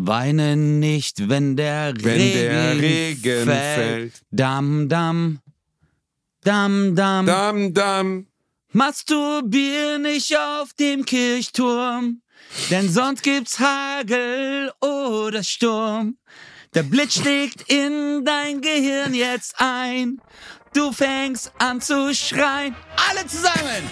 Weine 0.00 0.56
nicht, 0.56 1.28
wenn 1.28 1.56
der 1.56 1.92
Wenn 1.98 2.20
Regen, 2.20 2.32
der 2.34 2.78
Regen 2.80 3.44
fällt. 3.44 3.74
fällt. 3.74 4.12
Dam, 4.30 4.88
dam. 4.88 5.40
Dam, 6.44 6.94
dam. 6.94 7.26
Dam, 7.26 7.74
dam. 7.74 8.26
Masturbier 8.72 9.98
nicht 9.98 10.36
auf 10.38 10.72
dem 10.74 11.04
Kirchturm, 11.04 12.22
denn 12.70 12.88
sonst 12.88 13.24
gibt's 13.24 13.58
Hagel 13.58 14.70
oder 14.80 15.42
Sturm. 15.42 16.16
Der 16.74 16.84
Blitz 16.84 17.14
schlägt 17.14 17.62
in 17.68 18.24
dein 18.24 18.60
Gehirn 18.60 19.14
jetzt 19.14 19.56
ein. 19.58 20.20
Du 20.74 20.92
fängst 20.92 21.50
an 21.58 21.80
zu 21.80 22.14
schreien. 22.14 22.76
Alle 23.10 23.26
zusammen! 23.26 23.82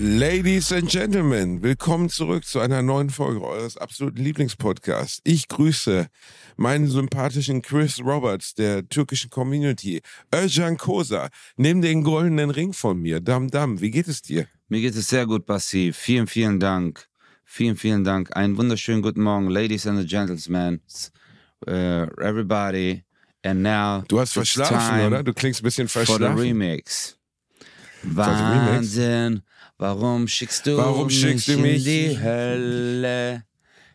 Ladies 0.00 0.70
and 0.70 0.88
Gentlemen, 0.88 1.60
willkommen 1.60 2.08
zurück 2.08 2.44
zu 2.44 2.60
einer 2.60 2.82
neuen 2.82 3.10
Folge 3.10 3.42
eures 3.42 3.76
absoluten 3.76 4.22
Lieblingspodcasts. 4.22 5.20
Ich 5.24 5.48
grüße 5.48 6.06
meinen 6.56 6.86
sympathischen 6.86 7.62
Chris 7.62 7.98
Roberts 7.98 8.54
der 8.54 8.88
türkischen 8.88 9.28
Community, 9.28 10.00
Özcan 10.32 10.76
Kosa, 10.76 11.30
nimm 11.56 11.82
den 11.82 12.04
goldenen 12.04 12.50
Ring 12.50 12.72
von 12.72 13.00
mir, 13.00 13.18
Dam 13.18 13.50
Dam. 13.50 13.80
Wie 13.80 13.90
geht 13.90 14.06
es 14.06 14.22
dir? 14.22 14.46
Mir 14.68 14.80
geht 14.82 14.94
es 14.94 15.08
sehr 15.08 15.26
gut, 15.26 15.46
Bassi. 15.46 15.90
Vielen, 15.92 16.28
vielen 16.28 16.60
Dank. 16.60 17.08
Vielen, 17.44 17.74
vielen 17.74 18.04
Dank. 18.04 18.36
Einen 18.36 18.56
wunderschönen 18.56 19.02
guten 19.02 19.22
Morgen, 19.22 19.50
Ladies 19.50 19.84
and 19.84 20.08
Gentlemen, 20.08 20.80
uh, 21.66 22.06
everybody. 22.22 23.02
And 23.42 23.62
now 23.62 24.04
Du 24.06 24.20
hast 24.20 24.34
verschlafen, 24.34 25.08
oder? 25.08 25.24
Du 25.24 25.34
klingst 25.34 25.60
ein 25.60 25.64
bisschen 25.64 25.88
for 25.88 26.02
the 26.02 26.12
verschlafen. 26.12 26.38
Remix. 26.38 27.18
the 28.02 28.08
Remix? 28.08 28.16
Wahnsinn, 28.16 29.42
warum 29.78 30.28
schickst 30.28 30.66
du 30.66 30.76
Warum 30.76 31.06
mich 31.06 31.20
schickst 31.20 31.48
du 31.48 31.52
in 31.52 31.62
mich? 31.62 31.84
die 31.84 32.18
Hölle? 32.20 33.44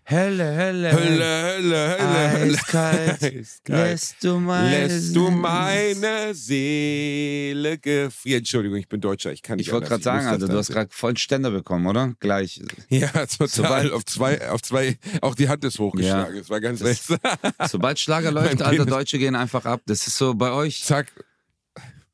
Hölle, 0.05 0.57
Hölle, 0.57 0.91
Hölle, 0.91 1.23
Hölle, 1.23 1.97
Hölle, 1.97 2.33
Hölle. 2.33 2.53
Eiskalt, 2.57 3.23
Eiskalt. 3.23 3.67
lässt 3.69 4.21
du 4.21 4.37
meine 4.37 4.87
Lässt 4.87 5.15
du 5.15 5.29
meine 5.31 6.33
Seele 6.35 7.77
gefrieren. 7.77 8.39
Entschuldigung, 8.39 8.77
ich 8.79 8.89
bin 8.89 8.99
Deutscher, 8.99 9.31
ich 9.31 9.41
kann 9.41 9.55
nicht 9.57 9.67
Ich 9.67 9.73
wollte 9.73 9.87
gerade 9.87 10.03
sagen, 10.03 10.25
das 10.25 10.33
also 10.33 10.47
du 10.47 10.57
hast 10.57 10.71
gerade 10.71 10.89
voll 10.91 11.15
Ständer 11.17 11.51
bekommen, 11.51 11.87
oder? 11.87 12.13
Gleich. 12.19 12.61
Ja, 12.89 13.07
total. 13.07 13.47
Sobald- 13.47 13.91
auf 13.93 14.03
zwei, 14.03 14.49
auf 14.49 14.61
zwei, 14.61 14.97
auch 15.21 15.35
die 15.35 15.47
Hand 15.47 15.63
ist 15.63 15.79
hochgeschlagen. 15.79 16.35
Ja. 16.35 16.41
Es 16.41 16.49
war 16.49 16.59
ganz 16.59 16.81
Das- 16.81 17.05
seltsam. 17.07 17.19
Sobald 17.71 17.97
Schlager 17.97 18.31
läuft, 18.33 18.61
Alter. 18.61 18.85
Deutsche 18.85 19.17
gehen 19.19 19.35
einfach 19.35 19.65
ab. 19.65 19.81
Das 19.85 20.05
ist 20.05 20.17
so 20.17 20.33
bei 20.33 20.51
euch. 20.51 20.83
Zack. 20.83 21.13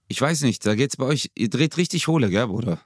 Ich 0.07 0.21
weiß 0.21 0.41
nicht, 0.41 0.63
da 0.63 0.75
geht's 0.75 0.95
bei 0.97 1.05
euch, 1.05 1.31
ihr 1.35 1.49
dreht 1.49 1.75
richtig 1.77 2.07
hohle, 2.07 2.29
gell, 2.29 2.45
Bruder? 2.47 2.79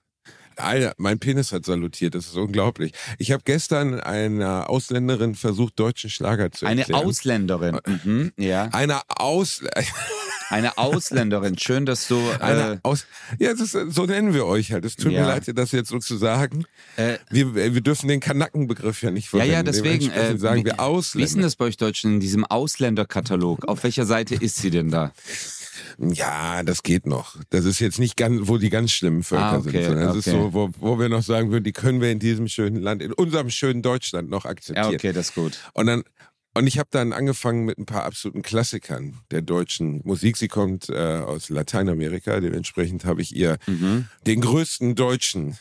Alter, 0.58 0.94
mein 0.98 1.20
Penis 1.20 1.52
hat 1.52 1.66
salutiert. 1.66 2.16
Das 2.16 2.26
ist 2.28 2.36
unglaublich. 2.36 2.94
Ich 3.18 3.32
habe 3.32 3.44
gestern 3.46 4.00
einer 4.00 4.70
Ausländerin 4.70 5.36
versucht, 5.36 5.80
deutschen 5.80 6.10
Schlager 6.10 6.52
zu 6.52 6.66
Eine 6.66 6.82
erklären. 6.82 7.06
Ausländerin. 7.06 7.80
Mhm, 8.04 8.32
ja. 8.38 8.70
Einer 8.72 9.02
Aus... 9.08 9.62
Eine 10.50 10.78
Ausländerin. 10.78 11.58
Schön, 11.58 11.88
dass 11.88 12.08
du. 12.08 12.16
Äh, 12.40 12.78
aus 12.84 13.08
ja, 13.40 13.52
ist, 13.52 13.72
so 13.72 14.06
nennen 14.06 14.36
wir 14.36 14.46
euch 14.46 14.72
halt. 14.72 14.86
Es 14.86 14.96
tut 14.96 15.12
Ja. 15.12 15.22
mir 15.22 15.28
leid, 15.28 15.46
das 15.58 15.72
jetzt 15.72 15.90
so 15.90 15.98
zu 15.98 16.16
sagen. 16.16 16.66
äh, 16.96 17.18
Wir, 17.32 17.56
wir 17.56 17.82
dürfen 17.82 18.08
den 18.08 18.20
Kanackenbegriff 18.20 19.02
ja 19.02 19.10
nicht 19.10 19.26
ja, 19.26 19.30
verwenden. 19.32 19.54
ja, 19.54 19.64
deswegen. 19.64 20.00
Dementsprechend 20.00 20.36
Äh, 20.36 20.38
sagen 20.38 20.60
wie, 20.62 20.66
wir 20.66 20.74
wie 20.74 20.76
ist 20.76 20.78
denn 20.78 20.86
Ausländer. 20.86 21.42
das 21.44 21.56
bei 21.56 21.66
euch 21.66 21.78
Deutschen 21.78 22.14
in 22.16 22.20
diesem 22.20 22.46
Ausländerkatalog? 22.46 23.68
Auf 23.68 23.84
welcher 23.84 24.06
Seite 24.06 24.36
ist 24.36 24.58
sie 24.58 24.70
denn 24.70 24.92
da? 24.92 25.12
Ja, 25.98 26.64
das 26.64 26.84
geht 26.84 27.06
noch. 27.06 27.36
Das 27.50 27.66
ist 27.66 27.80
jetzt 27.80 28.00
nicht 28.00 28.18
ganz, 28.18 28.48
wo 28.48 28.58
die 28.58 28.70
ganz 28.70 28.92
schlimmen 28.92 29.24
Völker 29.24 29.44
Ah, 29.44 29.58
okay, 29.58 29.72
sind, 29.72 29.86
sondern 29.86 30.18
ist 30.18 30.28
okay. 30.28 30.38
so, 30.42 30.54
wo, 30.54 30.70
wo 30.80 31.00
wir 31.00 31.10
noch 31.10 31.24
sagen 31.24 31.52
würden, 31.52 31.64
die 31.64 31.72
können 31.72 32.02
wir 32.02 32.12
in 32.12 32.20
diesem 32.20 32.48
schönen 32.48 32.82
Land, 32.82 33.02
in 33.02 33.14
unserem 33.14 33.50
schönen 33.50 33.82
Deutschland 33.82 34.30
noch 34.30 34.46
Ja, 34.46 34.52
akzeptieren. 34.52 34.96
okay, 34.96 35.12
das 35.14 35.30
ist 35.30 35.36
gut. 35.36 35.58
Und 35.74 35.88
dann 35.88 36.04
und 36.56 36.68
ich 36.68 36.78
habe 36.78 36.90
dann 36.92 37.14
angefangen 37.14 37.66
mit 37.66 37.80
ein 37.80 37.88
paar 37.88 38.04
absoluten 38.04 38.44
Klassikern 38.44 39.18
der 39.32 39.42
deutschen 39.42 40.02
Musik. 40.04 40.38
Sie 40.38 40.48
kommt 40.48 40.88
äh, 40.88 40.94
aus 40.94 41.50
Lateinamerika, 41.50 42.40
dementsprechend 42.40 43.06
habe 43.06 43.24
ich 43.24 43.36
ihr 43.36 43.58
Mhm. 43.66 44.08
den 44.28 44.42
größten 44.42 44.94
deutschen 44.94 45.58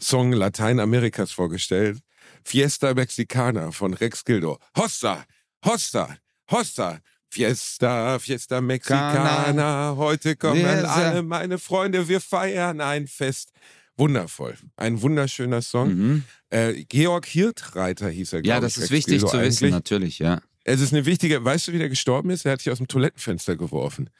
Song 0.00 0.32
Lateinamerikas 0.32 1.30
vorgestellt. 1.30 2.00
Fiesta 2.42 2.92
Mexicana 2.94 3.70
von 3.70 3.94
Rex 3.94 4.24
Gildo. 4.24 4.58
Hosta, 4.76 5.24
Hosta, 5.64 6.16
Hosta. 6.50 6.98
Fiesta, 7.30 8.18
Fiesta 8.18 8.60
Mexicana. 8.60 9.94
Heute 9.96 10.36
kommen 10.36 10.60
sind- 10.60 10.84
alle 10.84 11.22
meine 11.22 11.58
Freunde. 11.58 12.08
Wir 12.08 12.20
feiern 12.20 12.80
ein 12.80 13.06
Fest. 13.06 13.50
Wundervoll. 13.98 14.54
Ein 14.76 15.00
wunderschöner 15.00 15.62
Song. 15.62 15.88
Mhm. 15.94 16.24
Äh, 16.50 16.84
Georg 16.84 17.24
Hirtreiter 17.26 18.08
hieß 18.10 18.34
er, 18.34 18.36
Ja, 18.44 18.54
glaub 18.58 18.62
das 18.62 18.76
ist 18.76 18.90
wichtig 18.90 19.14
Gildo 19.20 19.28
zu 19.28 19.40
wissen, 19.40 19.64
eigentlich. 19.64 19.72
natürlich, 19.72 20.18
ja. 20.18 20.40
Es 20.68 20.80
ist 20.80 20.92
eine 20.92 21.06
wichtige, 21.06 21.44
weißt 21.44 21.68
du, 21.68 21.72
wie 21.72 21.78
der 21.78 21.88
gestorben 21.88 22.28
ist? 22.30 22.44
Er 22.44 22.50
hat 22.52 22.60
sich 22.60 22.72
aus 22.72 22.78
dem 22.78 22.88
Toilettenfenster 22.88 23.54
geworfen. 23.54 24.10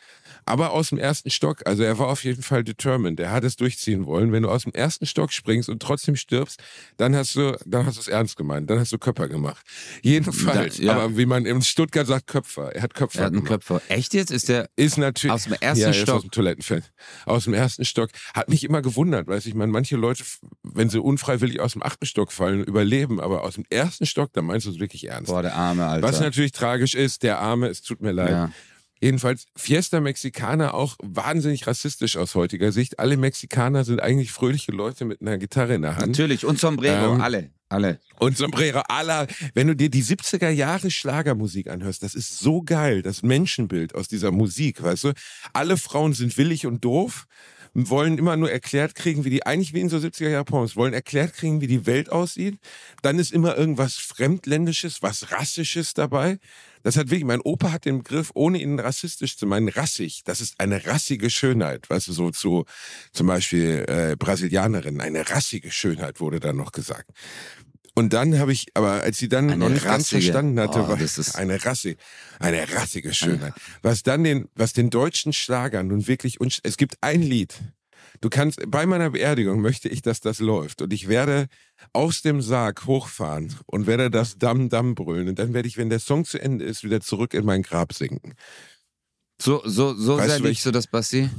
Aber 0.45 0.71
aus 0.71 0.91
dem 0.91 0.99
ersten 0.99 1.29
Stock. 1.31 1.63
Also 1.67 1.83
er 1.83 1.99
war 1.99 2.07
auf 2.07 2.23
jeden 2.23 2.45
Fall 2.45 2.63
determined. 2.63 3.19
Er 3.19 3.33
hat 3.33 3.43
es 3.43 3.57
durchziehen 3.57 4.07
wollen. 4.07 4.31
Wenn 4.31 4.45
du 4.45 4.49
aus 4.49 4.63
dem 4.63 4.73
ersten 4.73 5.07
Stock 5.07 5.33
springst 5.33 5.69
und 5.69 5.83
trotzdem 5.83 6.15
stirbst, 6.15 6.63
dann 6.99 7.17
hast 7.17 7.35
du, 7.35 7.59
dann 7.67 7.85
hast 7.85 7.97
du 7.97 8.01
es 8.01 8.07
ernst 8.07 8.37
gemeint. 8.37 8.71
Dann 8.71 8.79
hast 8.79 8.93
du 8.93 8.99
Köpfer 8.99 9.27
gemacht. 9.29 9.67
Jedenfalls. 10.03 10.77
Da- 10.77 10.83
ja. 10.85 10.93
Aber 10.93 11.17
wie 11.17 11.27
man 11.27 11.47
in 11.47 11.63
Stuttgart 11.63 12.07
sagt, 12.07 12.29
Köpfer. 12.29 12.73
Er 12.77 12.83
hat 12.83 12.95
Köpfer 12.95 13.19
Er 13.19 13.25
hat 13.25 13.33
einen 13.33 13.45
gemacht. 13.45 13.67
Köpfer. 13.67 13.83
Echt 13.89 14.15
jetzt? 14.15 14.31
Ist 14.31 14.49
der 14.49 14.71
Ist 14.77 14.99
natürlich. 14.99 15.33
aus 15.35 15.45
dem 15.45 15.55
ersten 15.55 15.81
ja, 15.81 15.89
er 15.89 15.95
Stock? 15.95 16.15
aus 16.19 16.23
dem 16.23 16.31
Toilettenfenster. 16.31 16.93
Aus 17.25 17.43
dem 17.45 17.55
ersten 17.55 17.85
Stock. 17.85 18.11
Hat 18.35 18.49
mich 18.49 18.63
immer 18.63 18.83
gewundert, 18.83 19.27
weiß 19.27 19.47
ich. 19.47 19.55
Man, 19.55 19.71
manche 19.71 19.97
Leute, 19.97 20.23
wenn 20.63 20.91
sie 20.91 21.01
unfreiwillig 21.01 21.59
aus 21.59 21.73
dem 21.73 21.83
achten 21.83 22.07
Stock 22.07 22.31
fallen, 22.31 22.63
überleben. 22.63 23.21
Aber 23.21 23.43
aus 23.43 23.55
dem 23.55 23.65
ersten 23.69 24.07
Stock, 24.07 24.33
da 24.33 24.43
meinst 24.43 24.67
du 24.67 24.71
es 24.71 24.79
wirklich 24.79 25.09
ernst. 25.09 25.27
Boah, 25.33 25.43
der 25.43 25.57
arme 25.57 25.87
Alter. 25.87 26.07
Natürlich 26.37 26.53
tragisch 26.53 26.95
ist, 26.95 27.23
der 27.23 27.39
Arme, 27.39 27.69
es 27.69 27.81
tut 27.81 28.03
mir 28.03 28.13
leid. 28.13 28.31
ja. 28.31 28.51
Jedenfalls, 28.99 29.45
Fiesta 29.55 30.01
Mexicana 30.01 30.73
auch 30.73 30.97
wahnsinnig 31.03 31.67
rassistisch 31.67 32.17
aus 32.17 32.35
heutiger 32.35 32.73
Sicht. 32.73 32.99
Alle 32.99 33.19
Mexikaner 33.19 33.85
sind 33.85 34.01
eigentlich 34.01 34.33
fröhliche 34.33 34.73
Leute 34.73 35.05
mit 35.05 35.21
einer 35.21 35.37
Gitarre 35.37 35.75
in 35.75 35.83
der 35.83 35.97
Hand. 35.97 36.09
Natürlich. 36.09 36.47
Und 36.47 36.59
Sombrero, 36.59 37.15
Ähm, 37.15 37.21
alle. 37.21 37.51
Alle. 37.69 38.01
Und 38.19 38.39
Sombrero 38.39 38.81
aller. 38.89 39.27
Wenn 39.55 39.67
du 39.67 39.77
dir 39.77 39.91
die 39.91 40.03
70er 40.03 40.49
Jahre 40.49 40.91
Schlagermusik 40.91 41.69
anhörst, 41.69 42.03
das 42.03 42.15
ist 42.15 42.39
so 42.39 42.63
geil, 42.63 43.03
das 43.03 43.23
Menschenbild 43.23 43.95
aus 43.95 44.09
dieser 44.09 44.31
Musik, 44.31 44.83
weißt 44.83 45.05
du? 45.05 45.13
Alle 45.53 45.77
Frauen 45.77 46.15
sind 46.15 46.37
willig 46.39 46.65
und 46.67 46.83
doof, 46.85 47.27
wollen 47.77 48.17
immer 48.17 48.37
nur 48.37 48.51
erklärt 48.51 48.95
kriegen, 48.95 49.25
wie 49.25 49.31
die, 49.31 49.45
eigentlich 49.45 49.75
wie 49.75 49.81
in 49.81 49.91
so 49.91 49.99
70er 49.99 50.31
Jahre 50.31 50.45
Pommes, 50.45 50.77
wollen 50.77 50.95
erklärt 50.95 51.35
kriegen, 51.35 51.61
wie 51.61 51.67
die 51.67 51.85
Welt 51.85 52.11
aussieht. 52.11 52.59
Dann 53.03 53.19
ist 53.19 53.33
immer 53.33 53.57
irgendwas 53.57 53.97
Fremdländisches, 53.97 55.03
was 55.03 55.31
Rassisches 55.31 55.93
dabei. 55.93 56.39
Das 56.83 56.97
hat 56.97 57.11
wirklich, 57.11 57.25
mein 57.25 57.41
Opa 57.41 57.73
hat 57.73 57.85
den 57.85 57.99
Begriff, 57.99 58.31
ohne 58.35 58.63
ihn 58.63 58.79
rassistisch 58.79 59.37
zu 59.37 59.47
meinen, 59.47 59.69
rassig. 59.69 60.23
Das 60.25 60.41
ist 60.41 60.59
eine 60.59 60.87
rassige 60.87 61.31
Schönheit, 61.31 61.91
weißt 61.91 62.09
du, 62.09 62.13
so 62.13 62.31
zu, 62.31 62.65
zum 63.13 63.27
Beispiel 63.27 63.85
äh, 63.89 64.17
Brasilianerin, 64.17 65.01
eine 65.01 65.29
rassige 65.29 65.71
Schönheit 65.71 66.21
wurde 66.21 66.41
dann 66.41 66.57
noch 66.57 66.73
gesagt. 66.73 67.11
Und 67.99 68.13
dann 68.13 68.39
habe 68.39 68.53
ich, 68.53 68.67
aber 68.75 69.03
als 69.03 69.17
sie 69.17 69.29
dann 69.29 69.49
Eine 69.49 69.57
noch 69.57 69.71
nicht 69.71 69.85
ganz 69.85 70.05
rassige. 70.05 70.21
verstanden 70.21 70.61
hatte, 70.61 70.81
Oh, 70.81 70.89
war 70.89 70.99
das 70.99 71.35
eine 71.35 71.65
Rasse, 71.65 71.97
eine 72.39 72.71
rassige 72.75 73.15
Schönheit. 73.15 73.55
Was 73.81 74.03
dann 74.03 74.23
den, 74.23 74.49
was 74.55 74.75
den 74.75 74.91
deutschen 74.91 75.33
Schlagern 75.33 75.87
nun 75.89 76.07
wirklich, 76.07 76.39
und 76.39 76.61
es 76.63 76.77
gibt 76.77 76.99
ein 77.01 77.23
Lied. 77.23 77.55
Du 78.21 78.29
kannst, 78.29 78.61
bei 78.71 78.85
meiner 78.85 79.11
Beerdigung 79.11 79.63
möchte 79.63 79.89
ich, 79.89 80.03
dass 80.03 80.21
das 80.21 80.41
läuft. 80.41 80.83
Und 80.83 80.93
ich 80.93 81.09
werde 81.09 81.47
aus 81.95 82.21
dem 82.21 82.43
Sarg 82.43 82.85
hochfahren 82.85 83.55
und 83.65 83.87
werde 83.87 84.11
das 84.11 84.37
Damm 84.37 84.69
Damm 84.69 84.95
brüllen. 84.95 85.29
Und 85.29 85.39
dann 85.39 85.55
werde 85.55 85.67
ich, 85.67 85.79
wenn 85.79 85.89
der 85.89 85.99
Song 85.99 86.27
zu 86.27 86.39
Ende 86.39 86.67
ist, 86.67 86.85
wieder 86.85 87.01
zurück 87.01 87.33
in 87.33 87.47
mein 87.47 87.63
Grab 87.63 87.95
sinken. 87.95 88.35
So, 89.41 89.63
so, 89.65 89.95
so 89.95 90.19
Weißt 90.19 90.37
sehr 90.37 90.41
liebst 90.41 90.67
du 90.67 90.71
das, 90.71 90.87
Basti? 90.87 91.31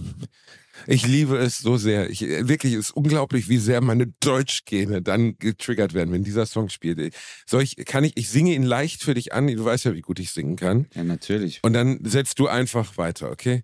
Ich 0.85 1.05
liebe 1.05 1.37
es 1.37 1.59
so 1.59 1.77
sehr. 1.77 2.09
Ich, 2.09 2.21
wirklich, 2.21 2.73
es 2.73 2.89
ist 2.89 2.91
unglaublich, 2.91 3.49
wie 3.49 3.57
sehr 3.57 3.81
meine 3.81 4.07
Deutschgene 4.19 5.01
dann 5.01 5.37
getriggert 5.37 5.93
werden, 5.93 6.11
wenn 6.13 6.23
dieser 6.23 6.45
Song 6.45 6.69
spielt. 6.69 7.13
Soll 7.45 7.63
ich, 7.63 7.75
kann 7.85 8.03
ich, 8.03 8.13
ich 8.15 8.29
singe 8.29 8.53
ihn 8.53 8.63
leicht 8.63 9.03
für 9.03 9.13
dich 9.13 9.33
an. 9.33 9.47
Du 9.47 9.65
weißt 9.65 9.85
ja, 9.85 9.95
wie 9.95 10.01
gut 10.01 10.19
ich 10.19 10.31
singen 10.31 10.55
kann. 10.55 10.87
Ja, 10.93 11.03
natürlich. 11.03 11.59
Und 11.63 11.73
dann 11.73 11.99
setzt 12.03 12.39
du 12.39 12.47
einfach 12.47 12.97
weiter, 12.97 13.31
okay? 13.31 13.63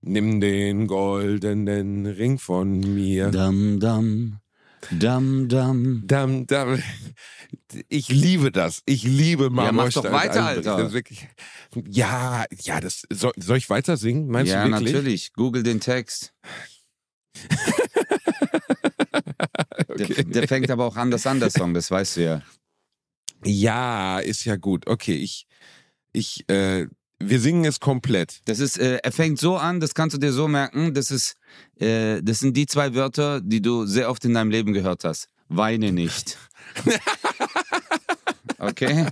Nimm 0.00 0.40
den 0.40 0.86
goldenen 0.86 2.06
Ring 2.06 2.38
von 2.38 2.78
mir. 2.78 3.30
Dam, 3.30 3.80
dam. 3.80 4.40
Dam, 4.90 5.48
dam. 5.48 6.02
Dam, 6.06 6.46
dam. 6.46 6.82
Ich 7.88 8.08
liebe 8.08 8.52
das. 8.52 8.82
Ich 8.86 9.04
liebe 9.04 9.50
Mama 9.50 9.72
mach 9.72 9.92
doch 9.92 10.04
weiter, 10.04 10.44
Alter. 10.44 10.76
Das 10.78 10.92
wirklich, 10.92 11.28
ja, 11.88 12.44
ja, 12.62 12.80
das 12.80 13.06
soll, 13.10 13.32
soll 13.36 13.56
ich 13.56 13.70
weiter 13.70 13.96
singen? 13.96 14.28
Meinst 14.28 14.52
ja, 14.52 14.64
du 14.64 14.70
wirklich? 14.70 14.92
natürlich. 14.92 15.32
Google 15.32 15.62
den 15.62 15.80
Text. 15.80 16.34
Der, 19.96 20.10
Okay. 20.10 20.24
der 20.24 20.48
fängt 20.48 20.70
aber 20.70 20.86
auch 20.86 20.96
anders 20.96 21.26
an, 21.26 21.40
der 21.40 21.50
Song, 21.50 21.72
das 21.72 21.90
weißt 21.90 22.16
du 22.16 22.24
ja. 22.24 22.42
Ja, 23.44 24.18
ist 24.18 24.44
ja 24.44 24.56
gut. 24.56 24.86
Okay, 24.86 25.14
ich, 25.14 25.46
ich, 26.12 26.48
äh, 26.48 26.86
wir 27.20 27.40
singen 27.40 27.64
es 27.64 27.80
komplett. 27.80 28.40
Das 28.46 28.58
ist, 28.60 28.78
äh, 28.78 28.96
er 29.02 29.12
fängt 29.12 29.38
so 29.38 29.56
an, 29.56 29.80
das 29.80 29.94
kannst 29.94 30.14
du 30.14 30.20
dir 30.20 30.32
so 30.32 30.48
merken, 30.48 30.94
das 30.94 31.10
ist, 31.10 31.36
äh, 31.78 32.22
das 32.22 32.40
sind 32.40 32.56
die 32.56 32.66
zwei 32.66 32.94
Wörter, 32.94 33.40
die 33.40 33.62
du 33.62 33.86
sehr 33.86 34.10
oft 34.10 34.24
in 34.24 34.34
deinem 34.34 34.50
Leben 34.50 34.72
gehört 34.72 35.04
hast. 35.04 35.28
Weine 35.48 35.92
nicht. 35.92 36.38
Okay? 38.58 39.06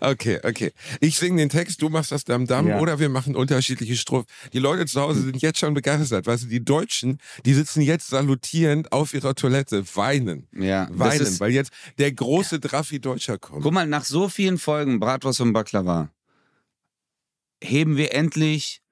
Okay, 0.00 0.38
okay. 0.44 0.72
Ich 1.00 1.18
singe 1.18 1.38
den 1.38 1.48
Text, 1.48 1.82
du 1.82 1.88
machst 1.88 2.12
das 2.12 2.22
Dam 2.24 2.46
Dam 2.46 2.68
Ja. 2.68 2.78
oder 2.78 3.00
wir 3.00 3.08
machen 3.08 3.34
unterschiedliche 3.34 3.96
Strophen. 3.96 4.26
Die 4.52 4.60
Leute 4.60 4.86
zu 4.86 5.00
Hause 5.00 5.22
sind 5.22 5.42
jetzt 5.42 5.58
schon 5.58 5.74
begeistert. 5.74 6.26
Weißt 6.26 6.44
du, 6.44 6.46
die 6.46 6.64
Deutschen, 6.64 7.18
die 7.44 7.54
sitzen 7.54 7.80
jetzt 7.80 8.08
salutierend 8.08 8.92
auf 8.92 9.12
ihrer 9.12 9.34
Toilette, 9.34 9.84
weinen. 9.96 10.46
Ja, 10.52 10.88
Weinen, 10.92 11.40
weil 11.40 11.50
jetzt 11.50 11.72
der 11.98 12.12
große 12.12 12.60
Draffi 12.60 13.00
Deutscher 13.00 13.38
kommt. 13.38 13.62
guck 13.64 13.72
mal, 13.72 13.86
nach 13.88 14.04
so 14.04 14.28
vielen 14.28 14.58
Folgen 14.58 15.00
Bratwurst 15.00 15.40
und 15.40 15.52
Baklava 15.52 16.10
heben 17.62 17.96
wir 17.96 18.14
endlich 18.14 18.82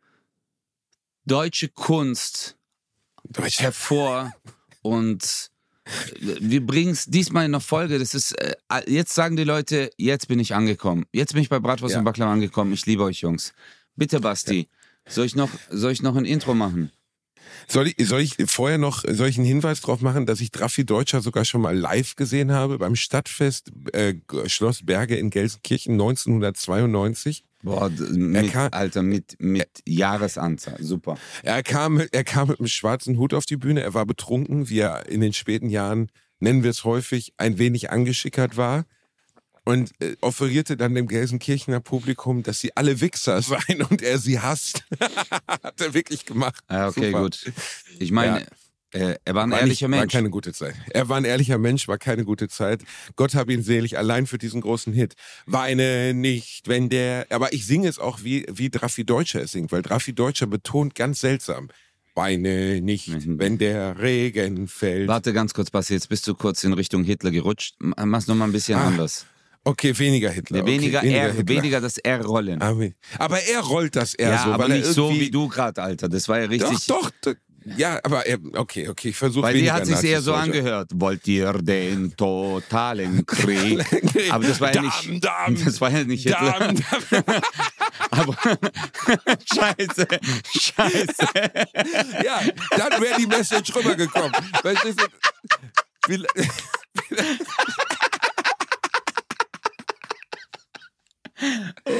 deutsche 1.26 1.68
Kunst 1.68 2.56
Deutscher. 3.24 3.64
hervor 3.64 4.32
und 4.82 5.50
wir 6.20 6.64
bringen 6.66 6.92
es 6.92 7.06
diesmal 7.06 7.46
in 7.46 7.52
der 7.52 7.60
Folge. 7.60 7.98
Das 7.98 8.14
ist, 8.14 8.32
äh, 8.32 8.54
jetzt 8.86 9.14
sagen 9.14 9.36
die 9.36 9.44
Leute, 9.44 9.90
jetzt 9.96 10.28
bin 10.28 10.38
ich 10.38 10.54
angekommen. 10.54 11.06
Jetzt 11.12 11.32
bin 11.32 11.42
ich 11.42 11.48
bei 11.48 11.58
Bratwurst 11.60 11.94
Ja. 11.94 11.98
und 12.00 12.04
Baklava 12.04 12.32
angekommen. 12.32 12.72
Ich 12.74 12.84
liebe 12.86 13.02
euch, 13.04 13.20
Jungs. 13.22 13.54
Bitte, 13.96 14.20
Basti, 14.20 14.68
soll, 15.08 15.24
ich 15.26 15.34
noch, 15.34 15.50
soll 15.70 15.92
ich 15.92 16.02
noch 16.02 16.14
ein 16.16 16.26
Intro 16.26 16.54
machen? 16.54 16.92
Soll 17.66 17.88
ich, 17.88 18.06
soll 18.06 18.20
ich 18.20 18.36
vorher 18.46 18.76
noch 18.78 19.02
soll 19.08 19.28
ich 19.28 19.38
einen 19.38 19.46
Hinweis 19.46 19.80
drauf 19.80 20.00
machen, 20.02 20.26
dass 20.26 20.40
ich 20.40 20.50
Draffi 20.50 20.84
Deutscher 20.84 21.22
sogar 21.22 21.44
schon 21.46 21.62
mal 21.62 21.76
live 21.76 22.14
gesehen 22.16 22.52
habe 22.52 22.78
beim 22.78 22.94
Stadtfest 22.94 23.72
äh, 23.94 24.14
Schloss 24.46 24.84
Berge 24.84 25.16
in 25.16 25.30
Gelsenkirchen 25.30 25.94
1992? 25.94 27.44
Boah, 27.62 27.90
mit, 27.90 28.52
kann- 28.52 28.72
Alter, 28.72 29.02
mit, 29.02 29.36
mit 29.40 29.68
Jahresanzahl. 29.84 30.82
Super. 30.82 31.16
Er 31.42 31.62
kam, 31.62 31.94
mit- 31.94 32.14
er 32.14 32.24
kam 32.24 32.48
mit 32.48 32.60
einem 32.60 32.68
schwarzen 32.68 33.18
Hut 33.18 33.34
auf 33.34 33.46
die 33.46 33.56
Bühne, 33.56 33.82
er 33.82 33.94
war 33.94 34.06
betrunken, 34.06 34.68
wie 34.68 34.78
er 34.80 35.08
in 35.08 35.20
den 35.20 35.32
späten 35.32 35.68
Jahren, 35.68 36.10
nennen 36.40 36.62
wir 36.62 36.70
es 36.70 36.84
häufig, 36.84 37.32
ein 37.36 37.58
wenig 37.58 37.90
angeschickert 37.90 38.56
war. 38.56 38.84
Und 39.64 39.90
äh, 40.00 40.16
offerierte 40.22 40.78
dann 40.78 40.94
dem 40.94 41.08
Gelsenkirchener 41.08 41.80
Publikum, 41.80 42.42
dass 42.42 42.58
sie 42.60 42.74
alle 42.74 43.02
Wichser 43.02 43.42
seien 43.42 43.82
und 43.82 44.00
er 44.00 44.18
sie 44.18 44.40
hasst. 44.40 44.84
Hat 45.46 45.78
er 45.80 45.92
wirklich 45.92 46.24
gemacht. 46.24 46.62
Ah, 46.68 46.88
okay, 46.88 47.06
Super. 47.10 47.22
gut. 47.24 47.52
Ich 47.98 48.10
meine, 48.10 48.46
äh, 48.92 49.16
er 49.24 49.34
war 49.34 49.44
ein 49.44 49.50
War 49.50 49.60
ehrlicher 49.60 49.88
nicht, 49.88 49.96
War 49.96 50.00
Mensch. 50.02 50.12
keine 50.12 50.30
gute 50.30 50.52
Zeit. 50.52 50.74
Er 50.90 51.08
war 51.08 51.16
ein 51.18 51.24
ehrlicher 51.24 51.58
Mensch, 51.58 51.88
war 51.88 51.98
keine 51.98 52.24
gute 52.24 52.48
Zeit. 52.48 52.82
Gott 53.16 53.34
hab 53.34 53.50
ihn 53.50 53.62
selig, 53.62 53.98
allein 53.98 54.26
für 54.26 54.38
diesen 54.38 54.60
großen 54.60 54.92
Hit. 54.92 55.14
Weine 55.46 56.14
nicht, 56.14 56.68
wenn 56.68 56.88
der. 56.88 57.26
Aber 57.30 57.52
ich 57.52 57.66
singe 57.66 57.88
es 57.88 57.98
auch, 57.98 58.22
wie, 58.22 58.46
wie 58.50 58.70
Draffi 58.70 59.04
Deutscher 59.04 59.42
es 59.42 59.52
singt, 59.52 59.72
weil 59.72 59.82
Draffi 59.82 60.14
Deutscher 60.14 60.46
betont 60.46 60.94
ganz 60.94 61.20
seltsam. 61.20 61.68
Weine 62.14 62.80
nicht, 62.80 63.08
Mhm. 63.08 63.38
wenn 63.38 63.58
der 63.58 64.00
Regen 64.00 64.66
fällt. 64.66 65.06
Warte 65.06 65.32
ganz 65.32 65.54
kurz, 65.54 65.70
Basti, 65.70 65.94
jetzt 65.94 66.08
bist 66.08 66.26
du 66.26 66.34
kurz 66.34 66.64
in 66.64 66.72
Richtung 66.72 67.04
Hitler 67.04 67.30
gerutscht. 67.30 67.76
Mach's 67.78 68.26
nochmal 68.26 68.48
ein 68.48 68.52
bisschen 68.52 68.76
Ah, 68.78 68.88
anders. 68.88 69.26
Okay, 69.64 69.96
weniger 69.98 70.30
Hitler. 70.30 70.62
Okay, 70.62 70.72
weniger, 70.72 71.02
R, 71.04 71.32
Hitler. 71.32 71.48
weniger 71.48 71.80
das 71.80 71.98
R 71.98 72.24
rollen. 72.24 72.60
Amen. 72.62 72.94
Aber 73.18 73.38
er 73.40 73.60
rollt 73.60 73.94
das 73.96 74.14
eher 74.14 74.30
ja, 74.30 74.44
so, 74.44 74.50
aber 74.52 74.64
er 74.68 74.76
nicht 74.78 74.86
so 74.86 75.12
wie 75.12 75.30
du 75.30 75.46
gerade, 75.48 75.80
Alter. 75.82 76.08
Das 76.08 76.28
war 76.28 76.40
ja 76.40 76.46
richtig. 76.46 76.86
Doch, 76.86 77.10
doch. 77.22 77.34
Ja, 77.76 78.00
aber 78.02 78.26
er, 78.26 78.38
okay, 78.54 78.88
okay, 78.88 79.08
ich 79.10 79.16
versuche 79.16 79.42
Bei 79.42 79.52
dir 79.52 79.72
hat 79.74 79.86
sich 79.86 80.02
eher 80.02 80.20
so 80.22 80.34
angehört. 80.34 80.90
Wollt 80.94 81.26
ihr 81.28 81.52
den 81.54 82.16
totalen 82.16 83.24
Krieg? 83.26 83.84
Aber 84.32 84.46
das 84.46 84.60
war 84.60 84.74
ja 84.74 84.82
nicht. 84.82 85.06
Dam, 85.24 85.54
dam, 85.56 85.64
Das 85.64 85.80
war 85.80 85.90
ja 85.90 86.04
nicht 86.04 86.22
Hitler. 86.24 86.58
dam, 86.58 86.76
dam. 87.10 87.24
Aber 88.10 88.36
Scheiße, 89.54 90.06
Scheiße. 90.58 91.28
Ja, 92.24 92.40
dann 92.76 93.02
wäre 93.02 93.16
die 93.18 93.26
Message 93.26 93.74
rübergekommen. 93.74 94.32
Verstehst 94.62 95.00
du? 95.00 95.06
Wie- 96.08 96.24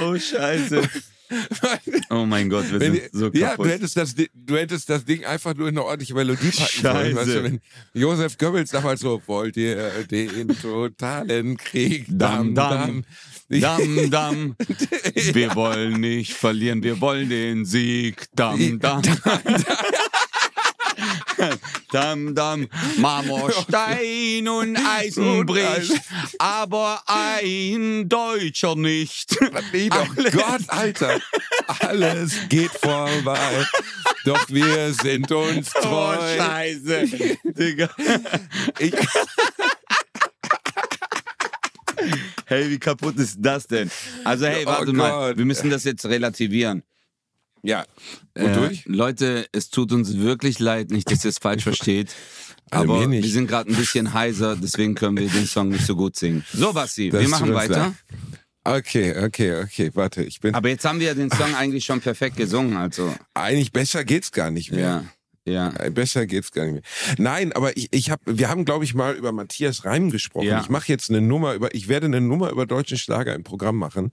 Oh 0.00 0.18
Scheiße. 0.18 0.82
Oh 2.10 2.24
mein 2.24 2.48
Gott, 2.48 2.70
wir 2.70 2.80
Wenn, 2.80 2.94
sind 2.94 3.10
so 3.12 3.30
ja, 3.32 3.50
kaputt. 3.50 3.66
du 3.66 3.70
hättest, 3.70 3.96
das, 3.96 4.14
du 4.14 4.56
hättest 4.56 4.88
das 4.88 5.04
Ding 5.04 5.24
einfach 5.24 5.54
nur 5.54 5.68
in 5.68 5.76
eine 5.76 5.84
ordentliche 5.84 6.14
Melodie 6.14 6.50
packen 6.50 6.82
sollen. 6.82 7.16
Weißt 7.16 7.28
du, 7.28 7.44
wenn 7.44 7.60
Josef 7.92 8.38
Goebbels 8.38 8.70
damals 8.70 9.00
so, 9.00 9.20
wollt 9.26 9.56
ihr 9.56 9.90
den 10.10 10.48
totalen 10.48 11.56
Krieg? 11.56 12.06
Dam, 12.08 12.54
dam. 12.54 13.04
Dam, 13.50 14.10
dam. 14.10 14.56
Wir 15.32 15.54
wollen 15.54 16.00
nicht 16.00 16.34
verlieren, 16.34 16.82
wir 16.82 17.00
wollen 17.00 17.30
den 17.30 17.64
Sieg. 17.64 18.26
Dam, 18.34 18.78
dam. 18.78 19.00
Dam, 19.00 19.18
dam. 19.24 19.40
Marmor, 22.96 23.50
Stein 23.52 24.48
und 24.48 24.76
Eisen 24.76 25.40
Und 25.40 25.46
bricht, 25.46 25.92
aber 26.38 27.02
ein 27.06 28.08
Deutscher 28.08 28.74
nicht. 28.76 29.36
Nee, 29.72 29.88
doch 29.88 30.16
Alles. 30.16 30.32
Gott, 30.32 30.60
Alter. 30.68 31.20
Alles 31.80 32.32
geht 32.48 32.70
vorbei. 32.70 33.66
Doch 34.24 34.48
wir 34.48 34.92
sind 34.94 35.30
uns 35.32 35.70
Oh, 35.76 35.80
treu. 35.80 36.36
Scheiße. 36.36 37.36
Digga. 37.44 37.88
ich, 38.78 38.92
Hey, 42.46 42.70
wie 42.70 42.78
kaputt 42.78 43.16
ist 43.16 43.36
das 43.40 43.66
denn? 43.66 43.90
Also, 44.24 44.46
hey, 44.46 44.62
Oh 44.64 44.70
warte 44.70 44.92
mal. 44.92 45.10
Gott. 45.30 45.38
Wir 45.38 45.44
müssen 45.44 45.68
das 45.68 45.84
jetzt 45.84 46.06
relativieren. 46.06 46.82
Ja. 47.68 47.84
Äh, 48.34 48.44
Wodurch? 48.44 48.84
Leute, 48.86 49.46
es 49.52 49.70
tut 49.70 49.92
uns 49.92 50.16
wirklich 50.18 50.58
leid, 50.58 50.90
nicht, 50.90 51.10
dass 51.10 51.24
ihr 51.24 51.28
es 51.30 51.38
falsch 51.38 51.62
versteht. 51.70 52.14
Also 52.70 52.92
Aber 52.94 53.06
nicht. 53.06 53.24
wir 53.24 53.30
sind 53.30 53.46
gerade 53.46 53.70
ein 53.70 53.76
bisschen 53.76 54.12
heiser, 54.12 54.56
deswegen 54.56 54.94
können 54.94 55.16
wir 55.16 55.28
den 55.28 55.46
Song 55.46 55.68
nicht 55.68 55.86
so 55.86 55.96
gut 55.96 56.16
singen. 56.16 56.44
So, 56.52 56.72
Basti, 56.72 57.08
Das 57.10 57.20
wir 57.22 57.28
machen 57.28 57.54
weiter. 57.54 57.94
leid. 58.64 58.78
Okay, 58.84 59.24
okay, 59.24 59.62
okay, 59.62 59.90
warte. 59.94 60.22
Ich 60.22 60.40
bin. 60.40 60.54
Aber 60.54 60.68
jetzt 60.68 60.84
haben 60.84 61.00
wir 61.00 61.06
ja 61.06 61.14
den 61.14 61.30
Song 61.30 61.54
eigentlich 61.54 61.86
schon 61.86 62.00
perfekt 62.02 62.36
gesungen, 62.36 62.76
also. 62.76 63.14
Eigentlich 63.32 63.72
besser 63.72 64.04
geht's 64.04 64.32
gar 64.32 64.50
nicht 64.50 64.70
mehr. 64.72 65.04
Ja, 65.46 65.72
ja. 65.72 65.72
Äh, 65.84 65.90
Besser 65.90 66.26
geht's 66.26 66.52
gar 66.52 66.64
nicht 66.66 66.74
mehr. 66.74 66.82
Nein, 67.16 67.54
aber 67.54 67.74
ich, 67.78 67.88
ich 67.92 68.10
hab, 68.10 68.20
wir 68.26 68.50
haben, 68.50 68.66
glaube 68.66 68.84
ich, 68.84 68.94
mal 68.94 69.14
über 69.14 69.32
Matthias 69.32 69.86
Reim 69.86 70.10
gesprochen. 70.10 70.48
Ja. 70.48 70.60
Ich 70.60 70.68
mache 70.68 70.88
jetzt 70.88 71.08
eine 71.08 71.22
Nummer 71.22 71.54
über, 71.54 71.74
ich 71.74 71.88
werde 71.88 72.06
eine 72.06 72.20
Nummer 72.20 72.50
über 72.50 72.66
deutschen 72.66 72.98
Schlager 72.98 73.34
im 73.34 73.44
Programm 73.44 73.76
machen. 73.76 74.12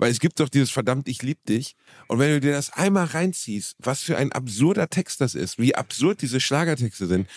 Weil 0.00 0.10
es 0.10 0.18
gibt 0.18 0.40
doch 0.40 0.48
dieses 0.48 0.70
verdammt, 0.70 1.08
ich 1.08 1.22
lieb 1.22 1.44
dich. 1.44 1.76
Und 2.08 2.18
wenn 2.18 2.30
du 2.30 2.40
dir 2.40 2.52
das 2.52 2.72
einmal 2.72 3.04
reinziehst, 3.04 3.76
was 3.80 4.00
für 4.02 4.16
ein 4.16 4.32
absurder 4.32 4.88
Text 4.88 5.20
das 5.20 5.34
ist, 5.34 5.58
wie 5.58 5.74
absurd 5.74 6.22
diese 6.22 6.40
Schlagertexte 6.40 7.06
sind. 7.06 7.28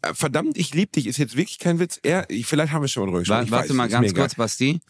Äh, 0.00 0.14
Verdammt, 0.14 0.56
ich 0.56 0.72
lieb 0.72 0.92
dich 0.92 1.06
ist 1.06 1.18
jetzt 1.18 1.36
wirklich 1.36 1.58
kein 1.58 1.78
Witz. 1.78 2.00
Er, 2.02 2.24
ich, 2.30 2.46
vielleicht 2.46 2.72
haben 2.72 2.80
wir 2.80 2.88
schon 2.88 3.02
mal 3.02 3.06
drüber 3.08 3.18
gesprochen. 3.18 3.50
Warte 3.50 3.68
weiß, 3.68 3.76
mal 3.76 3.88
ganz 3.90 4.00
mir 4.06 4.08
egal. 4.12 4.22
kurz, 4.24 4.36
Basti. 4.36 4.80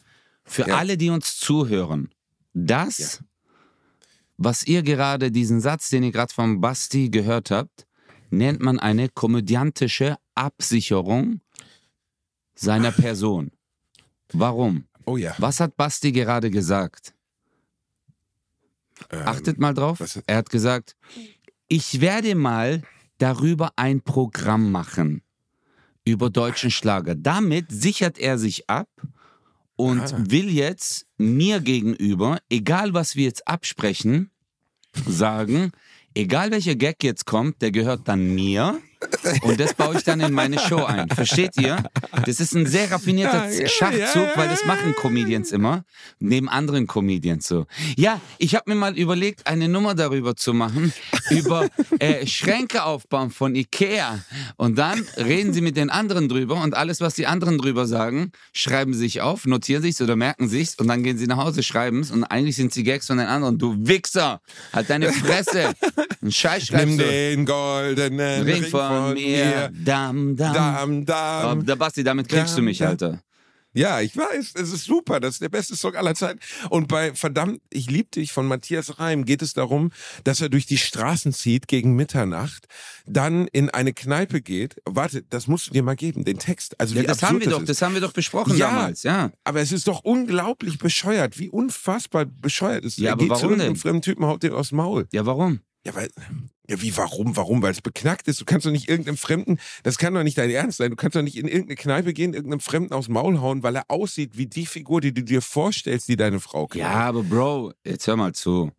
Für 0.44 0.68
Ja. 0.68 0.76
alle, 0.76 0.96
die 0.96 1.10
uns 1.10 1.38
zuhören, 1.40 2.08
das, 2.54 3.20
was 4.36 4.62
ihr 4.64 4.84
gerade, 4.84 5.32
diesen 5.32 5.60
Satz, 5.60 5.90
den 5.90 6.04
ihr 6.04 6.12
gerade 6.12 6.32
vom 6.32 6.60
Basti 6.60 7.08
gehört 7.10 7.50
habt, 7.50 7.88
nennt 8.30 8.60
man 8.60 8.78
eine 8.78 9.08
komödiantische 9.08 10.18
Absicherung 10.36 11.40
seiner 12.54 12.92
Person. 12.92 13.50
Warum? 14.32 14.84
Oh 15.08 15.16
ja. 15.16 15.34
Was 15.38 15.60
hat 15.60 15.76
Basti 15.76 16.12
gerade 16.12 16.50
gesagt? 16.50 17.14
Ähm, 19.10 19.22
Achtet 19.24 19.58
mal 19.58 19.72
drauf. 19.74 19.98
Er 20.26 20.36
hat 20.36 20.50
gesagt, 20.50 20.96
ich 21.68 22.00
werde 22.00 22.34
mal 22.34 22.82
darüber 23.18 23.72
ein 23.76 24.02
Programm 24.02 24.70
machen. 24.70 25.22
Über 26.04 26.30
deutschen 26.30 26.70
Schlager. 26.70 27.14
Damit 27.14 27.66
sichert 27.70 28.18
er 28.18 28.38
sich 28.38 28.68
ab 28.68 28.88
und 29.76 30.00
Ah. 30.00 30.24
will 30.28 30.50
jetzt 30.50 31.06
mir 31.16 31.60
gegenüber, 31.60 32.38
egal 32.50 32.92
was 32.94 33.14
wir 33.16 33.24
jetzt 33.24 33.46
absprechen, 33.46 34.30
sagen, 35.06 35.72
egal 36.14 36.50
welcher 36.50 36.74
Gag 36.76 37.02
jetzt 37.02 37.24
kommt, 37.26 37.62
der 37.62 37.70
gehört 37.70 38.08
dann 38.08 38.34
mir. 38.34 38.80
Und 39.42 39.60
das 39.60 39.74
baue 39.74 39.96
ich 39.96 40.04
dann 40.04 40.20
in 40.20 40.32
meine 40.32 40.58
Show 40.58 40.84
ein. 40.84 41.08
Versteht 41.08 41.56
ihr? 41.56 41.82
Das 42.26 42.40
ist 42.40 42.54
ein 42.54 42.66
sehr 42.66 42.90
raffinierter 42.90 43.48
Ja, 43.50 43.68
Schachzug, 43.68 44.22
ja, 44.22 44.32
weil 44.36 44.48
das 44.48 44.64
machen 44.64 44.94
Comedians 44.96 45.52
immer. 45.52 45.84
Neben 46.18 46.48
anderen 46.48 46.86
Comedians 46.86 47.46
so. 47.46 47.66
Ja, 47.96 48.20
ich 48.38 48.54
habe 48.54 48.64
mir 48.70 48.74
mal 48.76 48.98
überlegt, 48.98 49.46
eine 49.46 49.68
Nummer 49.68 49.94
darüber 49.94 50.34
zu 50.36 50.52
machen, 50.52 50.92
über 51.30 51.68
äh, 51.98 52.26
Schränke 52.26 52.84
aufbauen 52.84 53.30
von 53.30 53.54
Ikea. 53.54 54.18
Und 54.56 54.78
dann 54.78 55.06
reden 55.16 55.52
sie 55.52 55.60
mit 55.60 55.76
den 55.76 55.90
anderen 55.90 56.28
drüber 56.28 56.60
und 56.60 56.74
alles, 56.74 57.00
was 57.00 57.14
die 57.14 57.26
anderen 57.26 57.58
drüber 57.58 57.86
sagen, 57.86 58.32
schreiben 58.52 58.94
sie 58.94 59.00
sich 59.00 59.20
auf, 59.20 59.46
notieren 59.46 59.82
sich's 59.82 60.00
oder 60.00 60.16
merken 60.16 60.48
sich's 60.48 60.74
und 60.76 60.88
dann 60.88 61.02
gehen 61.02 61.18
sie 61.18 61.26
nach 61.26 61.38
Hause, 61.38 61.62
schreiben's 61.62 62.10
und 62.10 62.24
eigentlich 62.24 62.56
sind 62.56 62.72
sie 62.72 62.82
Gags 62.82 63.06
von 63.06 63.18
den 63.18 63.26
anderen. 63.28 63.58
Du 63.58 63.76
Wichser! 63.78 64.40
Halt 64.72 64.90
deine 64.90 65.12
Fresse! 65.12 65.72
Ein 66.22 66.32
Scheiß 66.32 66.66
schreibst 66.66 66.86
Nimm 66.86 66.98
du. 66.98 67.04
den 67.04 67.46
goldenen 67.46 68.42
Ring 68.42 68.64
von, 68.64 68.80
mir. 69.14 69.70
Dam, 69.84 70.36
dam. 70.36 70.54
Dam, 70.54 71.00
Oh, 71.00 71.04
dam. 71.04 71.66
der 71.66 71.76
Basti, 71.76 72.02
damit 72.04 72.28
kriegst 72.28 72.56
du 72.56 72.62
mich, 72.62 72.78
Dam, 72.78 72.88
Alter. 72.88 73.22
Ja, 73.74 74.00
ich 74.00 74.16
weiß, 74.16 74.54
es 74.54 74.72
ist 74.72 74.84
super, 74.86 75.20
das 75.20 75.34
ist 75.34 75.42
der 75.42 75.50
beste 75.50 75.76
Song 75.76 75.94
aller 75.94 76.14
Zeiten. 76.14 76.40
Und 76.70 76.88
bei 76.88 77.14
Verdammt, 77.14 77.60
ich 77.70 77.88
lieb 77.90 78.10
dich 78.12 78.32
von 78.32 78.46
Matthias 78.46 78.98
Reim 78.98 79.26
geht 79.26 79.42
es 79.42 79.52
darum, 79.52 79.92
dass 80.24 80.40
er 80.40 80.48
durch 80.48 80.64
die 80.66 80.78
Straßen 80.78 81.32
zieht 81.34 81.68
gegen 81.68 81.94
Mitternacht, 81.94 82.66
dann 83.06 83.46
in 83.48 83.68
eine 83.70 83.92
Kneipe 83.92 84.40
geht. 84.40 84.76
Warte, 84.86 85.22
das 85.22 85.46
musst 85.48 85.68
du 85.68 85.72
dir 85.72 85.82
mal 85.82 85.96
geben, 85.96 86.24
den 86.24 86.38
Text. 86.38 86.80
Also 86.80 86.96
Ja, 86.96 87.02
das 87.02 87.22
haben 87.22 87.40
wir 87.40 87.48
doch, 87.50 87.60
ist. 87.60 87.68
das 87.68 87.82
haben 87.82 87.92
wir 87.94 88.00
doch 88.00 88.14
besprochen 88.14 88.56
Ja. 88.56 88.70
damals, 88.70 89.02
ja. 89.02 89.30
Aber 89.44 89.60
es 89.60 89.70
ist 89.70 89.86
doch 89.86 90.00
unglaublich 90.02 90.78
bescheuert, 90.78 91.38
wie 91.38 91.50
unfassbar 91.50 92.24
bescheuert 92.24 92.84
es 92.86 92.94
ist. 92.94 92.98
Ja, 93.00 93.10
er 93.10 93.12
aber 93.12 93.24
geht 93.24 93.28
zu 93.28 93.34
warum 93.34 93.50
irgendeinem 93.50 93.74
denn? 93.74 93.80
fremden 93.80 94.02
Typen, 94.02 94.24
haut 94.26 94.42
den 94.42 94.54
aufs 94.54 94.72
Maul. 94.72 95.06
Ja, 95.12 95.26
warum? 95.26 95.60
Ja, 95.84 95.94
weil, 95.94 96.08
ja, 96.70 96.80
wie, 96.82 96.96
warum, 96.96 97.36
warum? 97.36 97.62
Weil 97.62 97.72
es 97.72 97.80
beknackt 97.80 98.28
ist. 98.28 98.40
Du 98.40 98.44
kannst 98.44 98.66
doch 98.66 98.70
nicht 98.70 98.88
irgendeinem 98.88 99.16
Fremden, 99.16 99.58
das 99.84 99.96
kann 99.98 100.12
doch 100.14 100.22
nicht 100.22 100.36
dein 100.36 100.50
Ernst 100.50 100.78
sein. 100.78 100.90
Du 100.90 100.96
kannst 100.96 101.16
doch 101.16 101.22
nicht 101.22 101.36
in 101.36 101.48
irgendeine 101.48 101.76
Kneipe 101.76 102.12
gehen, 102.12 102.34
irgendeinem 102.34 102.60
Fremden 102.60 102.92
aufs 102.92 103.08
Maul 103.08 103.40
hauen, 103.40 103.62
weil 103.62 103.76
er 103.76 103.84
aussieht 103.88 104.36
wie 104.36 104.46
die 104.46 104.66
Figur, 104.66 105.00
die 105.00 105.14
du 105.14 105.22
dir 105.22 105.40
vorstellst, 105.42 106.08
die 106.08 106.16
deine 106.16 106.40
Frau 106.40 106.66
kennt. 106.66 106.82
Ja, 106.84 106.90
aber 106.90 107.22
Bro, 107.22 107.72
jetzt 107.84 108.06
hör 108.06 108.16
mal 108.16 108.34
zu. 108.34 108.70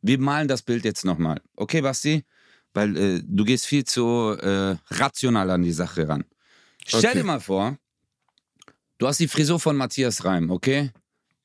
Wir 0.00 0.18
malen 0.18 0.48
das 0.48 0.62
Bild 0.62 0.84
jetzt 0.84 1.04
nochmal. 1.04 1.40
Okay, 1.56 1.82
Basti? 1.82 2.24
Weil 2.72 2.96
äh, 2.96 3.20
du 3.22 3.44
gehst 3.44 3.66
viel 3.66 3.84
zu 3.84 4.36
äh, 4.40 4.76
rational 4.90 5.50
an 5.50 5.62
die 5.62 5.72
Sache 5.72 6.08
ran. 6.08 6.24
Stell 6.86 7.00
Okay. 7.00 7.18
dir 7.18 7.24
mal 7.24 7.40
vor, 7.40 7.76
du 8.98 9.06
hast 9.06 9.20
die 9.20 9.28
Frisur 9.28 9.60
von 9.60 9.76
Matthias 9.76 10.24
Reim, 10.24 10.50
okay? 10.50 10.90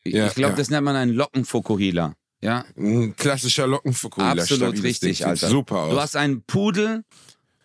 Ich, 0.03 0.13
Ja, 0.13 0.27
ich 0.27 0.35
glaube, 0.35 0.51
ja. 0.53 0.57
das 0.57 0.69
nennt 0.69 0.85
man 0.85 0.95
einen 0.95 1.11
Lockenfokuhila. 1.13 2.15
Ja, 2.41 2.63
Ein 2.77 3.15
klassischer 3.15 3.67
Lockenfokuhila. 3.67 4.41
absolut 4.41 4.81
richtig, 4.81 5.25
Alter. 5.25 5.49
Super 5.49 5.75
aus. 5.77 5.91
Du 5.93 5.99
hast 5.99 6.15
einen 6.15 6.41
Pudel, 6.43 7.03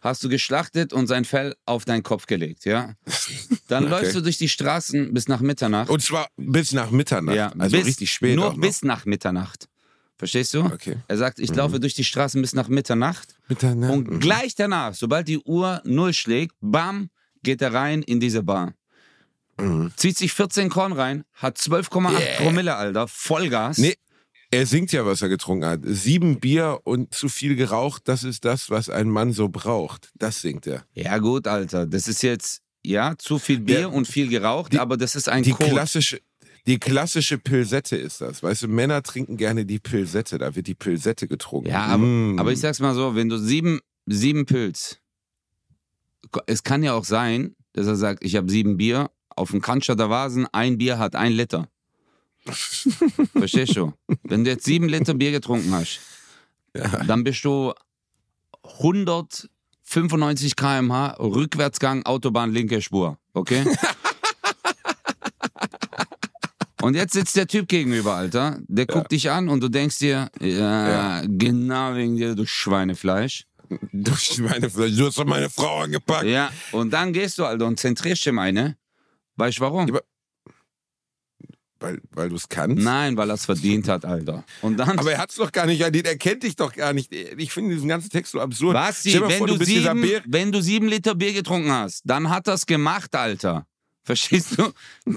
hast 0.01 0.25
du 0.25 0.29
geschlachtet 0.29 0.93
und 0.93 1.07
sein 1.07 1.25
Fell 1.25 1.55
auf 1.65 1.85
deinen 1.85 2.03
Kopf 2.03 2.27
gelegt, 2.27 2.65
ja? 2.65 2.95
Dann 3.69 3.85
Okay. 3.85 3.91
läufst 3.91 4.15
du 4.17 4.21
durch 4.21 4.37
die 4.39 4.49
Straßen 4.49 5.15
bis 5.15 5.29
nach 5.29 5.41
Mitternacht. 5.41 5.91
Und 5.91 6.03
zwar 6.03 6.29
bis 6.37 6.73
nach 6.73 6.91
Mitternacht. 6.91 7.37
Ja, 7.37 7.53
also 7.59 7.77
bis, 7.77 7.87
richtig 7.87 8.13
spät. 8.13 8.35
Nur 8.37 8.59
bis 8.59 8.83
nach 8.83 9.05
Mitternacht. 9.07 9.69
Verstehst 10.19 10.55
du? 10.55 10.61
Okay. 10.65 10.97
Er 11.09 11.17
sagt, 11.19 11.39
ich 11.39 11.55
laufe 11.55 11.79
durch 11.81 11.95
die 11.95 12.05
Straßen 12.05 12.41
bis 12.41 12.55
nach 12.55 12.69
Mitternacht. 12.69 13.35
Mitternacht. 13.49 13.93
Und 13.93 14.21
gleich 14.21 14.55
danach, 14.55 14.95
sobald 14.95 15.29
die 15.29 15.39
Uhr 15.39 15.83
null 15.85 16.13
schlägt, 16.13 16.55
bam, 16.61 17.11
geht 17.43 17.63
er 17.63 17.73
rein 17.75 18.03
in 18.03 18.21
diese 18.21 18.43
Bar. 18.43 18.75
Mhm. 19.61 19.93
Zieht 19.97 20.17
sich 20.19 20.33
14 20.33 20.69
Korn 20.69 20.93
rein, 20.93 21.25
hat 21.35 21.59
12,8 21.59 22.37
Promille, 22.39 22.75
Alter, 22.77 23.07
Vollgas. 23.09 23.79
Nee, 23.79 23.97
er 24.55 24.67
singt 24.67 24.93
ja, 24.93 25.05
was 25.07 25.23
er 25.23 25.29
getrunken 25.29 25.67
hat. 25.67 25.81
Sieben 25.85 26.41
Bier 26.41 26.81
und 26.85 27.13
zu 27.15 27.29
viel 27.29 27.57
geraucht, 27.57 28.03
das 28.07 28.25
ist 28.25 28.45
das, 28.45 28.71
was 28.71 28.89
ein 28.91 29.09
Mann 29.09 29.33
so 29.33 29.49
braucht. 29.49 30.11
Das 30.17 30.41
singt 30.41 30.67
er. 30.67 30.85
Ja 30.95 31.19
gut, 31.19 31.47
Alter, 31.47 31.87
das 31.87 32.09
ist 32.09 32.23
jetzt, 32.23 32.63
ja, 32.85 33.15
zu 33.19 33.39
viel 33.39 33.61
Bier 33.61 33.79
Der- 33.79 33.93
und 33.93 34.07
viel 34.07 34.29
geraucht, 34.29 34.73
die- 34.73 34.79
aber 34.79 34.97
das 34.97 35.15
ist 35.17 35.29
ein 35.29 35.43
Die 35.43 35.53
Code. 35.53 35.71
klassische, 35.71 36.21
die 36.67 36.79
klassische 36.79 37.39
Pilsette 37.39 37.97
ist 37.97 38.21
das. 38.21 38.43
Weißt 38.43 38.63
du, 38.63 38.69
Männer 38.69 39.03
trinken 39.03 39.37
gerne 39.37 39.67
die 39.67 39.79
Pilsette. 39.79 40.39
Da 40.39 40.55
wird 40.57 40.67
die 40.67 40.75
Pilsette 40.75 41.29
getrunken. 41.29 41.69
Ja, 41.69 41.85
aber, 41.87 42.05
Mm. 42.05 42.39
aber 42.39 42.53
ich 42.53 42.61
sag's 42.61 42.81
mal 42.81 42.95
so, 42.95 43.15
wenn 43.15 43.29
du 43.29 43.37
sieben, 43.39 43.81
sieben 44.07 44.47
Pilz, 44.47 44.99
es 46.47 46.63
kann 46.63 46.83
ja 46.83 46.95
auch 46.95 47.05
sein, 47.05 47.55
dass 47.75 47.87
er 47.87 47.97
sagt, 47.97 48.25
ich 48.25 48.37
habe 48.37 48.51
sieben 48.51 48.77
Bier, 48.77 49.11
auf 49.37 49.51
dem 49.51 49.61
Cannstatter 49.61 50.11
Vasen, 50.11 50.47
ein 50.53 50.79
Bier 50.79 50.99
hat 50.99 51.17
ein 51.17 51.33
Liter. 51.33 51.69
Verstehst 52.47 53.77
du? 53.77 53.93
Wenn 54.23 54.45
du 54.45 54.51
jetzt 54.51 54.65
sieben 54.65 54.89
Liter 54.89 55.15
Bier 55.15 55.33
getrunken 55.33 55.73
hast, 55.73 56.01
dann 57.07 57.25
bist 57.25 57.45
du 57.45 57.73
195 58.63 60.57
km/h, 60.57 61.17
Rückwärtsgang, 61.19 62.05
Autobahn, 62.05 62.53
linke 62.53 62.83
Spur. 62.83 63.19
Okay? 63.33 63.65
Und 66.85 66.95
jetzt 66.97 67.15
sitzt 67.15 67.35
der 67.37 67.47
Typ 67.47 67.67
gegenüber, 67.69 68.15
Alter. 68.15 68.59
Der 68.69 68.85
guckt 68.85 69.11
dich 69.11 69.31
an 69.31 69.49
und 69.49 69.63
du 69.63 69.71
denkst 69.71 70.01
dir, 70.01 70.29
ja, 70.39 71.23
genau 71.27 71.95
wegen 71.95 72.17
dir, 72.17 72.35
du 72.35 72.45
Schweinefleisch. 72.45 73.47
Du, 73.91 74.13
meine, 74.43 74.69
du 74.69 75.07
hast 75.07 75.19
doch 75.19 75.25
meine 75.25 75.49
Frau 75.49 75.81
angepackt. 75.81 76.27
Ja, 76.27 76.51
und 76.73 76.91
dann 76.93 77.15
gehst 77.15 77.39
du, 77.39 77.47
Alter, 77.47 77.65
und 77.65 77.81
zentrierst 77.81 78.27
ihm 78.27 78.39
eine. 78.39 78.77
Weißt 79.37 79.57
du 79.57 79.63
warum? 79.63 79.99
Weil, 81.85 82.01
weil 82.13 82.29
du 82.31 82.37
es 82.37 82.49
kannst. 82.49 82.83
Nein, 82.83 83.17
weil 83.19 83.31
er 83.31 83.35
es 83.35 83.45
verdient 83.45 83.89
hat, 83.89 84.07
Alter. 84.07 84.45
Und 84.63 84.79
dann. 84.79 84.99
Aber 84.99 85.13
er 85.13 85.19
hat 85.19 85.31
es 85.31 85.37
doch 85.37 85.53
gar 85.53 85.67
nicht 85.67 85.83
verdient. 85.83 86.07
Er 86.07 86.17
kennt 86.17 86.43
dich 86.43 86.57
doch 86.57 86.73
gar 86.73 86.95
nicht. 86.95 87.13
Ich 87.13 87.53
finde 87.53 87.75
diesen 87.75 87.89
ganzen 87.89 88.09
Text 88.09 88.33
so 88.33 88.41
absurd. 88.41 88.73
Mal 88.73 88.93
wenn, 89.05 89.39
vor, 89.39 89.47
du 89.47 89.63
sieben, 89.63 90.03
wenn 90.27 90.51
du 90.51 90.63
sieben 90.63 90.89
Liter 90.89 91.15
Bier 91.15 91.35
getrunken 91.35 91.71
hast, 91.71 92.01
dann 92.07 92.31
hat 92.31 92.49
er 92.49 92.55
es 92.55 92.65
gemacht, 92.65 93.15
Alter. 93.15 93.67
Verstehst 94.05 94.59
du? 94.59 94.71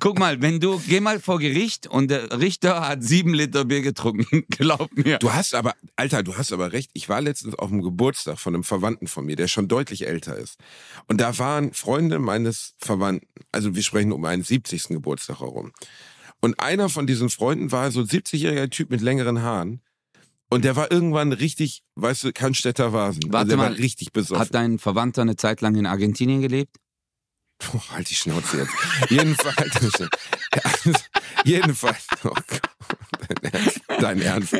Guck 0.00 0.18
mal, 0.18 0.42
wenn 0.42 0.58
du, 0.58 0.82
geh 0.88 0.98
mal 0.98 1.20
vor 1.20 1.38
Gericht 1.38 1.86
und 1.86 2.10
der 2.10 2.40
Richter 2.40 2.88
hat 2.88 3.04
sieben 3.04 3.32
Liter 3.32 3.64
Bier 3.64 3.80
getrunken. 3.80 4.44
Glaub 4.50 4.92
mir. 4.96 5.18
Du 5.18 5.32
hast 5.32 5.54
aber, 5.54 5.74
Alter, 5.94 6.24
du 6.24 6.36
hast 6.36 6.52
aber 6.52 6.72
recht. 6.72 6.90
Ich 6.94 7.08
war 7.08 7.20
letztens 7.20 7.54
auf 7.54 7.68
dem 7.68 7.80
Geburtstag 7.80 8.40
von 8.40 8.54
einem 8.54 8.64
Verwandten 8.64 9.06
von 9.06 9.24
mir, 9.24 9.36
der 9.36 9.46
schon 9.46 9.68
deutlich 9.68 10.08
älter 10.08 10.36
ist. 10.36 10.58
Und 11.06 11.20
da 11.20 11.38
waren 11.38 11.72
Freunde 11.72 12.18
meines 12.18 12.74
Verwandten. 12.78 13.28
Also 13.52 13.76
wir 13.76 13.82
sprechen 13.82 14.10
um 14.10 14.24
einen 14.24 14.42
70. 14.42 14.88
Geburtstag 14.88 15.38
herum. 15.40 15.72
Und 16.40 16.58
einer 16.58 16.88
von 16.88 17.06
diesen 17.06 17.30
Freunden 17.30 17.70
war 17.70 17.92
so 17.92 18.00
ein 18.00 18.06
70-jähriger 18.06 18.68
Typ 18.68 18.90
mit 18.90 19.00
längeren 19.00 19.42
Haaren. 19.42 19.80
Und 20.52 20.64
der 20.64 20.76
war 20.76 20.90
irgendwann 20.90 21.32
richtig, 21.32 21.82
weißt 21.94 22.24
du, 22.24 22.32
Cannstätter 22.32 22.92
Vasen. 22.92 23.22
Warte 23.28 23.38
also 23.38 23.48
der 23.48 23.56
mal, 23.56 23.70
war 23.70 23.78
richtig 23.78 24.12
besoffen. 24.12 24.40
Hat 24.40 24.54
dein 24.54 24.78
Verwandter 24.78 25.22
eine 25.22 25.36
Zeit 25.36 25.60
lang 25.60 25.76
in 25.76 25.86
Argentinien 25.86 26.42
gelebt? 26.42 26.76
Oh, 27.74 27.80
halt 27.90 28.10
die 28.10 28.14
Schnauze 28.14 28.58
jetzt. 28.58 28.72
Jedenfalls, 29.10 29.74
jedenfalls, 31.44 32.06
oh 32.24 32.30
Gott, 32.30 32.62
dein 34.00 34.20
Ernst. 34.20 34.54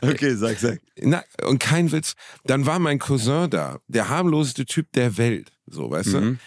Okay, 0.00 0.34
sag, 0.34 0.58
sag. 0.58 0.80
Na, 1.00 1.22
und 1.46 1.58
kein 1.58 1.92
Witz. 1.92 2.14
Dann 2.44 2.66
war 2.66 2.78
mein 2.78 2.98
Cousin 2.98 3.50
da, 3.50 3.78
der 3.88 4.08
harmloseste 4.08 4.64
Typ 4.66 4.92
der 4.92 5.16
Welt, 5.16 5.52
so, 5.66 5.90
weißt 5.90 6.14
du? 6.14 6.20
Mhm. 6.20 6.38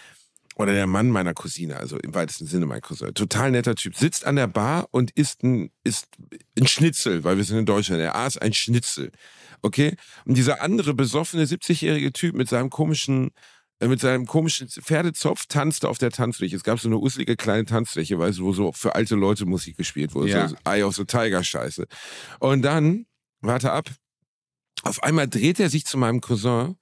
Oder 0.58 0.72
der 0.72 0.88
Mann 0.88 1.10
meiner 1.10 1.34
Cousine, 1.34 1.76
also 1.76 1.98
im 1.98 2.14
weitesten 2.14 2.46
Sinne 2.46 2.66
mein 2.66 2.80
Cousin. 2.80 3.14
Total 3.14 3.52
netter 3.52 3.76
Typ. 3.76 3.94
Sitzt 3.94 4.26
an 4.26 4.34
der 4.34 4.48
Bar 4.48 4.88
und 4.90 5.12
isst 5.12 5.44
ein, 5.44 5.70
isst 5.84 6.08
ein 6.58 6.66
Schnitzel, 6.66 7.22
weil 7.22 7.36
wir 7.36 7.44
sind 7.44 7.58
in 7.58 7.66
Deutschland. 7.66 8.00
Er 8.02 8.16
aß 8.16 8.38
ein 8.38 8.52
Schnitzel. 8.52 9.12
Okay? 9.62 9.96
Und 10.24 10.36
dieser 10.36 10.60
andere 10.60 10.94
besoffene 10.94 11.44
70-jährige 11.44 12.12
Typ 12.12 12.34
mit 12.34 12.48
seinem 12.48 12.70
komischen, 12.70 13.30
mit 13.80 14.00
seinem 14.00 14.26
komischen 14.26 14.68
Pferdezopf 14.68 15.46
tanzte 15.46 15.88
auf 15.88 15.98
der 15.98 16.10
Tanzfläche. 16.10 16.56
Es 16.56 16.64
gab 16.64 16.80
so 16.80 16.88
eine 16.88 16.98
uslige 16.98 17.36
kleine 17.36 17.64
Tanzfläche, 17.64 18.18
weißt 18.18 18.38
du, 18.38 18.44
wo 18.44 18.52
so 18.52 18.72
für 18.72 18.94
alte 18.96 19.14
Leute 19.14 19.46
Musik 19.46 19.76
gespielt 19.76 20.14
wurde. 20.14 20.30
Ja. 20.30 20.48
So 20.48 20.56
Eye 20.64 20.82
of 20.82 20.96
the 20.96 21.04
Tiger 21.04 21.44
Scheiße. 21.44 21.86
Und 22.40 22.62
dann, 22.62 23.06
warte 23.40 23.70
ab, 23.70 23.88
auf 24.82 25.02
einmal 25.02 25.28
dreht 25.28 25.60
er 25.60 25.70
sich 25.70 25.84
zu 25.84 25.96
meinem 25.96 26.20
Cousin, 26.20 26.76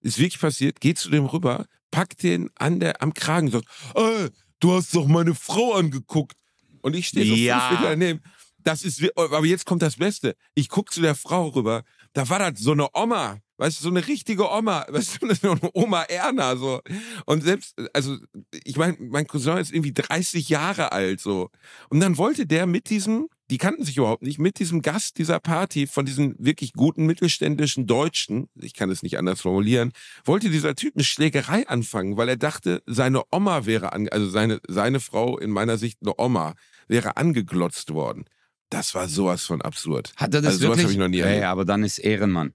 ist 0.00 0.18
wirklich 0.18 0.40
passiert, 0.40 0.80
geht 0.80 0.98
zu 0.98 1.10
dem 1.10 1.26
rüber, 1.26 1.66
packt 1.90 2.22
den 2.22 2.50
an 2.56 2.80
der, 2.80 3.00
am 3.02 3.14
Kragen 3.14 3.46
und 3.46 3.52
sagt, 3.52 3.66
ey, 3.94 4.28
du 4.58 4.72
hast 4.72 4.94
doch 4.94 5.06
meine 5.06 5.34
Frau 5.34 5.74
angeguckt. 5.74 6.36
Und 6.82 6.96
ich 6.96 7.08
stehe 7.08 7.26
so 7.26 7.34
Ja. 7.34 7.60
fünf 7.68 7.80
Meter 7.80 7.90
daneben. 7.90 8.20
Das 8.58 8.82
ist, 8.82 9.02
aber 9.16 9.44
jetzt 9.46 9.66
kommt 9.66 9.82
das 9.82 9.96
Beste. 9.96 10.36
Ich 10.54 10.68
guck 10.68 10.92
zu 10.92 11.00
der 11.00 11.14
Frau 11.14 11.48
rüber, 11.48 11.82
da 12.12 12.28
war 12.28 12.38
das 12.38 12.60
so 12.60 12.72
eine 12.72 12.88
Oma, 12.94 13.38
weißt 13.60 13.78
du, 13.78 13.84
so 13.84 13.90
eine 13.90 14.06
richtige 14.06 14.50
Oma, 14.50 14.86
weißt 14.88 15.22
du, 15.22 15.34
so 15.34 15.50
eine 15.50 15.70
Oma 15.74 16.02
Erna, 16.04 16.56
so. 16.56 16.80
Und 17.26 17.44
selbst, 17.44 17.74
also, 17.92 18.16
ich 18.64 18.76
meine, 18.76 18.96
mein 18.98 19.26
Cousin 19.26 19.58
ist 19.58 19.72
irgendwie 19.72 19.92
30 19.92 20.48
Jahre 20.48 20.92
alt, 20.92 21.20
so. 21.20 21.50
Und 21.90 22.00
dann 22.00 22.16
wollte 22.16 22.46
der 22.46 22.66
mit 22.66 22.88
diesem, 22.90 23.28
die 23.50 23.58
kannten 23.58 23.84
sich 23.84 23.98
überhaupt 23.98 24.22
nicht, 24.22 24.38
mit 24.38 24.58
diesem 24.58 24.80
Gast 24.80 25.18
dieser 25.18 25.40
Party 25.40 25.86
von 25.86 26.06
diesen 26.06 26.34
wirklich 26.38 26.72
guten 26.72 27.04
mittelständischen 27.04 27.86
Deutschen, 27.86 28.48
ich 28.58 28.74
kann 28.74 28.90
es 28.90 29.02
nicht 29.02 29.18
anders 29.18 29.42
formulieren, 29.42 29.92
wollte 30.24 30.48
dieser 30.48 30.74
Typ 30.74 30.94
eine 30.96 31.04
Schlägerei 31.04 31.68
anfangen, 31.68 32.16
weil 32.16 32.28
er 32.28 32.36
dachte, 32.36 32.82
seine 32.86 33.22
Oma 33.30 33.66
wäre, 33.66 33.92
an, 33.92 34.08
also 34.08 34.28
seine, 34.28 34.60
seine 34.68 35.00
Frau 35.00 35.38
in 35.38 35.50
meiner 35.50 35.76
Sicht 35.76 35.98
eine 36.00 36.14
Oma, 36.18 36.54
wäre 36.88 37.16
angeglotzt 37.16 37.92
worden. 37.92 38.24
Das 38.70 38.94
war 38.94 39.08
sowas 39.08 39.42
von 39.42 39.60
absurd. 39.60 40.12
Hat 40.16 40.32
er 40.32 40.40
das 40.40 40.54
also 40.54 40.66
sowas 40.66 40.78
wirklich? 40.78 40.84
habe 40.84 40.92
ich 40.92 40.98
noch 40.98 41.08
nie 41.08 41.18
erlebt. 41.18 41.42
ja, 41.42 41.52
aber 41.52 41.64
dann 41.64 41.82
ist 41.82 41.98
Ehrenmann. 41.98 42.54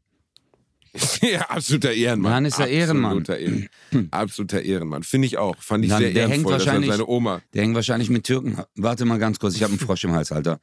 Ja, 1.22 1.42
absoluter 1.50 1.94
Ehrenmann. 1.94 2.32
Dann 2.32 2.46
ist 2.46 2.60
er 2.60 2.68
Ehrenmann. 2.68 3.18
Absoluter, 3.20 3.38
Ehren, 3.40 3.70
absoluter 4.12 4.62
Ehrenmann. 4.62 5.04
Finde 5.04 5.28
ich 5.28 5.38
auch. 5.38 5.56
Fand 5.62 5.84
ich 5.84 5.90
Dann- 5.90 6.02
sehr 6.02 6.12
der 6.14 6.24
hängt 6.24 6.32
ehrenvoll, 6.34 6.54
er 6.54 6.60
wahrscheinlich- 6.60 6.92
seine 6.92 7.08
Oma. 7.08 7.42
Der 7.54 7.64
hängt 7.64 7.76
wahrscheinlich 7.76 8.10
mit 8.10 8.26
Türken. 8.26 8.58
Warte 8.76 9.06
mal 9.06 9.20
ganz 9.20 9.40
kurz, 9.40 9.56
ich 9.56 9.64
habe 9.64 9.72
einen 9.72 9.80
Frosch 9.80 10.04
im 10.04 10.12
Hals, 10.14 10.32
Alter. 10.32 10.60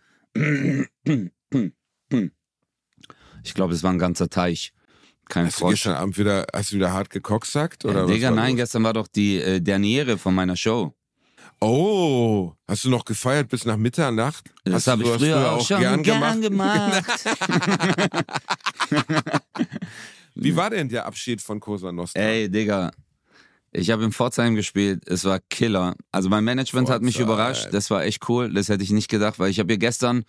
Ich 3.44 3.54
glaube, 3.54 3.74
es 3.74 3.82
war 3.82 3.92
ein 3.92 3.98
ganzer 3.98 4.28
Teich. 4.30 4.72
Kein 5.28 5.46
Hast 5.46 5.56
du 5.56 5.60
Frosch. 5.60 5.74
gestern 5.74 5.94
Abend 5.94 6.18
wieder, 6.18 6.46
hast 6.54 6.72
du 6.72 6.76
wieder 6.76 6.92
hart 6.92 7.10
gekocksackt? 7.10 7.84
Oder 7.84 8.00
Ja, 8.00 8.06
Digga, 8.06 8.30
nein, 8.30 8.50
los? 8.52 8.56
gestern 8.62 8.84
war 8.84 8.92
doch 8.92 9.08
die 9.08 9.38
äh, 9.38 9.60
Derniere 9.60 10.18
von 10.18 10.34
meiner 10.34 10.56
Show. 10.56 10.94
Oh, 11.60 12.52
hast 12.66 12.84
du 12.84 12.90
noch 12.90 13.04
gefeiert 13.04 13.48
bis 13.48 13.64
nach 13.64 13.76
Mitternacht? 13.76 14.50
Das 14.64 14.84
du 14.84 14.90
habe 14.90 15.02
ich 15.02 15.08
sowas 15.08 15.22
früher 15.22 15.52
auch 15.52 15.66
schon 15.66 15.80
gern, 15.80 16.02
gemacht. 16.02 16.38
Wie 20.34 20.56
war 20.56 20.70
denn 20.70 20.88
der 20.88 21.06
Abschied 21.06 21.40
von 21.40 21.60
Cosa 21.60 21.92
Nostra? 21.92 22.20
Ey, 22.20 22.48
Digga. 22.48 22.90
Ich 23.74 23.90
habe 23.90 24.04
in 24.04 24.12
Pforzheim 24.12 24.54
gespielt, 24.54 25.02
es 25.06 25.24
war 25.24 25.40
Killer. 25.48 25.96
Also 26.10 26.28
mein 26.28 26.44
Management 26.44 26.90
hat 26.90 27.00
mich 27.00 27.16
Pforzheim. 27.16 27.34
überrascht, 27.34 27.68
das 27.72 27.90
war 27.90 28.04
echt 28.04 28.28
cool, 28.28 28.52
das 28.52 28.68
hätte 28.68 28.84
ich 28.84 28.90
nicht 28.90 29.08
gedacht, 29.08 29.38
weil 29.38 29.50
ich 29.50 29.58
habe 29.58 29.72
hier 29.72 29.78
gestern, 29.78 30.24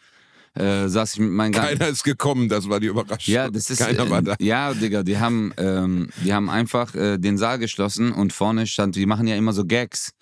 äh, 0.54 0.88
saß 0.88 1.16
ich 1.16 1.20
mit 1.20 1.32
meinen 1.32 1.52
ganzen... 1.52 1.78
Keiner 1.78 1.90
ist 1.90 2.04
gekommen, 2.04 2.48
das 2.48 2.70
war 2.70 2.80
die 2.80 2.88
Überraschung. 2.88 3.34
Ja, 3.34 3.50
das 3.50 3.70
ist. 3.70 3.80
Keiner 3.80 4.10
war 4.10 4.20
äh, 4.20 4.24
da. 4.24 4.36
Ja, 4.40 4.74
Digga, 4.74 5.04
die 5.04 5.18
haben, 5.18 5.54
ähm, 5.58 6.10
die 6.24 6.34
haben 6.34 6.50
einfach 6.50 6.96
äh, 6.96 7.18
den 7.18 7.38
Saal 7.38 7.60
geschlossen 7.60 8.14
und 8.14 8.32
vorne 8.32 8.66
stand, 8.66 8.96
die 8.96 9.06
machen 9.06 9.28
ja 9.28 9.36
immer 9.36 9.52
so 9.52 9.66
Gags 9.66 10.14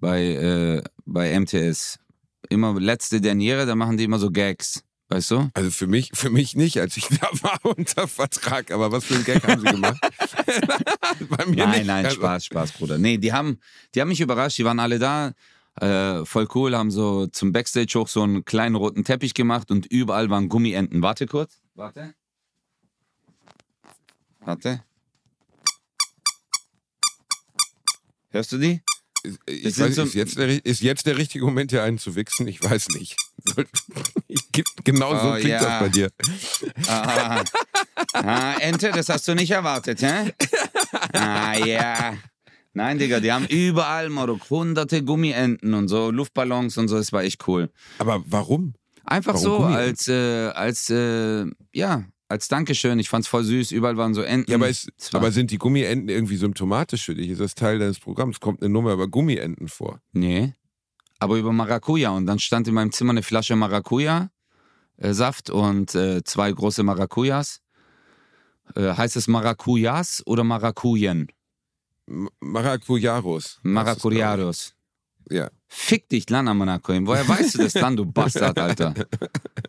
bei, 0.00 0.20
äh, 0.20 0.82
bei 1.06 1.38
MTS. 1.38 2.00
Immer 2.48 2.80
letzte 2.80 3.20
Derniere, 3.20 3.66
da 3.66 3.76
machen 3.76 3.96
die 3.96 4.04
immer 4.04 4.18
so 4.18 4.32
Gags. 4.32 4.82
Weißt 5.10 5.32
du? 5.32 5.50
Also 5.54 5.72
für 5.72 5.88
mich, 5.88 6.12
für 6.14 6.30
mich 6.30 6.54
nicht, 6.54 6.78
als 6.78 6.96
ich 6.96 7.08
da 7.20 7.28
war 7.42 7.58
unter 7.64 8.06
Vertrag. 8.06 8.70
Aber 8.70 8.92
was 8.92 9.04
für 9.04 9.16
ein 9.16 9.24
Gag 9.24 9.42
haben 9.46 9.60
sie 9.60 9.66
gemacht? 9.66 10.00
Bei 11.28 11.46
mir 11.46 11.66
Nein, 11.66 11.70
nicht. 11.78 11.86
nein, 11.86 12.04
Also, 12.06 12.16
Spaß, 12.18 12.44
Spaß, 12.44 12.72
Bruder. 12.72 12.96
Nee, 12.96 13.18
die 13.18 13.32
haben, 13.32 13.58
die 13.94 14.00
haben 14.00 14.08
mich 14.08 14.20
überrascht, 14.20 14.56
die 14.58 14.64
waren 14.64 14.78
alle 14.78 15.00
da. 15.00 15.32
Äh, 15.80 16.24
voll 16.26 16.46
cool, 16.54 16.76
haben 16.76 16.90
so 16.92 17.26
zum 17.26 17.52
Backstage 17.52 17.98
hoch 17.98 18.06
so 18.08 18.22
einen 18.22 18.44
kleinen 18.44 18.76
roten 18.76 19.02
Teppich 19.04 19.34
gemacht 19.34 19.70
und 19.72 19.86
überall 19.86 20.30
waren 20.30 20.48
Gummienten. 20.48 21.02
Warte 21.02 21.26
kurz. 21.26 21.60
Warte. 21.74 22.14
Warte. 24.40 24.84
Hörst 28.30 28.52
du 28.52 28.58
die? 28.58 28.80
Ich 29.46 29.78
weiß, 29.78 29.94
so- 29.96 30.02
ist, 30.04 30.14
jetzt 30.14 30.38
der, 30.38 30.64
ist 30.64 30.80
jetzt 30.80 31.06
der 31.06 31.16
richtige 31.18 31.44
Moment, 31.44 31.70
hier 31.70 31.82
einen 31.82 31.98
zu 31.98 32.14
wichsen? 32.16 32.46
Ich 32.48 32.62
weiß 32.62 32.88
nicht. 32.90 33.16
Genau 34.84 35.10
so 35.18 35.30
Oh, 35.30 35.32
klingt 35.34 35.48
ja. 35.48 35.60
das 35.60 35.80
bei 35.80 35.88
dir. 35.88 36.10
Ah, 36.88 37.42
ah, 38.12 38.54
Ente, 38.60 38.90
das 38.92 39.08
hast 39.08 39.26
du 39.28 39.34
nicht 39.34 39.50
erwartet, 39.50 40.02
hä? 40.02 40.32
Ah, 41.12 41.54
ja. 41.56 42.14
Nein, 42.72 42.98
Digga, 42.98 43.20
die 43.20 43.32
haben 43.32 43.46
überall 43.46 44.08
Marok, 44.10 44.48
hunderte 44.50 45.02
Gummienten 45.02 45.74
und 45.74 45.88
so, 45.88 46.10
Luftballons 46.10 46.76
und 46.78 46.88
so, 46.88 46.96
das 46.96 47.12
war 47.12 47.22
echt 47.24 47.46
cool. 47.48 47.70
Aber 47.98 48.22
warum? 48.26 48.74
Einfach 49.04 49.34
Warum 49.34 49.44
so, 49.44 49.56
Gummienten? 49.58 49.80
als, 49.88 50.08
äh, 50.08 50.48
als, 50.54 50.90
äh, 50.90 51.46
ja, 51.72 52.04
als 52.30 52.48
Dankeschön. 52.48 52.98
Ich 52.98 53.08
fand's 53.08 53.28
voll 53.28 53.44
süß, 53.44 53.72
überall 53.72 53.96
waren 53.96 54.14
so 54.14 54.22
Enten. 54.22 54.50
Ja, 54.50 54.56
aber, 54.56 54.68
war- 54.68 54.74
aber 55.20 55.32
sind 55.32 55.50
die 55.50 55.58
Gummienten 55.58 56.08
irgendwie 56.08 56.36
symptomatisch 56.36 57.04
für 57.04 57.14
dich? 57.14 57.28
Ist 57.30 57.40
das 57.40 57.54
Teil 57.54 57.78
deines 57.78 57.98
Programms? 57.98 58.40
Kommt 58.40 58.62
eine 58.62 58.72
Nummer 58.72 58.92
über 58.92 59.08
Gummienten 59.08 59.68
vor? 59.68 60.00
Nee. 60.12 60.54
Aber 61.18 61.36
über 61.36 61.52
Maracuja. 61.52 62.10
Und 62.10 62.26
dann 62.26 62.38
stand 62.38 62.66
in 62.68 62.74
meinem 62.74 62.92
Zimmer 62.92 63.10
eine 63.10 63.22
Flasche 63.22 63.54
Maracuja-Saft 63.56 65.50
und 65.50 65.94
äh, 65.94 66.22
zwei 66.24 66.50
große 66.52 66.82
Maracujas. 66.82 67.60
Äh, 68.74 68.94
heißt 68.94 69.16
es 69.16 69.26
Maracujas 69.28 70.22
oder 70.26 70.44
Maracujen? 70.44 71.28
Maracujaros. 72.40 73.58
Maracujaros. 73.62 74.74
Ja. 75.30 75.50
Fick 75.72 76.08
dich, 76.08 76.28
Lana 76.28 76.52
Manakoim. 76.52 77.06
Woher 77.06 77.26
weißt 77.28 77.54
du 77.54 77.58
das 77.58 77.74
dann, 77.74 77.96
du 77.96 78.04
Bastard, 78.04 78.58
Alter? 78.58 78.92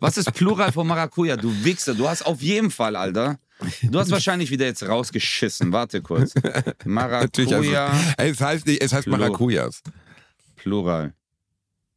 Was 0.00 0.16
ist 0.16 0.32
Plural 0.34 0.72
von 0.72 0.84
Maracuja, 0.86 1.36
du 1.36 1.48
Wichser? 1.64 1.94
Du 1.94 2.08
hast 2.08 2.22
auf 2.26 2.42
jeden 2.42 2.72
Fall, 2.72 2.96
Alter. 2.96 3.38
Du 3.84 4.00
hast 4.00 4.10
wahrscheinlich 4.10 4.50
wieder 4.50 4.66
jetzt 4.66 4.82
rausgeschissen. 4.82 5.72
Warte 5.72 6.02
kurz. 6.02 6.34
Also, 6.34 6.72
Maracuja, 6.84 7.92
es 8.16 8.40
heißt 8.40 8.66
nicht, 8.66 8.82
es 8.82 8.92
heißt 8.92 9.06
Plo- 9.06 9.12
Maracujas. 9.12 9.82
Plural. 10.56 11.14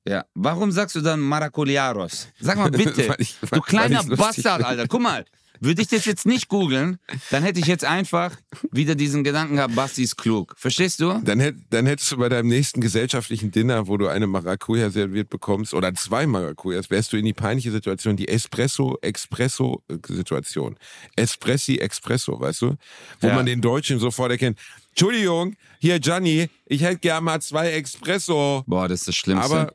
Ja, 0.07 0.23
warum 0.35 0.71
sagst 0.71 0.95
du 0.95 1.01
dann 1.01 1.19
Maracujaros? 1.19 2.27
Sag 2.39 2.57
mal 2.57 2.69
bitte. 2.71 3.15
Ich- 3.17 3.37
du 3.51 3.59
kleiner 3.61 4.03
Bastard. 4.03 4.63
Alter. 4.63 4.87
Guck 4.87 5.01
mal, 5.01 5.25
würde 5.59 5.81
ich 5.81 5.87
das 5.87 6.05
jetzt 6.05 6.25
nicht 6.25 6.47
googeln, 6.47 6.99
dann 7.31 7.43
hätte 7.43 7.59
ich 7.59 7.65
jetzt 7.67 7.85
einfach 7.85 8.35
wieder 8.71 8.95
diesen 8.95 9.23
Gedanken 9.23 9.55
gehabt, 9.55 9.75
Basti 9.75 10.03
ist 10.03 10.17
klug. 10.17 10.55
Verstehst 10.57 10.99
du? 10.99 11.19
Dann, 11.23 11.39
hätt, 11.39 11.55
dann 11.69 11.85
hättest 11.85 12.11
du 12.11 12.17
bei 12.17 12.29
deinem 12.29 12.49
nächsten 12.49 12.81
gesellschaftlichen 12.81 13.51
Dinner, 13.51 13.87
wo 13.87 13.97
du 13.97 14.07
eine 14.07 14.27
Maracuja 14.27 14.89
serviert 14.89 15.29
bekommst, 15.29 15.73
oder 15.73 15.93
zwei 15.93 16.27
Maracujas, 16.27 16.89
wärst 16.89 17.13
du 17.13 17.17
in 17.17 17.25
die 17.25 17.33
peinliche 17.33 17.71
Situation, 17.71 18.17
die 18.17 18.27
Espresso-Expresso-Situation. 18.27 20.77
Espressi-Expresso, 21.15 22.39
weißt 22.39 22.61
du? 22.61 22.75
Wo 23.21 23.27
Ja. 23.27 23.35
man 23.35 23.45
den 23.45 23.61
Deutschen 23.61 23.99
sofort 23.99 24.31
erkennt. 24.31 24.59
Entschuldigung, 24.89 25.55
hier 25.79 25.99
Gianni, 25.99 26.49
ich 26.65 26.81
hätte 26.81 26.99
gern 26.99 27.23
mal 27.23 27.41
zwei 27.41 27.71
Expresso. 27.71 28.63
Boah, 28.65 28.87
das 28.87 29.01
ist 29.01 29.07
das 29.09 29.15
Schlimmste. 29.15 29.45
Aber 29.45 29.73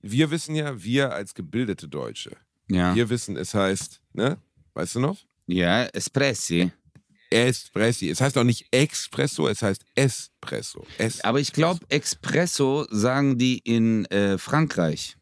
wir 0.00 0.30
wissen 0.30 0.54
ja, 0.54 0.82
wir 0.82 1.12
als 1.12 1.34
gebildete 1.34 1.88
Deutsche, 1.88 2.36
ja. 2.68 2.94
wir 2.94 3.10
wissen, 3.10 3.36
es 3.36 3.54
heißt, 3.54 4.00
ne? 4.14 4.38
Weißt 4.74 4.94
du 4.94 5.00
noch? 5.00 5.18
ja, 5.46 5.84
Espressi. 5.84 6.70
Espressi. 7.30 8.10
Es 8.10 8.20
heißt 8.20 8.36
auch 8.36 8.44
nicht 8.44 8.66
Expresso, 8.72 9.48
es 9.48 9.62
heißt 9.62 9.84
Espresso. 9.94 10.86
Es 10.98 11.22
Aber 11.24 11.40
ich 11.40 11.52
glaube, 11.52 11.80
Espresso 11.88 12.86
sagen 12.90 13.38
die 13.38 13.58
in 13.58 14.04
äh, 14.06 14.36
Frankreich. 14.38 15.16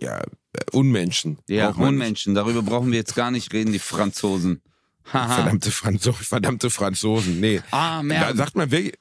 ja, 0.00 0.18
äh, 0.20 0.24
Unmenschen. 0.72 1.38
Ja, 1.48 1.68
nicht. 1.70 1.78
Unmenschen. 1.78 2.34
Darüber 2.34 2.62
brauchen 2.62 2.90
wir 2.92 2.98
jetzt 2.98 3.14
gar 3.16 3.30
nicht 3.32 3.52
reden, 3.52 3.72
die 3.72 3.78
Franzosen. 3.80 4.62
Verdammte, 5.04 5.72
Franzo 5.72 6.12
verdammte 6.12 6.70
Franzosen. 6.70 7.40
Nee. 7.40 7.60
Ah, 7.72 7.96
Da 7.98 8.02
mehr. 8.04 8.36
sagt 8.36 8.54
man 8.54 8.70
wirklich, 8.70 8.94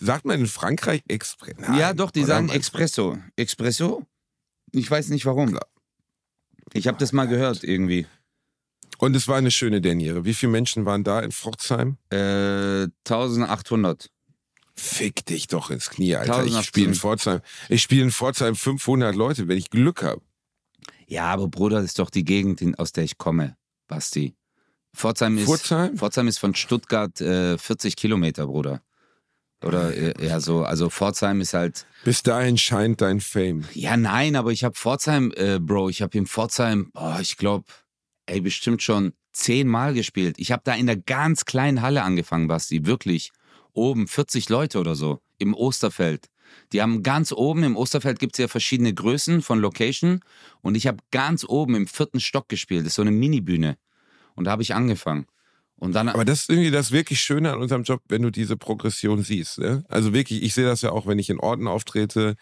sagt 0.00 0.24
man 0.24 0.38
in 0.38 0.46
Frankreich 0.46 1.02
Express? 1.08 1.56
Ja, 1.76 1.92
doch, 1.94 2.12
die 2.12 2.22
sagen? 2.22 2.48
Expresso. 2.48 3.18
Expresso? 3.34 4.06
Ich 4.70 4.88
weiß 4.88 5.08
nicht 5.08 5.26
warum. 5.26 5.58
Ich 6.74 6.86
habe 6.86 6.98
das 6.98 7.12
mal 7.12 7.26
gehört 7.26 7.64
irgendwie. 7.64 8.06
Und 8.98 9.14
es 9.14 9.28
war 9.28 9.36
eine 9.36 9.50
schöne 9.50 9.80
Derniere. 9.80 10.24
Wie 10.24 10.34
viele 10.34 10.52
Menschen 10.52 10.84
waren 10.84 11.04
da 11.04 11.20
in 11.20 11.30
Pforzheim? 11.32 11.98
Äh, 12.10 12.88
1800. 13.08 14.10
Fick 14.74 15.24
dich 15.26 15.46
doch 15.46 15.70
ins 15.70 15.90
Knie, 15.90 16.16
Alter. 16.16 16.44
Ich 16.44 16.54
1800. 16.54 16.64
spiele 16.66 16.86
in 16.88 16.94
Pforzheim. 16.94 17.40
Ich 17.68 17.82
spiele 17.82 18.02
in 18.02 18.10
Pforzheim 18.10 18.56
500 18.56 19.14
Leute, 19.14 19.48
wenn 19.48 19.56
ich 19.56 19.70
Glück 19.70 20.02
habe. 20.02 20.20
Ja, 21.06 21.26
aber 21.26 21.48
Bruder, 21.48 21.76
das 21.76 21.86
ist 21.86 21.98
doch 21.98 22.10
die 22.10 22.24
Gegend, 22.24 22.62
aus 22.78 22.92
der 22.92 23.04
ich 23.04 23.18
komme, 23.18 23.56
Basti. 23.86 24.36
Pforzheim 24.94 25.38
ist, 25.38 25.46
Pforzheim? 25.46 25.96
Pforzheim 25.96 26.28
ist 26.28 26.38
von 26.38 26.54
Stuttgart 26.54 27.20
äh, 27.20 27.56
40 27.56 27.96
Kilometer, 27.96 28.46
Bruder. 28.46 28.82
Oder 29.64 29.94
äh, 29.94 30.26
ja, 30.26 30.40
so, 30.40 30.62
also 30.64 30.90
Pforzheim 30.90 31.40
ist 31.40 31.54
halt. 31.54 31.86
Bis 32.04 32.22
dahin 32.22 32.58
scheint 32.58 33.00
dein 33.00 33.20
Fame. 33.20 33.64
Ja, 33.74 33.96
nein, 33.96 34.36
aber 34.36 34.52
ich 34.52 34.64
habe 34.64 34.74
Pforzheim, 34.74 35.32
äh, 35.36 35.58
Bro, 35.58 35.88
ich 35.88 36.02
habe 36.02 36.16
in 36.16 36.26
Pforzheim, 36.26 36.90
oh, 36.94 37.16
ich 37.20 37.36
glaube, 37.36 37.64
ey, 38.28 38.40
bestimmt 38.40 38.82
schon 38.82 39.12
zehnmal 39.32 39.94
gespielt. 39.94 40.36
Ich 40.38 40.52
habe 40.52 40.62
da 40.64 40.74
in 40.74 40.86
der 40.86 40.96
ganz 40.96 41.44
kleinen 41.44 41.82
Halle 41.82 42.02
angefangen, 42.02 42.48
Basti, 42.48 42.86
wirklich. 42.86 43.30
Oben 43.72 44.08
40 44.08 44.48
Leute 44.48 44.78
oder 44.78 44.94
so, 44.94 45.20
im 45.38 45.54
Osterfeld. 45.54 46.26
Die 46.72 46.82
haben 46.82 47.02
ganz 47.02 47.32
oben, 47.32 47.62
im 47.62 47.76
Osterfeld 47.76 48.18
gibt 48.18 48.34
es 48.34 48.38
ja 48.38 48.48
verschiedene 48.48 48.92
Größen 48.92 49.42
von 49.42 49.60
Location. 49.60 50.20
Und 50.62 50.76
ich 50.76 50.86
habe 50.86 50.98
ganz 51.10 51.44
oben 51.44 51.74
im 51.74 51.86
vierten 51.86 52.20
Stock 52.20 52.48
gespielt. 52.48 52.80
Das 52.80 52.88
ist 52.88 52.94
so 52.94 53.02
eine 53.02 53.10
Minibühne. 53.10 53.76
Und 54.34 54.44
da 54.44 54.50
habe 54.52 54.62
ich 54.62 54.74
angefangen. 54.74 55.26
Und 55.76 55.94
dann, 55.94 56.08
Aber 56.08 56.24
das 56.24 56.40
ist 56.40 56.50
irgendwie 56.50 56.72
das 56.72 56.90
wirklich 56.90 57.20
Schöne 57.20 57.52
an 57.52 57.60
unserem 57.60 57.84
Job, 57.84 58.02
wenn 58.08 58.22
du 58.22 58.30
diese 58.30 58.56
Progression 58.56 59.22
siehst. 59.22 59.58
Ne? 59.58 59.84
Also 59.88 60.12
wirklich, 60.12 60.42
ich 60.42 60.54
sehe 60.54 60.64
das 60.64 60.82
ja 60.82 60.90
auch, 60.90 61.06
wenn 61.06 61.20
ich 61.20 61.30
in 61.30 61.38
Orten 61.38 61.68
auftrete. 61.68 62.34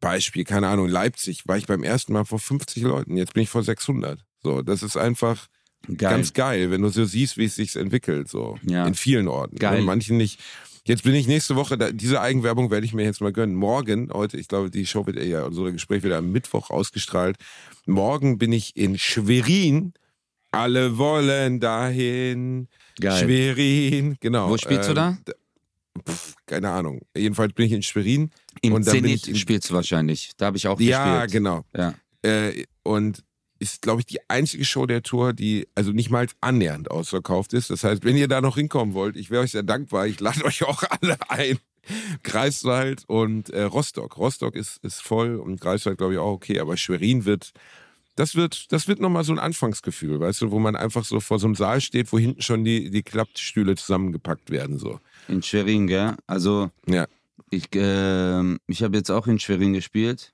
Beispiel, 0.00 0.44
keine 0.44 0.68
Ahnung, 0.68 0.88
Leipzig 0.88 1.48
war 1.48 1.56
ich 1.56 1.66
beim 1.66 1.82
ersten 1.82 2.12
Mal 2.12 2.26
vor 2.26 2.38
50 2.38 2.82
Leuten, 2.82 3.16
jetzt 3.16 3.32
bin 3.32 3.44
ich 3.44 3.48
vor 3.48 3.62
600. 3.62 4.25
So, 4.46 4.62
das 4.62 4.84
ist 4.84 4.96
einfach 4.96 5.48
geil. 5.88 5.96
ganz 5.96 6.32
geil, 6.32 6.70
wenn 6.70 6.82
du 6.82 6.88
so 6.88 7.04
siehst, 7.04 7.36
wie 7.36 7.46
es 7.46 7.56
sich 7.56 7.74
entwickelt. 7.74 8.28
So 8.28 8.56
Ja. 8.62 8.86
in 8.86 8.94
vielen 8.94 9.26
Orten. 9.26 9.56
Geil. 9.56 9.80
In 9.80 9.84
manchen 9.84 10.16
nicht. 10.18 10.38
Jetzt 10.84 11.02
bin 11.02 11.16
ich 11.16 11.26
nächste 11.26 11.56
Woche, 11.56 11.76
da, 11.76 11.90
diese 11.90 12.20
Eigenwerbung 12.20 12.70
werde 12.70 12.86
ich 12.86 12.94
mir 12.94 13.02
jetzt 13.04 13.20
mal 13.20 13.32
gönnen. 13.32 13.56
Morgen, 13.56 14.08
heute, 14.12 14.36
ich 14.36 14.46
glaube, 14.46 14.70
die 14.70 14.86
Show 14.86 15.04
wird 15.04 15.20
ja, 15.20 15.42
unser 15.44 15.72
Gespräch 15.72 16.04
wird 16.04 16.14
am 16.14 16.30
Mittwoch 16.30 16.70
ausgestrahlt. 16.70 17.36
Morgen 17.86 18.38
bin 18.38 18.52
ich 18.52 18.76
in 18.76 18.96
Schwerin. 18.96 19.94
Alle 20.52 20.96
wollen 20.96 21.58
dahin. 21.58 22.68
Geil. 23.00 23.24
Schwerin, 23.24 24.16
genau. 24.20 24.48
Wo 24.48 24.56
spielst 24.58 24.86
du 24.88 24.92
Ähm, 24.92 24.94
da? 24.94 25.18
d- 25.26 25.32
Pff, 26.08 26.34
keine 26.46 26.70
Ahnung. 26.70 27.00
Jedenfalls 27.16 27.52
bin 27.52 27.66
ich 27.66 27.72
in 27.72 27.82
Schwerin. 27.82 28.30
Im 28.62 28.74
und 28.74 28.84
Zenit 28.84 29.36
spielst 29.36 29.70
du 29.70 29.74
wahrscheinlich. 29.74 30.30
Da 30.36 30.46
habe 30.46 30.56
ich 30.56 30.68
auch 30.68 30.78
Ja, 30.78 31.24
gespielt. 31.24 31.32
genau. 31.32 31.64
Ja. 31.76 31.94
Äh, 32.22 32.62
und 32.84 33.24
ist, 33.58 33.82
glaube 33.82 34.00
ich, 34.00 34.06
die 34.06 34.18
einzige 34.28 34.64
Show 34.64 34.86
der 34.86 35.02
Tour, 35.02 35.32
die 35.32 35.66
also 35.74 35.92
nicht 35.92 36.10
mal 36.10 36.26
annähernd 36.40 36.90
ausverkauft 36.90 37.52
ist. 37.54 37.70
Das 37.70 37.84
heißt, 37.84 38.04
wenn 38.04 38.16
ihr 38.16 38.28
da 38.28 38.40
noch 38.40 38.56
hinkommen 38.56 38.94
wollt, 38.94 39.16
ich 39.16 39.30
wäre 39.30 39.42
euch 39.42 39.52
sehr 39.52 39.62
dankbar. 39.62 40.06
Ich 40.06 40.20
lade 40.20 40.44
euch 40.44 40.62
auch 40.64 40.82
alle 41.00 41.16
ein. 41.28 41.58
Greifswald 42.24 43.04
und 43.06 43.50
äh, 43.50 43.62
Rostock. 43.62 44.16
Rostock 44.18 44.56
ist, 44.56 44.82
ist 44.84 45.00
voll 45.02 45.36
und 45.36 45.60
Greifswald, 45.60 45.98
glaube 45.98 46.14
ich, 46.14 46.18
auch 46.18 46.32
okay. 46.32 46.58
Aber 46.58 46.76
Schwerin 46.76 47.24
wird, 47.24 47.52
das 48.16 48.34
wird, 48.34 48.72
das 48.72 48.88
wird 48.88 48.98
nochmal 49.00 49.22
so 49.24 49.32
ein 49.32 49.38
Anfangsgefühl, 49.38 50.18
weißt 50.18 50.42
du, 50.42 50.50
wo 50.50 50.58
man 50.58 50.74
einfach 50.74 51.04
so 51.04 51.20
vor 51.20 51.38
so 51.38 51.46
einem 51.46 51.54
Saal 51.54 51.80
steht, 51.80 52.12
wo 52.12 52.18
hinten 52.18 52.42
schon 52.42 52.64
die, 52.64 52.90
die 52.90 53.02
Klappstühle 53.04 53.76
zusammengepackt 53.76 54.50
werden, 54.50 54.78
so. 54.78 54.98
In 55.28 55.42
Schwerin, 55.42 55.86
gell? 55.86 56.16
Also, 56.26 56.70
Ja. 56.88 57.06
ich, 57.50 57.68
ähm, 57.74 58.58
ich 58.66 58.82
habe 58.82 58.96
jetzt 58.96 59.10
auch 59.10 59.26
in 59.28 59.38
Schwerin 59.38 59.72
gespielt. 59.72 60.32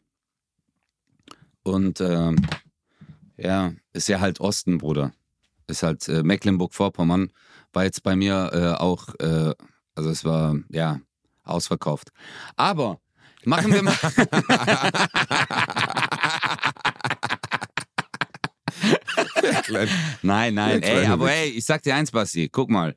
Und 1.64 2.00
ähm, 2.00 2.36
ja, 3.42 3.72
ist 3.92 4.08
ja 4.08 4.20
halt 4.20 4.40
Osten, 4.40 4.78
Bruder. 4.78 5.12
Ist 5.66 5.82
halt 5.82 6.08
äh, 6.08 6.22
Mecklenburg-Vorpommern. 6.22 7.32
War 7.72 7.84
jetzt 7.84 8.02
bei 8.02 8.16
mir 8.16 8.50
äh, 8.52 8.80
auch 8.80 9.08
äh, 9.20 9.54
Also 9.94 10.10
es 10.10 10.24
war, 10.24 10.56
ja, 10.70 11.00
ausverkauft. 11.44 12.10
Aber 12.56 13.00
machen 13.44 13.72
wir 13.72 13.82
mal. 13.82 13.96
Nein, 20.22 20.54
nein, 20.54 20.82
ey, 20.82 21.06
aber 21.06 21.30
ey, 21.32 21.48
ich 21.50 21.64
sag 21.64 21.82
dir 21.82 21.94
eins, 21.94 22.10
Basti, 22.10 22.48
guck 22.48 22.70
mal. 22.70 22.96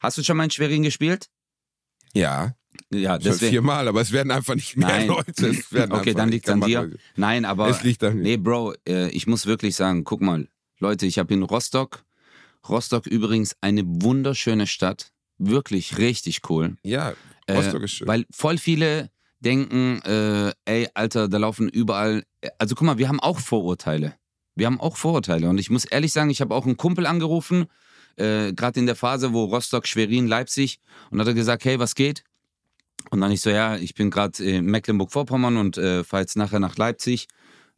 Hast 0.00 0.18
du 0.18 0.22
schon 0.22 0.36
mal 0.36 0.44
in 0.44 0.50
Schwerin 0.50 0.82
gespielt? 0.82 1.28
Ja, 2.12 2.54
Ja, 2.90 3.14
schon 3.14 3.22
deswegen. 3.24 3.50
viermal, 3.52 3.88
aber 3.88 4.00
es 4.00 4.12
werden 4.12 4.30
einfach 4.30 4.54
nicht 4.54 4.76
mehr 4.76 4.88
Nein. 4.88 5.06
Leute. 5.08 5.48
Es 5.48 5.72
werden 5.72 5.92
Okay, 5.92 6.14
dann 6.14 6.28
liegt 6.30 6.48
an 6.48 6.60
dir. 6.60 6.90
Nein, 7.16 7.44
aber. 7.44 7.68
Es 7.68 7.82
liegt 7.82 8.02
an 8.04 8.16
mir. 8.16 8.22
Nee, 8.22 8.36
Bro, 8.36 8.74
äh, 8.88 9.08
ich 9.10 9.26
muss 9.26 9.46
wirklich 9.46 9.76
sagen, 9.76 10.04
guck 10.04 10.20
mal, 10.20 10.48
Leute, 10.78 11.06
ich 11.06 11.18
habe 11.18 11.32
in 11.34 11.42
Rostock, 11.42 12.04
Rostock 12.68 13.06
übrigens 13.06 13.56
eine 13.60 13.82
wunderschöne 13.84 14.66
Stadt, 14.66 15.12
wirklich 15.38 15.98
richtig 15.98 16.40
cool. 16.50 16.76
Ja, 16.82 17.14
Äh, 17.46 17.54
Rostock 17.54 17.82
ist 17.82 17.92
schön. 17.92 18.08
Weil 18.08 18.26
voll 18.30 18.58
viele 18.58 19.10
denken, 19.40 20.02
äh, 20.02 20.52
ey, 20.64 20.88
Alter, 20.94 21.28
da 21.28 21.38
laufen 21.38 21.68
überall. 21.68 22.24
Also 22.58 22.74
guck 22.74 22.86
mal, 22.86 22.98
wir 22.98 23.08
haben 23.08 23.20
auch 23.20 23.38
Vorurteile. 23.38 24.14
Wir 24.54 24.66
haben 24.66 24.80
auch 24.80 24.96
Vorurteile. 24.96 25.48
Und 25.48 25.58
ich 25.58 25.70
muss 25.70 25.84
ehrlich 25.84 26.12
sagen, 26.12 26.30
ich 26.30 26.40
habe 26.40 26.54
auch 26.54 26.66
einen 26.66 26.76
Kumpel 26.76 27.06
angerufen, 27.06 27.66
äh, 28.16 28.52
gerade 28.52 28.80
in 28.80 28.86
der 28.86 28.96
Phase, 28.96 29.32
wo 29.32 29.44
Rostock, 29.44 29.86
Schwerin, 29.86 30.26
Leipzig, 30.26 30.80
und 31.10 31.20
hat 31.20 31.28
er 31.28 31.34
gesagt, 31.34 31.64
hey, 31.64 31.78
was 31.78 31.94
geht? 31.94 32.24
Und 33.10 33.20
dann 33.20 33.32
ich 33.32 33.40
so, 33.40 33.50
ja, 33.50 33.76
ich 33.76 33.94
bin 33.94 34.10
gerade 34.10 34.42
in 34.44 34.66
Mecklenburg-Vorpommern 34.66 35.56
und 35.56 35.78
äh, 35.78 36.04
fahre 36.04 36.22
jetzt 36.22 36.36
nachher 36.36 36.60
nach 36.60 36.76
Leipzig 36.76 37.26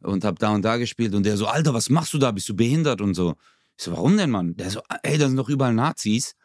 und 0.01 0.25
habe 0.25 0.37
da 0.39 0.49
und 0.49 0.63
da 0.63 0.77
gespielt. 0.77 1.13
Und 1.13 1.25
der 1.25 1.37
so, 1.37 1.47
Alter, 1.47 1.73
was 1.73 1.89
machst 1.89 2.13
du 2.13 2.17
da? 2.17 2.31
Bist 2.31 2.49
du 2.49 2.55
behindert 2.55 3.01
und 3.01 3.13
so? 3.13 3.35
Ich 3.77 3.85
so, 3.85 3.91
warum 3.91 4.17
denn, 4.17 4.29
Mann? 4.29 4.55
Der 4.57 4.69
so, 4.69 4.81
ey, 5.03 5.17
da 5.17 5.27
sind 5.27 5.37
doch 5.37 5.49
überall 5.49 5.73
Nazis. 5.73 6.35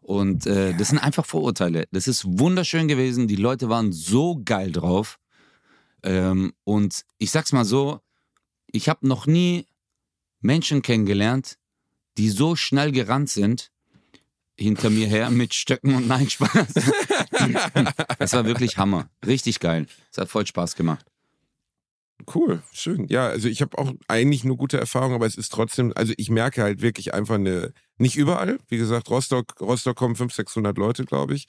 Und 0.00 0.46
äh, 0.46 0.74
das 0.74 0.88
sind 0.88 0.98
einfach 0.98 1.26
Vorurteile. 1.26 1.86
Das 1.90 2.08
ist 2.08 2.24
wunderschön 2.26 2.88
gewesen. 2.88 3.28
Die 3.28 3.36
Leute 3.36 3.68
waren 3.68 3.92
so 3.92 4.40
geil 4.42 4.72
drauf. 4.72 5.18
Ähm, 6.02 6.52
und 6.64 7.04
ich 7.18 7.30
sag's 7.30 7.52
mal 7.52 7.64
so, 7.64 8.00
ich 8.70 8.88
habe 8.88 9.06
noch 9.06 9.26
nie 9.26 9.66
Menschen 10.40 10.82
kennengelernt, 10.82 11.58
die 12.16 12.30
so 12.30 12.56
schnell 12.56 12.92
gerannt 12.92 13.30
sind 13.30 13.70
hinter 14.58 14.90
mir 14.90 15.06
her 15.06 15.30
mit 15.30 15.54
Stöcken 15.54 15.94
und 15.94 16.08
Nein 16.08 16.28
Spaß. 16.28 16.74
das 18.18 18.32
war 18.32 18.44
wirklich 18.44 18.76
Hammer. 18.76 19.08
Richtig 19.26 19.60
geil. 19.60 19.86
Es 20.10 20.18
hat 20.18 20.28
voll 20.28 20.46
Spaß 20.46 20.74
gemacht. 20.74 21.06
Cool, 22.34 22.62
schön. 22.72 23.06
Ja, 23.08 23.28
also 23.28 23.48
ich 23.48 23.62
habe 23.62 23.78
auch 23.78 23.92
eigentlich 24.08 24.42
nur 24.42 24.56
gute 24.56 24.76
Erfahrungen, 24.78 25.14
aber 25.14 25.26
es 25.26 25.36
ist 25.36 25.52
trotzdem, 25.52 25.92
also 25.94 26.12
ich 26.16 26.30
merke 26.30 26.62
halt 26.62 26.82
wirklich 26.82 27.14
einfach 27.14 27.36
eine, 27.36 27.72
nicht 27.96 28.16
überall, 28.16 28.58
wie 28.68 28.76
gesagt, 28.76 29.08
Rostock, 29.08 29.60
Rostock 29.60 29.96
kommen 29.96 30.16
500, 30.16 30.34
600 30.34 30.76
Leute, 30.78 31.04
glaube 31.04 31.34
ich, 31.34 31.46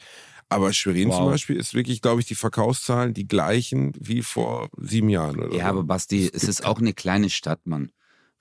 aber 0.48 0.72
Schwerin 0.72 1.10
Wow. 1.10 1.18
zum 1.18 1.26
Beispiel 1.26 1.56
ist 1.58 1.74
wirklich, 1.74 2.02
glaube 2.02 2.22
ich, 2.22 2.28
die 2.28 2.36
Verkaufszahlen 2.36 3.16
die 3.16 3.28
gleichen 3.28 3.94
wie 4.00 4.22
vor 4.22 4.70
sieben 4.78 5.10
Jahren 5.10 5.40
oder 5.40 5.56
Ja, 5.56 5.64
so. 5.66 5.70
aber 5.70 5.84
Basti, 5.84 6.30
es 6.32 6.44
ist 6.44 6.64
auch 6.64 6.78
eine 6.78 6.94
kleine 6.94 7.32
Stadt, 7.32 7.66
Mann. 7.66 7.92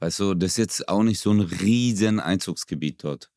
Weißt 0.00 0.20
du, 0.20 0.34
das 0.34 0.52
ist 0.52 0.58
jetzt 0.58 0.88
auch 0.88 1.02
nicht 1.02 1.18
so 1.20 1.30
ein 1.32 1.40
riesen 1.40 2.20
Einzugsgebiet 2.20 3.02
dort. 3.02 3.30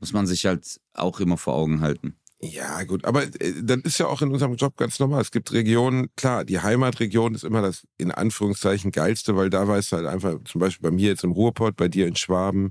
Muss 0.00 0.12
man 0.12 0.26
sich 0.26 0.46
halt 0.46 0.80
auch 0.94 1.20
immer 1.20 1.36
vor 1.36 1.54
Augen 1.54 1.80
halten. 1.80 2.16
Ja, 2.42 2.84
gut, 2.84 3.04
aber 3.04 3.24
äh, 3.24 3.52
das 3.62 3.80
ist 3.84 3.98
ja 3.98 4.06
auch 4.06 4.22
in 4.22 4.32
unserem 4.32 4.54
Job 4.56 4.76
ganz 4.76 4.98
normal. 4.98 5.20
Es 5.20 5.30
gibt 5.30 5.52
Regionen, 5.52 6.08
klar, 6.16 6.44
die 6.44 6.58
Heimatregion 6.60 7.34
ist 7.34 7.44
immer 7.44 7.60
das 7.60 7.86
in 7.98 8.10
Anführungszeichen 8.10 8.92
geilste, 8.92 9.36
weil 9.36 9.50
da 9.50 9.68
weißt 9.68 9.92
du 9.92 9.96
halt 9.96 10.06
einfach, 10.06 10.36
zum 10.44 10.60
Beispiel 10.60 10.90
bei 10.90 10.94
mir 10.94 11.08
jetzt 11.08 11.22
im 11.24 11.32
Ruhrpott, 11.32 11.76
bei 11.76 11.88
dir 11.88 12.06
in 12.06 12.16
Schwaben, 12.16 12.70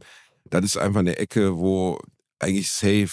das 0.49 0.65
ist 0.65 0.77
einfach 0.77 1.01
eine 1.01 1.17
Ecke, 1.17 1.55
wo 1.57 1.99
eigentlich 2.39 2.71
safe, 2.71 3.11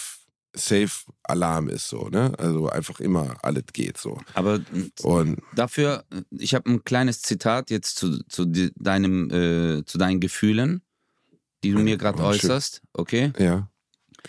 safe 0.55 1.11
Alarm 1.21 1.69
ist 1.69 1.89
so, 1.89 2.09
ne? 2.09 2.33
Also 2.39 2.69
einfach 2.69 2.99
immer 2.99 3.37
alles 3.43 3.65
geht 3.71 3.97
so. 3.97 4.19
Aber 4.33 4.59
Und 5.03 5.39
dafür, 5.53 6.05
ich 6.31 6.55
habe 6.55 6.71
ein 6.71 6.83
kleines 6.83 7.21
Zitat 7.21 7.69
jetzt 7.69 7.97
zu, 7.97 8.23
zu, 8.29 8.45
deinem, 8.47 9.29
äh, 9.29 9.85
zu 9.85 9.99
deinen 9.99 10.19
Gefühlen, 10.19 10.81
die 11.63 11.71
du 11.71 11.79
mir 11.79 11.97
gerade 11.97 12.19
Oh, 12.23 12.27
äußerst, 12.27 12.81
okay? 12.93 13.31
ja, 13.37 13.69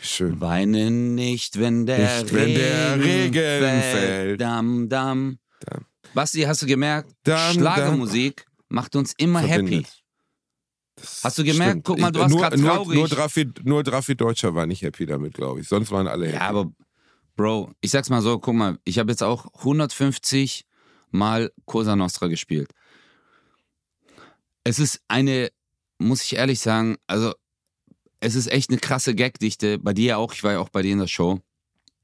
schön. 0.01 0.41
Weine 0.41 0.91
nicht, 0.91 1.59
wenn 1.59 1.87
der, 1.87 2.23
Nicht, 2.23 2.35
wenn 2.35 2.55
der 2.55 3.01
Regen 3.01 3.33
fällt. 3.35 3.85
fällt. 3.85 4.41
Dam, 4.41 4.89
dam. 4.89 5.39
Dam. 5.61 5.85
Basti, 6.15 6.43
hast 6.43 6.63
du 6.63 6.67
gemerkt? 6.67 7.11
Dam, 7.25 7.55
Schlagermusik 7.55 8.47
macht 8.69 8.97
uns 8.97 9.13
immer 9.19 9.41
happy. 9.41 9.53
Verbindet. 9.55 10.03
Das 10.97 11.21
Hast 11.25 11.39
du 11.39 11.45
gemerkt? 11.45 11.71
stimmt. 11.71 11.85
Guck 11.85 11.99
mal, 12.01 12.11
du 12.11 12.21
warst 12.21 12.31
nur, 12.33 12.41
grad 12.41 12.57
nur, 12.57 12.71
traurig. 12.75 12.99
nur 12.99 13.09
Draffi, 13.09 13.51
nur 13.63 13.83
Draffi 13.85 14.17
Deutscher 14.17 14.55
war 14.55 14.67
nicht 14.67 14.83
happy 14.83 15.07
damit, 15.07 15.35
glaube 15.35 15.61
ich. 15.61 15.69
Sonst 15.69 15.91
waren 15.93 16.09
alle 16.09 16.27
happy. 16.27 16.37
Ja, 16.37 16.49
aber 16.49 16.73
Bro, 17.37 17.71
ich 17.81 17.93
sag's 17.93 18.11
mal 18.11 18.21
so, 18.21 18.41
guck 18.41 18.55
mal, 18.55 18.79
ich 18.85 18.99
habe 18.99 19.13
jetzt 19.13 19.23
auch 19.23 19.47
150 19.59 20.65
Mal 21.11 21.53
Cosa 21.67 21.95
Nostra 21.97 22.27
gespielt. 22.27 22.73
Es 24.65 24.79
ist 24.79 25.01
eine, 25.09 25.51
muss 25.99 26.23
ich 26.23 26.35
ehrlich 26.37 26.61
sagen, 26.61 26.97
also 27.07 27.33
es 28.21 28.35
ist 28.35 28.49
echt 28.49 28.71
eine 28.71 28.79
krasse 28.79 29.15
Gagdichte. 29.15 29.79
Bei 29.79 29.93
dir 29.93 30.07
ja 30.07 30.17
auch, 30.17 30.33
ich 30.33 30.43
war 30.43 30.53
ja 30.53 30.61
auch 30.61 30.69
bei 30.69 30.83
dir 30.83 30.93
in 30.93 30.99
der 30.99 31.07
Show. 31.07 31.41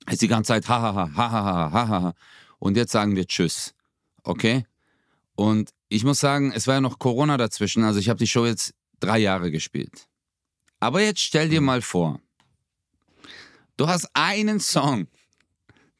Es 0.07 0.15
ist 0.15 0.23
die 0.23 0.29
ganze 0.29 0.49
Zeit 0.49 0.69
hahaha, 0.69 1.11
hahaha, 1.15 1.73
hahaha. 1.73 2.15
Und 2.59 2.77
jetzt 2.77 2.93
sagen 2.93 3.17
wir 3.17 3.27
Tschüss. 3.27 3.75
Okay? 4.23 4.67
Und 5.35 5.71
ich 5.89 6.05
muss 6.05 6.21
sagen, 6.21 6.53
es 6.53 6.67
war 6.67 6.75
ja 6.75 6.81
noch 6.81 6.99
Corona 6.99 7.37
dazwischen. 7.37 7.85
Also 7.85 7.99
ich 7.99 8.09
habe 8.09 8.19
die 8.19 8.27
Show 8.27 8.47
jetzt 8.47 8.75
drei 9.01 9.19
Jahre 9.19 9.51
gespielt. 9.51 10.09
Aber 10.81 11.01
jetzt 11.01 11.21
stell 11.21 11.49
dir 11.49 11.61
mal 11.61 11.83
vor, 11.83 12.21
du 13.77 13.89
hast 13.89 14.09
einen 14.15 14.61
Song, 14.61 15.09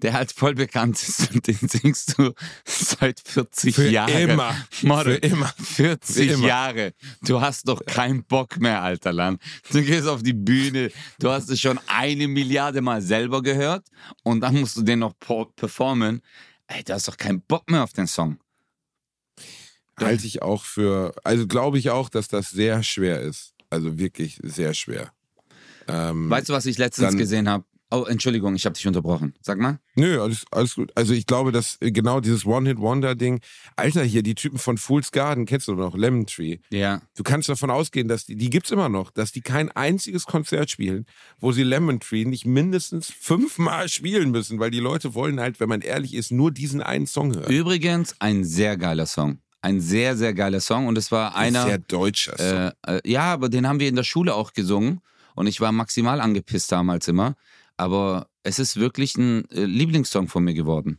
der 0.03 0.13
halt 0.13 0.33
voll 0.33 0.55
bekannt 0.55 1.01
ist 1.03 1.33
und 1.35 1.47
den 1.47 1.57
singst 1.69 2.19
du 2.19 2.33
seit 2.65 3.21
40 3.21 3.75
Für 3.75 3.89
Jahren. 3.89 4.13
immer. 4.31 4.53
Für 4.71 5.15
immer. 5.15 5.47
40 5.63 6.15
Für 6.29 6.35
immer. 6.35 6.47
Jahre. 6.47 6.93
Du 7.23 7.41
hast 7.41 7.69
doch 7.69 7.85
keinen 7.87 8.25
Bock 8.25 8.59
mehr, 8.59 8.83
alter 8.83 9.13
Land. 9.13 9.41
Du 9.71 9.83
gehst 9.83 10.07
auf 10.07 10.23
die 10.23 10.33
Bühne, 10.35 10.91
du 11.21 11.31
hast 11.31 11.49
es 11.49 11.61
schon 11.61 11.79
eine 11.87 12.29
Milliarde 12.29 12.81
Mal 12.83 13.01
selber 13.03 13.43
gehört 13.43 13.87
und 14.25 14.41
dann 14.41 14.61
musst 14.61 14.77
du 14.77 14.83
den 14.83 14.99
noch 14.99 15.15
performen. 15.57 16.21
Ey, 16.67 16.83
du 16.83 16.93
hast 16.93 17.09
doch 17.09 17.17
keinen 17.17 17.41
Bock 17.43 17.71
mehr 17.71 17.83
auf 17.85 17.93
den 17.93 18.07
Song. 18.07 18.39
halte 19.99 20.27
ich 20.27 20.43
auch 20.43 20.65
für, 20.65 21.15
also 21.25 21.47
glaube 21.47 21.79
ich 21.79 21.91
auch, 21.91 22.09
dass 22.09 22.29
das 22.29 22.51
sehr 22.51 22.83
schwer 22.83 23.21
ist. 23.21 23.55
Also 23.71 23.99
wirklich 23.99 24.39
sehr 24.43 24.75
schwer. 24.75 25.13
Ähm, 25.89 26.31
Weißt 26.31 26.49
du, 26.49 26.53
was 26.53 26.67
ich 26.67 26.79
letztens 26.79 27.09
Dann- 27.11 27.19
gesehen 27.19 27.49
habe? 27.49 27.65
Oh, 27.91 28.05
Entschuldigung, 28.09 28.57
ich 28.57 28.65
habe 28.65 28.75
dich 28.75 28.87
unterbrochen. 28.87 29.35
Sag 29.41 29.59
mal. 29.59 29.79
nö, 29.95 30.21
alles, 30.21 30.45
alles 30.51 30.75
gut. 30.75 30.91
Also 30.97 31.13
ich 31.13 31.27
glaube, 31.27 31.53
dass 31.53 31.77
äh, 31.81 31.93
genau 31.93 32.21
dieses 32.21 32.45
One-Hit-Wonder-Ding, 32.45 33.41
Alter, 33.77 34.03
hier 34.03 34.23
die 34.23 34.35
Typen 34.35 34.59
von 34.59 34.79
Fool's 34.79 35.13
Garden, 35.13 35.47
kennst 35.47 35.69
du 35.69 35.75
noch, 35.75 35.97
Lemon 35.97 36.27
Tree. 36.27 36.59
Ja. 36.71 37.03
Du 37.17 37.23
kannst 37.23 37.49
davon 37.49 37.71
ausgehen, 37.71 38.09
dass 38.09 38.27
die, 38.27 38.37
die 38.37 38.51
gibt's 38.51 38.71
immer 38.71 38.89
noch, 38.89 39.11
dass 39.11 39.31
die 39.31 39.43
kein 39.43 39.71
einziges 39.71 40.27
Konzert 40.27 40.71
spielen, 40.71 41.07
wo 41.39 41.53
sie 41.53 41.63
Lemon 41.63 42.01
Tree 42.01 42.25
nicht 42.25 42.47
mindestens 42.47 43.13
fünfmal 43.13 43.89
spielen 43.89 44.31
müssen, 44.31 44.59
weil 44.59 44.71
die 44.71 44.81
Leute 44.81 45.15
wollen 45.15 45.39
halt, 45.39 45.61
wenn 45.61 45.69
man 45.69 45.81
ehrlich 45.81 46.15
ist, 46.15 46.33
nur 46.33 46.51
diesen 46.51 46.83
einen 46.83 47.07
Song 47.07 47.35
hören. 47.35 47.53
Übrigens 47.53 48.17
ein 48.19 48.45
sehr 48.45 48.77
geiler 48.77 49.07
Song. 49.07 49.39
Ein 49.65 49.81
sehr, 49.81 50.15
sehr 50.15 50.35
geiler 50.35 50.61
Song. 50.61 50.89
Und 50.89 50.99
es 50.99 51.11
war 51.11 51.37
einer. 51.37 51.65
Sehr 51.65 51.79
deutscher 51.79 52.37
Song. 52.37 52.73
Äh, 52.87 52.97
äh, 52.97 53.11
ja, 53.11 53.33
aber 53.33 53.49
den 53.49 53.67
haben 53.67 53.81
wir 53.81 53.89
in 53.89 53.97
der 53.97 54.03
Schule 54.03 54.35
auch 54.35 54.53
gesungen. 54.53 55.01
Und 55.35 55.47
ich 55.47 55.61
war 55.61 55.73
maximal 55.73 56.21
angepisst 56.21 56.71
damals 56.71 57.09
immer. 57.09 57.35
Aber 57.77 58.29
es 58.43 58.59
ist 58.59 58.77
wirklich 58.77 59.17
ein 59.17 59.49
äh, 59.51 59.65
Lieblingssong 59.65 60.29
von 60.29 60.45
mir 60.45 60.55
geworden. 60.55 60.99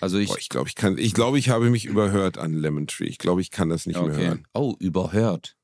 Also 0.00 0.18
ich. 0.18 0.28
Boah, 0.28 0.38
ich 0.38 0.48
glaube, 0.48 0.68
ich 0.68 0.74
kann, 0.74 0.98
ich 0.98 1.14
glaube, 1.14 1.38
ich 1.38 1.48
habe 1.50 1.70
mich 1.70 1.84
überhört 1.84 2.38
an 2.38 2.54
Lemon 2.54 2.86
Tree. 2.86 3.04
Ich 3.06 3.18
glaube, 3.18 3.40
ich 3.40 3.50
kann 3.50 3.68
das 3.68 3.86
nicht 3.86 4.00
mehr 4.00 4.12
okay. 4.12 4.26
hören. 4.26 4.46
Oh, 4.54 4.74
überhört. 4.80 5.56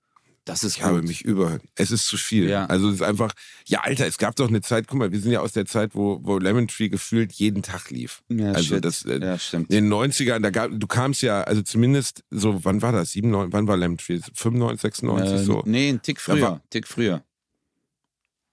Das 0.47 0.65
ist 0.65 0.79
Ich 0.79 0.83
habe 0.83 1.01
gut. 1.01 1.09
mich 1.09 1.23
überhört. 1.23 1.63
Es 1.75 1.91
ist 1.91 2.07
zu 2.07 2.17
viel. 2.17 2.49
Ja. 2.49 2.65
Also 2.67 2.89
es 2.89 2.97
ist 2.97 3.03
einfach, 3.03 3.33
ja, 3.67 3.81
Alter, 3.83 4.07
es 4.07 4.17
gab 4.17 4.37
doch 4.37 4.49
eine 4.49 4.63
Zeit, 4.63 4.89
guck 4.89 4.99
mal, 4.99 5.13
wir 5.13 5.21
sind 5.21 5.33
ja 5.33 5.41
aus 5.41 5.53
der 5.53 5.67
Zeit, 5.67 5.95
wo, 5.95 6.19
wo 6.23 6.39
Lemon 6.39 6.67
Tree 6.67 6.89
gefühlt 6.89 7.33
jeden 7.33 7.63
Tag 7.63 7.91
lief. 7.91 8.23
ja, 8.31 8.53
also 8.53 8.75
shit. 8.77 8.85
das, 8.85 9.05
äh, 9.05 9.21
ja, 9.21 9.39
stimmt. 9.39 9.71
In 9.71 9.85
den 9.85 9.93
90ern, 9.93 10.41
da 10.41 10.51
gab, 10.51 10.71
du 10.73 10.87
kamst 10.87 11.23
ja, 11.23 11.43
also 11.43 11.61
zumindest 11.63 12.25
so, 12.31 12.65
wann 12.65 12.81
war 12.81 12.91
das? 12.93 13.13
97, 13.13 13.53
wann 13.53 13.67
war 13.69 13.77
Lemon 13.77 13.99
Tree? 13.99 14.19
95, 14.35 14.81
96 14.81 15.35
Äh, 15.41 15.45
so? 15.45 15.63
Nee, 15.67 15.91
ein 15.91 16.01
Tick 16.03 16.21
früher. 16.21 16.41
war- 16.41 16.63
Tick 16.71 16.89
früher. 16.89 17.23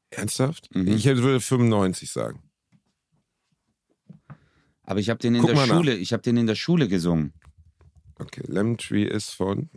Ernsthaft? 0.10 0.74
Mhm. 0.74 0.88
Ich 0.88 1.06
würde 1.06 1.40
95 1.42 2.12
sagen. 2.12 2.42
Aber 4.84 5.00
ich 5.00 5.10
habe 5.10 5.20
den 5.20 5.36
in 5.36 5.42
Guck 5.42 5.50
der 5.50 5.56
mal 5.56 5.68
nach. 5.68 5.76
Schule, 5.76 5.96
ich 5.96 6.14
habe 6.14 6.24
den 6.24 6.38
in 6.38 6.48
der 6.48 6.56
Schule 6.56 6.88
gesungen. 6.88 7.34
Okay, 8.16 8.42
Lemon 8.48 8.78
Tree 8.78 9.04
ist 9.04 9.32
von. 9.32 9.70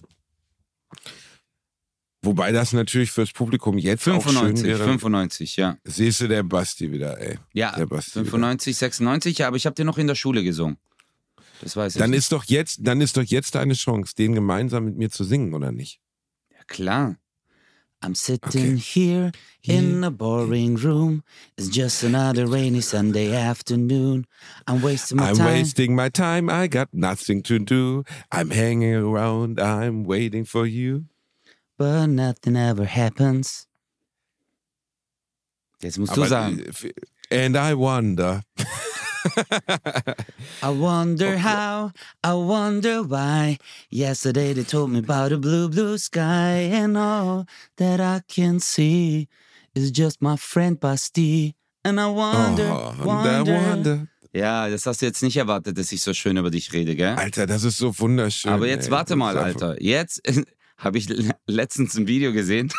Wobei 2.23 2.53
das 2.53 2.73
natürlich 2.73 3.11
fürs 3.11 3.33
Publikum 3.33 3.79
jetzt 3.79 4.07
auch 4.07 4.23
schön 4.23 4.57
95, 4.57 4.67
wäre. 4.67 4.85
95, 4.85 5.57
ja. 5.57 5.79
Siehst 5.85 6.21
du 6.21 6.29
der 6.29 6.43
Basti 6.43 6.93
wieder, 6.93 7.19
ey. 7.19 7.39
Ja, 7.55 7.75
Der 7.77 7.87
Basti 7.87 8.13
95, 8.13 8.77
96, 8.77 9.39
ja, 9.39 9.49
aber 9.49 9.57
ich 9.57 9.65
habe 9.67 9.75
den 9.75 9.87
noch 9.87 9.99
in 9.99 10.07
der 10.07 10.15
Schule 10.15 10.45
gesungen. 10.45 10.77
Das 11.63 11.77
weiß 11.77 11.95
ich. 11.95 11.99
Dann 11.99 12.11
nicht. 12.11 12.19
ist 12.19 12.33
doch 12.33 12.45
jetzt, 12.45 12.81
dann 12.87 13.01
ist 13.01 13.17
doch 13.17 13.23
jetzt 13.23 13.55
deine 13.55 13.75
Chance, 13.75 14.15
den 14.15 14.35
gemeinsam 14.35 14.85
mit 14.85 14.97
mir 14.97 15.11
zu 15.11 15.25
singen, 15.25 15.55
oder 15.55 15.73
nicht? 15.73 16.01
Ja, 16.51 16.63
klar. 16.67 17.17
I'm 18.03 18.15
sitting 18.15 18.77
here 18.79 19.31
in 19.63 20.03
a 20.05 20.11
boring 20.11 20.77
room. 20.77 21.23
It's 21.59 21.69
just 21.69 22.03
another 22.03 22.47
rainy 22.47 22.81
Sunday 22.81 23.35
afternoon. 23.37 24.27
I'm 24.67 24.81
wasting 24.81 25.19
my 25.19 25.29
I'm 25.31 25.37
time. 25.37 25.47
wasting 25.47 25.95
my 25.95 26.09
time. 26.09 26.49
I 26.49 26.67
got 26.67 26.89
nothing 26.95 27.43
to 27.43 27.59
do. 27.59 28.05
I'm 28.33 28.51
hanging 28.51 28.95
around. 28.95 29.61
I'm 29.61 30.05
waiting 30.05 30.45
for 30.47 30.67
you. 30.67 31.05
but 31.77 32.07
nothing 32.09 32.57
ever 32.57 32.85
happens. 32.85 33.67
Jetzt 35.83 35.99
musst 35.99 36.15
du 36.15 36.27
sagen. 36.27 36.61
And 37.31 37.57
I 37.57 37.75
wonder. 37.75 38.43
I 40.63 40.71
wonder 40.71 41.37
how, 41.39 41.93
I 42.25 42.35
wonder 42.35 43.03
why. 43.03 43.59
Yesterday 43.91 44.53
they 44.55 44.65
told 44.65 44.91
me 44.91 44.99
about 44.99 45.33
a 45.33 45.39
blue, 45.39 45.69
blue 45.69 45.99
sky, 45.99 46.71
and 46.73 46.97
all 46.97 47.47
that 47.77 48.01
I 48.01 48.21
can 48.29 48.61
see 48.61 49.29
is 49.75 49.91
just 49.93 50.21
my 50.23 50.37
friend 50.37 50.79
Basti. 50.79 51.55
And 51.85 51.99
I 52.01 52.07
wonder, 52.07 52.69
Oh, 52.71 52.91
and 52.93 53.03
I 53.03 53.05
wonder. 53.07 53.55
wonder. 53.55 54.07
Ja, 54.33 54.69
das 54.69 54.87
hast 54.87 55.01
du 55.03 55.07
jetzt 55.07 55.23
nicht 55.23 55.37
erwartet, 55.37 55.77
dass 55.77 55.91
ich 55.93 56.03
so 56.03 56.13
schön 56.15 56.37
über 56.37 56.51
dich 56.51 56.73
rede, 56.73 56.95
gell? 56.95 57.15
Alter, 57.17 57.47
das 57.47 57.65
ist 57.65 57.79
so 57.79 57.99
wunderschön. 57.99 58.53
Aber 58.53 58.67
jetzt 58.69 58.87
ey. 58.87 58.91
warte 58.93 59.17
mal, 59.17 59.37
Alter. 59.37 59.81
Jetzt 59.83 60.21
habe 60.79 60.99
ich 60.99 61.09
le- 61.09 61.35
letztens 61.47 61.97
ein 61.97 62.07
Video 62.07 62.33
gesehen. 62.33 62.71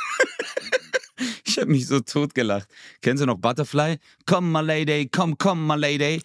Ich 1.61 1.63
habe 1.63 1.71
mich 1.73 1.85
so 1.85 1.99
totgelacht. 1.99 2.67
Kennst 3.01 3.21
du 3.21 3.27
noch 3.27 3.37
Butterfly? 3.37 3.97
Komm, 4.25 4.51
my 4.51 4.61
lady, 4.61 5.07
komm, 5.11 5.37
komm, 5.37 5.67
my 5.67 5.75
lady. 5.75 6.19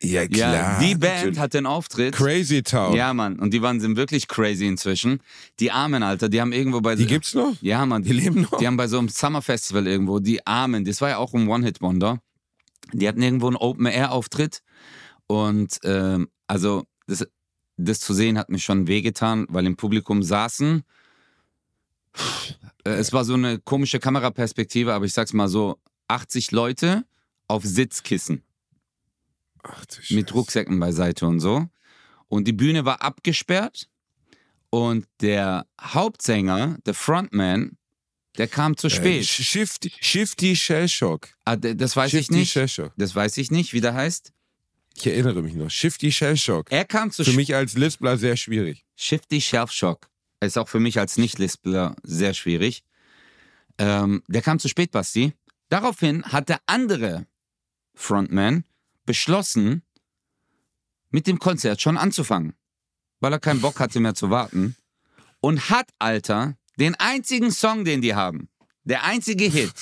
Ja, 0.00 0.22
Ja, 0.22 0.28
klar. 0.28 0.78
die 0.80 0.94
Band 0.94 1.36
hat 1.36 1.54
den 1.54 1.66
Auftritt. 1.66 2.14
Crazy 2.14 2.62
Town. 2.62 2.94
Ja, 2.94 3.12
Mann. 3.12 3.40
Und 3.40 3.52
die 3.52 3.60
waren 3.60 3.80
sind 3.80 3.96
wirklich 3.96 4.28
crazy 4.28 4.66
inzwischen. 4.66 5.20
Die 5.58 5.72
Armen, 5.72 6.04
Alter, 6.04 6.28
die 6.28 6.40
haben 6.40 6.52
irgendwo 6.52 6.80
bei. 6.80 6.94
Die 6.94 7.06
gibt's 7.06 7.34
noch? 7.34 7.56
Ja, 7.60 7.84
Mann. 7.86 8.04
Die 8.04 8.12
leben 8.12 8.42
noch? 8.42 8.56
Die 8.58 8.68
haben 8.68 8.76
bei 8.76 8.86
so 8.86 9.00
einem 9.00 9.08
Summer 9.08 9.42
Festival 9.42 9.88
irgendwo, 9.88 10.20
die 10.20 10.46
Armen, 10.46 10.84
das 10.84 11.00
war 11.00 11.08
ja 11.08 11.16
auch 11.18 11.34
ein 11.34 11.48
One-Hit-Wonder. 11.48 12.20
Die 12.92 13.08
hatten 13.08 13.20
irgendwo 13.20 13.48
einen 13.48 13.56
Open-Air-Auftritt. 13.56 14.60
Und 15.26 15.80
ähm, 15.82 16.28
also, 16.46 16.84
das, 17.08 17.26
das 17.76 17.98
zu 17.98 18.14
sehen 18.14 18.38
hat 18.38 18.50
mir 18.50 18.60
schon 18.60 18.86
wehgetan, 18.86 19.46
weil 19.48 19.66
im 19.66 19.74
Publikum 19.76 20.22
saßen. 20.22 20.84
Äh, 22.84 22.90
es 22.90 23.12
war 23.12 23.24
so 23.24 23.34
eine 23.34 23.58
komische 23.58 23.98
Kameraperspektive, 23.98 24.92
aber 24.94 25.04
ich 25.04 25.12
sag's 25.12 25.32
mal 25.32 25.48
so: 25.48 25.78
80 26.08 26.50
Leute 26.52 27.04
auf 27.46 27.64
Sitzkissen 27.64 28.42
Ach, 29.62 29.84
mit. 30.10 30.34
Rucksäcken 30.34 30.78
beiseite 30.78 31.26
und 31.26 31.40
so. 31.40 31.66
Und 32.28 32.46
die 32.46 32.52
Bühne 32.52 32.84
war 32.84 33.02
abgesperrt 33.02 33.88
und 34.70 35.06
der 35.20 35.66
Hauptsänger, 35.80 36.76
der 36.84 36.94
Frontman, 36.94 37.76
der 38.36 38.48
kam 38.48 38.76
zu 38.76 38.86
Äh, 38.88 38.90
spät. 38.90 39.26
Shifty, 39.26 39.90
Shifty 40.00 40.54
Shellshock. 40.54 41.28
Ah, 41.44 41.56
das 41.56 41.96
weiß 41.96 42.12
ich 42.12 42.18
Shifty 42.26 42.34
nicht. 42.34 42.52
Shellshock. 42.52 42.92
Das 42.96 43.14
weiß 43.14 43.36
ich 43.38 43.50
nicht, 43.50 43.72
wie 43.72 43.80
der 43.80 43.94
heißt. 43.94 44.32
Ich 44.94 45.06
erinnere 45.06 45.42
mich 45.42 45.54
noch. 45.54 45.70
Shifty 45.70 46.12
Shellshock. 46.12 46.70
Er 46.70 46.84
kam 46.84 47.10
zu 47.10 47.24
Für 47.24 47.32
mich 47.32 47.54
als 47.54 47.74
Lispler 47.74 48.16
sehr 48.18 48.36
schwierig. 48.36 48.84
Shifty 48.96 49.40
Shelf 49.40 49.70
Shock. 49.70 50.08
Ist 50.40 50.58
auch 50.58 50.68
für 50.68 50.80
mich 50.80 50.98
als 50.98 51.16
Nicht-Lispler 51.16 51.96
sehr 52.02 52.34
schwierig. 52.34 52.84
Ähm, 53.78 54.22
der 54.28 54.42
kam 54.42 54.58
zu 54.58 54.68
spät, 54.68 54.90
Basti. 54.90 55.32
Daraufhin 55.68 56.24
hat 56.24 56.48
der 56.48 56.60
andere 56.66 57.26
Frontman 57.94 58.64
beschlossen, 59.04 59.82
mit 61.10 61.26
dem 61.26 61.38
Konzert 61.38 61.80
schon 61.80 61.96
anzufangen, 61.96 62.54
weil 63.20 63.32
er 63.32 63.40
keinen 63.40 63.60
Bock 63.60 63.80
hatte 63.80 64.00
mehr 64.00 64.14
zu 64.14 64.30
warten. 64.30 64.76
Und 65.40 65.70
hat, 65.70 65.88
Alter, 65.98 66.56
den 66.78 66.94
einzigen 66.96 67.50
Song, 67.50 67.84
den 67.84 68.02
die 68.02 68.14
haben, 68.14 68.48
der 68.84 69.04
einzige 69.04 69.44
Hit, 69.44 69.72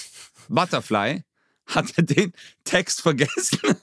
Butterfly, 0.48 1.22
hat 1.66 1.92
er 1.96 2.04
den 2.04 2.32
Text 2.64 3.02
vergessen. 3.02 3.60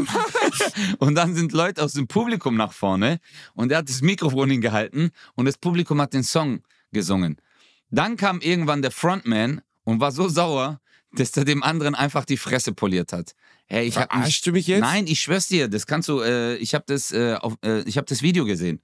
und 0.98 1.14
dann 1.14 1.34
sind 1.34 1.52
Leute 1.52 1.82
aus 1.82 1.92
dem 1.92 2.06
Publikum 2.06 2.56
nach 2.56 2.72
vorne 2.72 3.20
und 3.54 3.72
er 3.72 3.78
hat 3.78 3.88
das 3.88 4.02
Mikrofon 4.02 4.50
hingehalten 4.50 5.10
und 5.34 5.46
das 5.46 5.58
Publikum 5.58 6.00
hat 6.00 6.12
den 6.12 6.24
Song 6.24 6.62
gesungen. 6.92 7.36
Dann 7.90 8.16
kam 8.16 8.40
irgendwann 8.40 8.82
der 8.82 8.90
Frontman 8.90 9.60
und 9.84 10.00
war 10.00 10.12
so 10.12 10.28
sauer, 10.28 10.80
dass 11.12 11.36
er 11.36 11.44
dem 11.44 11.62
anderen 11.62 11.94
einfach 11.94 12.24
die 12.24 12.36
Fresse 12.36 12.72
poliert 12.72 13.12
hat. 13.12 13.34
Hey, 13.66 13.86
ich 13.86 13.96
hab 13.96 14.12
mich, 14.12 14.18
Verarschst 14.18 14.46
du 14.46 14.52
mich 14.52 14.66
jetzt? 14.66 14.80
Nein, 14.80 15.06
ich 15.06 15.20
schwör's 15.20 15.46
dir, 15.46 15.68
das 15.68 15.86
kannst 15.86 16.08
du, 16.08 16.20
äh, 16.20 16.56
ich 16.56 16.74
habe 16.74 16.84
das, 16.86 17.12
äh, 17.12 17.34
auf, 17.34 17.56
äh, 17.64 17.82
ich 17.82 17.96
habe 17.96 18.06
das 18.06 18.22
Video 18.22 18.44
gesehen. 18.44 18.82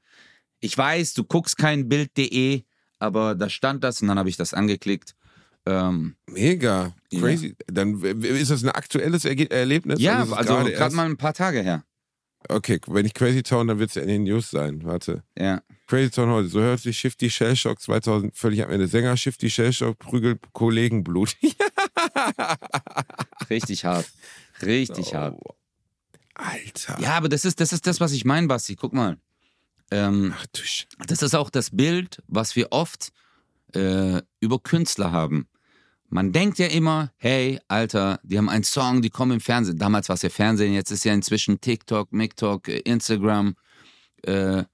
Ich 0.60 0.76
weiß, 0.76 1.14
du 1.14 1.24
guckst 1.24 1.56
kein 1.56 1.88
Bild.de, 1.88 2.64
aber 2.98 3.34
da 3.34 3.48
stand 3.48 3.84
das 3.84 4.02
und 4.02 4.08
dann 4.08 4.18
habe 4.18 4.28
ich 4.28 4.36
das 4.36 4.54
angeklickt. 4.54 5.14
Ähm, 5.66 6.16
Mega. 6.26 6.94
Ja. 7.10 7.20
Crazy. 7.20 7.56
Dann 7.66 8.02
w- 8.02 8.14
w- 8.22 8.28
ist 8.40 8.50
das 8.50 8.62
ein 8.62 8.70
aktuelles 8.70 9.24
Erge 9.24 9.50
Erlebnis? 9.50 10.00
ja, 10.00 10.20
also 10.30 10.64
gerade 10.64 10.94
mal 10.94 11.06
ein 11.06 11.16
paar 11.16 11.34
Tage 11.34 11.62
her. 11.62 11.84
Okay, 12.48 12.80
wenn 12.86 13.04
ich 13.04 13.14
Crazy 13.14 13.42
Town, 13.42 13.66
dann 13.66 13.78
wird 13.78 13.90
es 13.90 13.96
ja 13.96 14.02
in 14.02 14.08
den 14.08 14.22
News 14.22 14.50
sein. 14.50 14.84
Warte. 14.84 15.24
Ja. 15.36 15.60
Crazy 15.88 16.10
Town 16.10 16.30
heute. 16.30 16.48
So 16.48 16.60
hört 16.60 16.80
sich 16.80 16.98
Shifty 16.98 17.28
Shellshock 17.28 17.80
2000 17.80 18.34
völlig 18.36 18.62
am 18.64 18.70
Ende. 18.70 18.86
Sänger 18.88 19.16
Shifty 19.16 19.50
Shellshock 19.50 19.98
prügelt 19.98 20.40
Kollegenblut. 20.52 21.36
Richtig 23.50 23.84
hart. 23.84 24.06
Richtig 24.62 25.14
hart. 25.14 25.36
Oh. 25.38 25.54
Alter. 26.34 26.98
Ja, 27.00 27.16
aber 27.16 27.28
das 27.28 27.44
ist, 27.44 27.60
das 27.60 27.72
ist 27.72 27.86
das, 27.86 28.00
was 28.00 28.12
ich 28.12 28.24
meine, 28.24 28.46
Basti. 28.46 28.76
Guck 28.76 28.92
mal. 28.92 29.18
Ähm, 29.90 30.34
Ach 30.36 30.46
du 30.52 30.62
Sch 30.62 30.86
das 31.06 31.22
ist 31.22 31.34
auch 31.34 31.50
das 31.50 31.70
Bild, 31.74 32.22
was 32.28 32.54
wir 32.56 32.72
oft 32.72 33.10
äh, 33.74 34.22
über 34.40 34.58
Künstler 34.58 35.12
haben. 35.12 35.48
Man 36.10 36.32
denkt 36.32 36.58
ja 36.58 36.66
immer, 36.66 37.12
hey, 37.18 37.60
Alter, 37.68 38.18
die 38.22 38.38
haben 38.38 38.48
einen 38.48 38.64
Song, 38.64 39.02
die 39.02 39.10
kommen 39.10 39.32
im 39.32 39.40
Fernsehen. 39.40 39.78
Damals 39.78 40.08
war 40.08 40.14
es 40.14 40.22
ja 40.22 40.30
Fernsehen, 40.30 40.72
jetzt 40.72 40.90
ist 40.90 41.04
ja 41.04 41.12
inzwischen 41.12 41.60
TikTok, 41.60 42.12
MikTok, 42.12 42.68
Instagram 42.68 43.54
äh, 44.22 44.64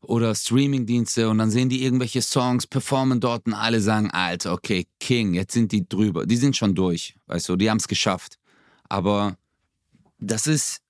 oder 0.00 0.34
Streamingdienste 0.34 1.28
und 1.28 1.38
dann 1.38 1.50
sehen 1.50 1.68
die 1.68 1.84
irgendwelche 1.84 2.22
Songs, 2.22 2.66
performen 2.66 3.20
dort 3.20 3.46
und 3.46 3.52
alle 3.52 3.82
sagen, 3.82 4.10
Alter, 4.10 4.54
okay, 4.54 4.86
King, 4.98 5.34
jetzt 5.34 5.52
sind 5.52 5.72
die 5.72 5.86
drüber. 5.86 6.24
Die 6.24 6.36
sind 6.36 6.56
schon 6.56 6.74
durch, 6.74 7.14
weißt 7.26 7.50
du, 7.50 7.56
die 7.56 7.68
haben 7.68 7.76
es 7.76 7.88
geschafft. 7.88 8.38
Aber 8.88 9.36
das 10.18 10.46
ist 10.46 10.80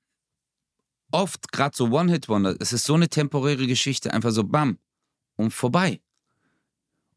oft 1.10 1.50
gerade 1.50 1.76
so 1.76 1.86
One-Hit-Wonder. 1.90 2.54
Es 2.60 2.72
ist 2.72 2.84
so 2.84 2.94
eine 2.94 3.08
temporäre 3.08 3.66
Geschichte, 3.66 4.12
einfach 4.12 4.30
so 4.30 4.44
bam 4.44 4.78
und 5.36 5.52
vorbei. 5.52 6.00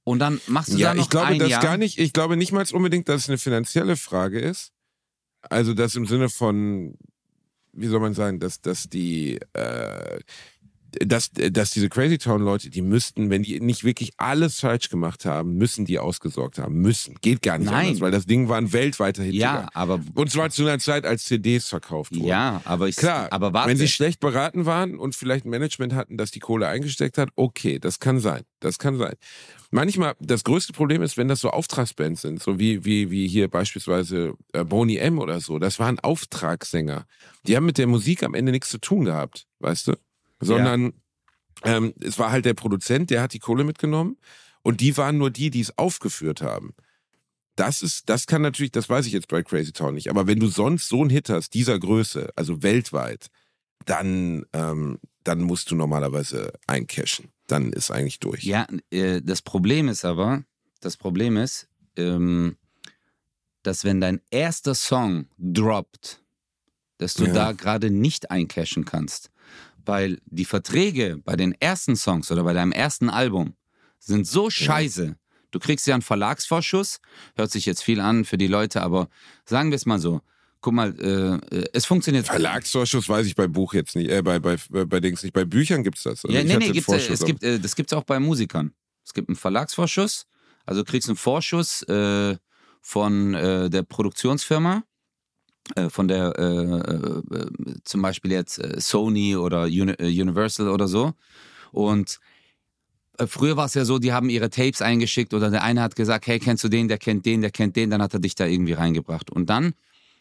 Und 0.05 0.19
dann 0.19 0.41
machst 0.47 0.73
du 0.73 0.77
Ja, 0.77 0.89
da 0.89 0.95
noch 0.95 1.03
ich 1.03 1.09
glaube 1.09 1.27
ein 1.27 1.39
das 1.39 1.49
Jahr. 1.49 1.61
gar 1.61 1.77
nicht. 1.77 1.97
Ich 1.99 2.11
glaube 2.13 2.35
nicht 2.37 2.51
mal 2.51 2.65
unbedingt, 2.73 3.07
dass 3.09 3.21
es 3.23 3.29
eine 3.29 3.37
finanzielle 3.37 3.95
Frage 3.95 4.39
ist. 4.39 4.71
Also 5.49 5.73
das 5.73 5.95
im 5.95 6.05
Sinne 6.05 6.29
von, 6.29 6.95
wie 7.73 7.87
soll 7.87 7.99
man 7.99 8.13
sagen, 8.13 8.39
dass, 8.39 8.61
dass 8.61 8.89
die, 8.89 9.39
äh, 9.53 10.19
dass, 11.05 11.31
dass 11.31 11.71
diese 11.71 11.89
Crazy 11.89 12.17
Town 12.19 12.43
Leute, 12.43 12.69
die 12.69 12.81
müssten, 12.83 13.29
wenn 13.31 13.41
die 13.43 13.59
nicht 13.59 13.83
wirklich 13.83 14.11
alles 14.17 14.59
falsch 14.59 14.89
gemacht 14.89 15.25
haben, 15.25 15.55
müssen 15.55 15.85
die 15.85 15.97
ausgesorgt 15.99 16.59
haben. 16.59 16.75
Müssen. 16.75 17.15
Geht 17.21 17.41
gar 17.41 17.57
nicht 17.57 17.71
Nein. 17.71 17.87
anders, 17.87 18.01
weil 18.01 18.11
das 18.11 18.25
Ding 18.27 18.47
war 18.47 18.57
ein 18.57 18.71
weltweiter 18.73 19.23
Hit. 19.23 19.33
Ja, 19.33 19.69
aber 19.73 19.99
Und 20.13 20.29
zwar 20.29 20.49
zu 20.51 20.61
einer 20.63 20.77
Zeit, 20.79 21.05
als 21.05 21.23
CDs 21.23 21.67
verkauft 21.67 22.13
wurden. 22.15 22.25
ja, 22.27 22.61
aber 22.65 22.87
ich 22.89 22.95
Klar, 22.95 23.27
aber 23.31 23.53
warte. 23.53 23.69
wenn 23.71 23.77
sie 23.77 23.87
schlecht 23.87 24.19
beraten 24.19 24.65
waren 24.65 24.99
und 24.99 25.15
vielleicht 25.15 25.45
ein 25.45 25.49
Management 25.49 25.93
hatten, 25.93 26.15
das 26.17 26.29
die 26.31 26.39
Kohle 26.39 26.67
eingesteckt 26.67 27.17
hat, 27.17 27.29
okay, 27.35 27.79
das 27.79 27.99
kann 27.99 28.19
sein. 28.19 28.43
Das 28.59 28.77
kann 28.77 28.97
sein. 28.97 29.15
Manchmal, 29.73 30.13
das 30.19 30.43
größte 30.43 30.71
Problem 30.71 31.01
ist, 31.01 31.17
wenn 31.17 31.27
das 31.27 31.39
so 31.39 31.49
Auftragsbands 31.49 32.21
sind, 32.21 32.39
so 32.39 32.59
wie, 32.59 32.85
wie, 32.85 33.09
wie 33.09 33.27
hier 33.27 33.47
beispielsweise 33.47 34.35
äh, 34.51 34.63
Boney 34.63 34.97
M 34.97 35.17
oder 35.17 35.39
so, 35.41 35.57
das 35.57 35.79
waren 35.79 35.97
Auftragssänger. 35.97 37.07
Die 37.47 37.55
haben 37.55 37.65
mit 37.65 37.79
der 37.79 37.87
Musik 37.87 38.21
am 38.21 38.35
Ende 38.35 38.51
nichts 38.51 38.69
zu 38.69 38.77
tun 38.77 39.05
gehabt, 39.05 39.47
weißt 39.61 39.87
du? 39.87 39.93
Sondern 40.39 40.93
ähm, 41.63 41.95
es 41.99 42.19
war 42.19 42.31
halt 42.31 42.45
der 42.45 42.53
Produzent, 42.53 43.09
der 43.09 43.23
hat 43.23 43.33
die 43.33 43.39
Kohle 43.39 43.63
mitgenommen 43.63 44.17
und 44.61 44.79
die 44.79 44.95
waren 44.95 45.17
nur 45.17 45.31
die, 45.31 45.49
die 45.49 45.61
es 45.61 45.75
aufgeführt 45.75 46.43
haben. 46.43 46.75
Das 47.55 47.81
ist, 47.81 48.09
das 48.09 48.27
kann 48.27 48.43
natürlich, 48.43 48.73
das 48.73 48.89
weiß 48.89 49.07
ich 49.07 49.13
jetzt 49.13 49.27
bei 49.27 49.41
Crazy 49.41 49.73
Town 49.73 49.95
nicht, 49.95 50.11
aber 50.11 50.27
wenn 50.27 50.39
du 50.39 50.49
sonst 50.49 50.87
so 50.87 51.01
einen 51.01 51.09
Hit 51.09 51.29
hast, 51.29 51.55
dieser 51.55 51.79
Größe, 51.79 52.29
also 52.35 52.61
weltweit, 52.61 53.31
dann, 53.85 54.45
ähm, 54.53 54.99
dann 55.23 55.41
musst 55.41 55.71
du 55.71 55.75
normalerweise 55.75 56.53
eincashen. 56.67 57.29
Dann 57.47 57.73
ist 57.73 57.91
eigentlich 57.91 58.19
durch. 58.19 58.43
Ja, 58.43 58.67
äh, 58.91 59.21
das 59.21 59.41
Problem 59.41 59.87
ist 59.89 60.05
aber, 60.05 60.43
das 60.81 60.97
Problem 60.97 61.37
ist, 61.37 61.67
ähm, 61.97 62.57
dass 63.63 63.83
wenn 63.85 64.01
dein 64.01 64.21
erster 64.29 64.75
Song 64.75 65.27
droppt, 65.37 66.21
dass 66.97 67.13
du 67.13 67.25
Ja. 67.25 67.33
da 67.33 67.51
gerade 67.53 67.89
nicht 67.89 68.31
eincashen 68.31 68.85
kannst. 68.85 69.29
Weil 69.85 70.19
die 70.25 70.45
Verträge 70.45 71.17
bei 71.23 71.35
den 71.35 71.53
ersten 71.59 71.95
Songs 71.97 72.31
oder 72.31 72.43
bei 72.43 72.53
deinem 72.53 72.71
ersten 72.71 73.09
Album 73.09 73.55
sind 73.99 74.25
so 74.25 74.49
scheiße. 74.49 75.17
Du 75.51 75.59
kriegst 75.59 75.85
ja 75.87 75.93
einen 75.93 76.01
Verlagsvorschuss, 76.01 76.99
hört 77.35 77.51
sich 77.51 77.65
jetzt 77.65 77.83
viel 77.83 77.99
an 77.99 78.23
für 78.25 78.37
die 78.37 78.47
Leute, 78.47 78.81
aber 78.81 79.09
sagen 79.45 79.71
wir 79.71 79.75
es 79.75 79.85
mal 79.85 79.99
so. 79.99 80.21
Guck 80.63 80.73
mal, 80.73 80.95
äh, 80.97 81.57
äh, 81.57 81.65
es 81.73 81.85
funktioniert. 81.85 82.25
Verlagsvorschuss 82.25 83.09
weiß 83.09 83.27
ich 83.27 83.35
bei 83.35 83.47
Buch 83.47 83.73
jetzt 83.73 83.97
nicht, 83.97 84.09
äh, 84.09 84.21
bei, 84.21 84.39
bei, 84.39 84.55
bei, 84.69 84.85
bei 84.85 85.01
Dings 85.01 85.21
nicht. 85.21 85.33
Bei 85.33 85.43
Büchern 85.43 85.83
gibt's 85.83 86.03
das. 86.03 86.23
Also 86.23 86.29
Ja, 86.29 86.41
nee, 86.41 86.55
nee, 86.55 86.71
gibt's, 86.71 86.87
äh, 86.87 86.91
Vorschuss, 86.93 87.19
es 87.19 87.25
gibt, 87.25 87.43
äh, 87.43 87.59
das 87.59 87.75
gibt's 87.75 87.91
auch 87.91 88.05
bei 88.05 88.17
Musikern. 88.17 88.73
Es 89.05 89.13
gibt 89.13 89.27
einen 89.27 89.35
Verlagsvorschuss, 89.35 90.25
Also 90.65 90.83
du 90.83 90.89
kriegst 90.89 91.09
einen 91.09 91.17
Vorschuss 91.17 91.81
äh, 91.83 92.37
von 92.81 93.33
äh, 93.33 93.69
der 93.69 93.83
Produktionsfirma, 93.83 94.83
äh, 95.75 95.89
von 95.89 96.07
der 96.07 96.33
äh, 96.39 96.43
äh, 96.43 97.51
zum 97.83 98.01
Beispiel 98.01 98.31
jetzt 98.31 98.57
äh, 98.59 98.79
Sony 98.79 99.35
oder 99.35 99.63
Uni 99.63 99.91
äh, 99.99 100.21
Universal 100.21 100.69
oder 100.69 100.87
so. 100.87 101.11
Und 101.73 102.21
äh, 103.17 103.27
früher 103.27 103.57
war 103.57 103.65
es 103.65 103.73
ja 103.73 103.83
so, 103.83 103.99
die 103.99 104.13
haben 104.13 104.29
ihre 104.29 104.49
Tapes 104.49 104.81
eingeschickt 104.81 105.33
oder 105.33 105.49
der 105.49 105.61
eine 105.61 105.81
hat 105.81 105.97
gesagt, 105.97 106.25
hey, 106.27 106.39
kennst 106.39 106.63
du 106.63 106.69
den, 106.69 106.87
der 106.87 106.99
kennt 106.99 107.25
den, 107.25 107.41
der 107.41 107.51
kennt 107.51 107.75
den, 107.75 107.89
dann 107.89 108.01
hat 108.01 108.13
er 108.13 108.21
dich 108.21 108.35
da 108.35 108.45
irgendwie 108.45 108.73
reingebracht. 108.73 109.29
Und 109.29 109.49
dann 109.49 109.73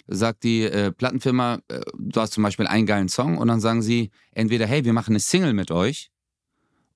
sagt 0.06 0.44
die 0.44 0.62
äh, 0.62 0.92
Plattenfirma, 0.92 1.60
äh, 1.68 1.80
du 1.98 2.20
hast 2.20 2.32
zum 2.32 2.42
Beispiel 2.42 2.66
einen 2.66 2.86
geilen 2.86 3.08
Song 3.08 3.38
und 3.38 3.48
dann 3.48 3.60
sagen 3.60 3.82
sie 3.82 4.10
entweder, 4.32 4.66
hey, 4.66 4.84
wir 4.84 4.92
machen 4.92 5.12
eine 5.12 5.20
Single 5.20 5.54
mit 5.54 5.70
euch 5.70 6.10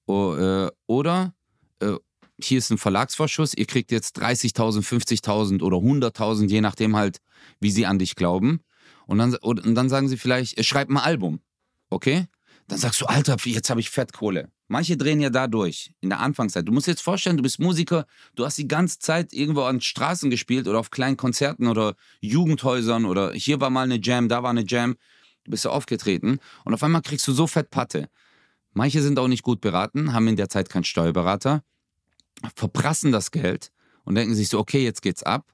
äh, 0.09 0.69
oder 0.87 1.35
äh, 1.81 1.95
hier 2.40 2.59
ist 2.59 2.71
ein 2.71 2.79
Verlagsvorschuss, 2.79 3.55
ihr 3.55 3.66
kriegt 3.66 3.90
jetzt 3.90 4.21
30.000, 4.21 4.83
50.000 4.83 5.62
oder 5.62 5.79
100.000, 5.79 6.49
je 6.49 6.61
nachdem 6.61 6.97
halt, 6.97 7.19
wie 7.61 7.71
sie 7.71 7.87
an 7.87 7.99
dich 7.99 8.14
glauben. 8.14 8.61
Und 9.07 9.19
dann, 9.19 9.35
und 9.37 9.75
dann 9.75 9.88
sagen 9.88 10.09
sie 10.09 10.16
vielleicht, 10.16 10.59
äh, 10.59 10.64
schreib 10.64 10.90
ein 10.90 10.99
Album, 10.99 11.40
okay? 11.90 12.27
Dann 12.69 12.79
sagst 12.79 13.01
du, 13.01 13.07
Alter, 13.07 13.37
jetzt 13.45 13.71
habe 13.71 13.81
ich 13.81 13.90
Fettkohle. 13.90 14.51
Manche 14.68 14.96
drehen 14.96 15.20
ja 15.20 15.31
da 15.31 15.46
durch, 15.46 15.92
in 16.00 16.09
der 16.09 16.18
Anfangszeit. 16.20 16.66
Du 16.66 16.72
musst 16.72 16.88
dir 16.88 16.92
jetzt 16.92 17.02
vorstellen, 17.02 17.37
du 17.37 17.42
bist 17.42 17.61
Musiker, 17.61 18.05
du 18.35 18.44
hast 18.44 18.59
die 18.59 18.66
ganze 18.66 18.98
Zeit 18.98 19.33
irgendwo 19.33 19.62
an 19.62 19.81
Straßen 19.81 20.29
gespielt 20.29 20.66
oder 20.66 20.81
auf 20.81 20.90
kleinen 20.90 21.16
Konzerten 21.16 21.68
oder 21.68 21.94
Jugendhäusern 22.20 23.05
oder 23.05 23.33
hier 23.33 23.61
war 23.61 23.70
mal 23.70 23.83
eine 23.83 24.00
Jam, 24.02 24.29
da 24.29 24.42
war 24.42 24.50
eine 24.50 24.64
Jam. 24.66 24.96
Du 25.44 25.52
bist 25.52 25.64
ja 25.64 25.70
aufgetreten 25.70 26.40
und 26.64 26.74
auf 26.74 26.83
einmal 26.83 27.02
kriegst 27.02 27.29
du 27.29 27.33
so 27.33 27.46
fett 27.46 27.70
Patte. 27.70 28.09
Manche 28.72 29.02
sind 29.02 29.18
auch 29.20 29.29
nicht 29.29 29.44
gut 29.44 29.61
beraten, 29.61 30.12
haben 30.12 30.26
in 30.26 30.37
der 30.37 30.48
Zeit 30.48 30.68
keinen 30.68 30.85
Steuerberater, 30.85 31.62
verprassen 32.57 33.12
das 33.12 33.31
Geld 33.31 33.70
und 34.05 34.16
denken 34.16 34.35
sich 34.35 34.48
so, 34.48 34.59
okay, 34.59 34.83
jetzt 34.83 35.00
geht's 35.00 35.22
ab. 35.22 35.46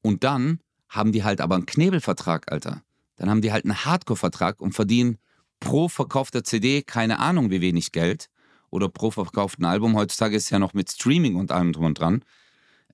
Und 0.00 0.24
dann 0.24 0.60
haben 0.88 1.12
die 1.12 1.22
halt 1.22 1.42
aber 1.42 1.54
einen 1.56 1.66
Knebelvertrag, 1.66 2.50
Alter. 2.50 2.82
Dann 3.16 3.28
haben 3.28 3.42
die 3.42 3.52
halt 3.52 3.64
einen 3.64 3.84
Hardcore-Vertrag 3.84 4.60
und 4.60 4.72
verdienen 4.72 5.18
pro 5.60 5.88
verkaufter 5.88 6.42
CD 6.42 6.82
keine 6.82 7.18
Ahnung 7.18 7.50
wie 7.50 7.60
wenig 7.60 7.92
Geld 7.92 8.28
oder 8.74 8.88
pro 8.88 9.12
verkauften 9.12 9.64
Album. 9.64 9.96
Heutzutage 9.96 10.34
ist 10.36 10.50
ja 10.50 10.58
noch 10.58 10.74
mit 10.74 10.90
Streaming 10.90 11.36
und 11.36 11.52
allem 11.52 11.72
drum 11.72 11.84
und 11.86 11.98
dran. 12.00 12.24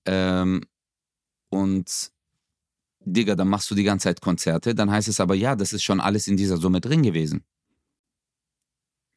Ähm, 0.04 0.60
und 1.48 2.12
Digga, 3.00 3.34
dann 3.34 3.48
machst 3.48 3.70
du 3.70 3.74
die 3.74 3.82
ganze 3.82 4.04
Zeit 4.04 4.20
Konzerte, 4.20 4.74
dann 4.74 4.90
heißt 4.90 5.08
es 5.08 5.20
aber, 5.20 5.34
ja, 5.34 5.56
das 5.56 5.72
ist 5.72 5.82
schon 5.82 6.00
alles 6.00 6.28
in 6.28 6.36
dieser 6.36 6.58
Summe 6.58 6.82
drin 6.82 7.02
gewesen. 7.02 7.44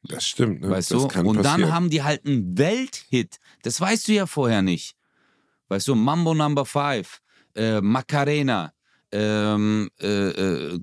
Das 0.03 0.25
stimmt, 0.25 0.61
ne? 0.61 0.69
Weißt 0.69 0.91
das 0.91 0.97
du? 0.99 1.03
Und 1.03 1.11
passieren. 1.11 1.43
dann 1.43 1.73
haben 1.73 1.89
die 1.89 2.01
halt 2.01 2.25
einen 2.25 2.57
Welthit. 2.57 3.39
Das 3.63 3.79
weißt 3.79 4.07
du 4.07 4.13
ja 4.13 4.25
vorher 4.25 4.61
nicht. 4.61 4.95
Weißt 5.67 5.87
du, 5.89 5.95
Mambo 5.95 6.33
Number 6.33 6.65
5, 6.65 7.21
äh, 7.55 7.81
Macarena, 7.81 8.72
ähm, 9.13 9.89
äh, 10.01 10.07
äh, 10.07 10.79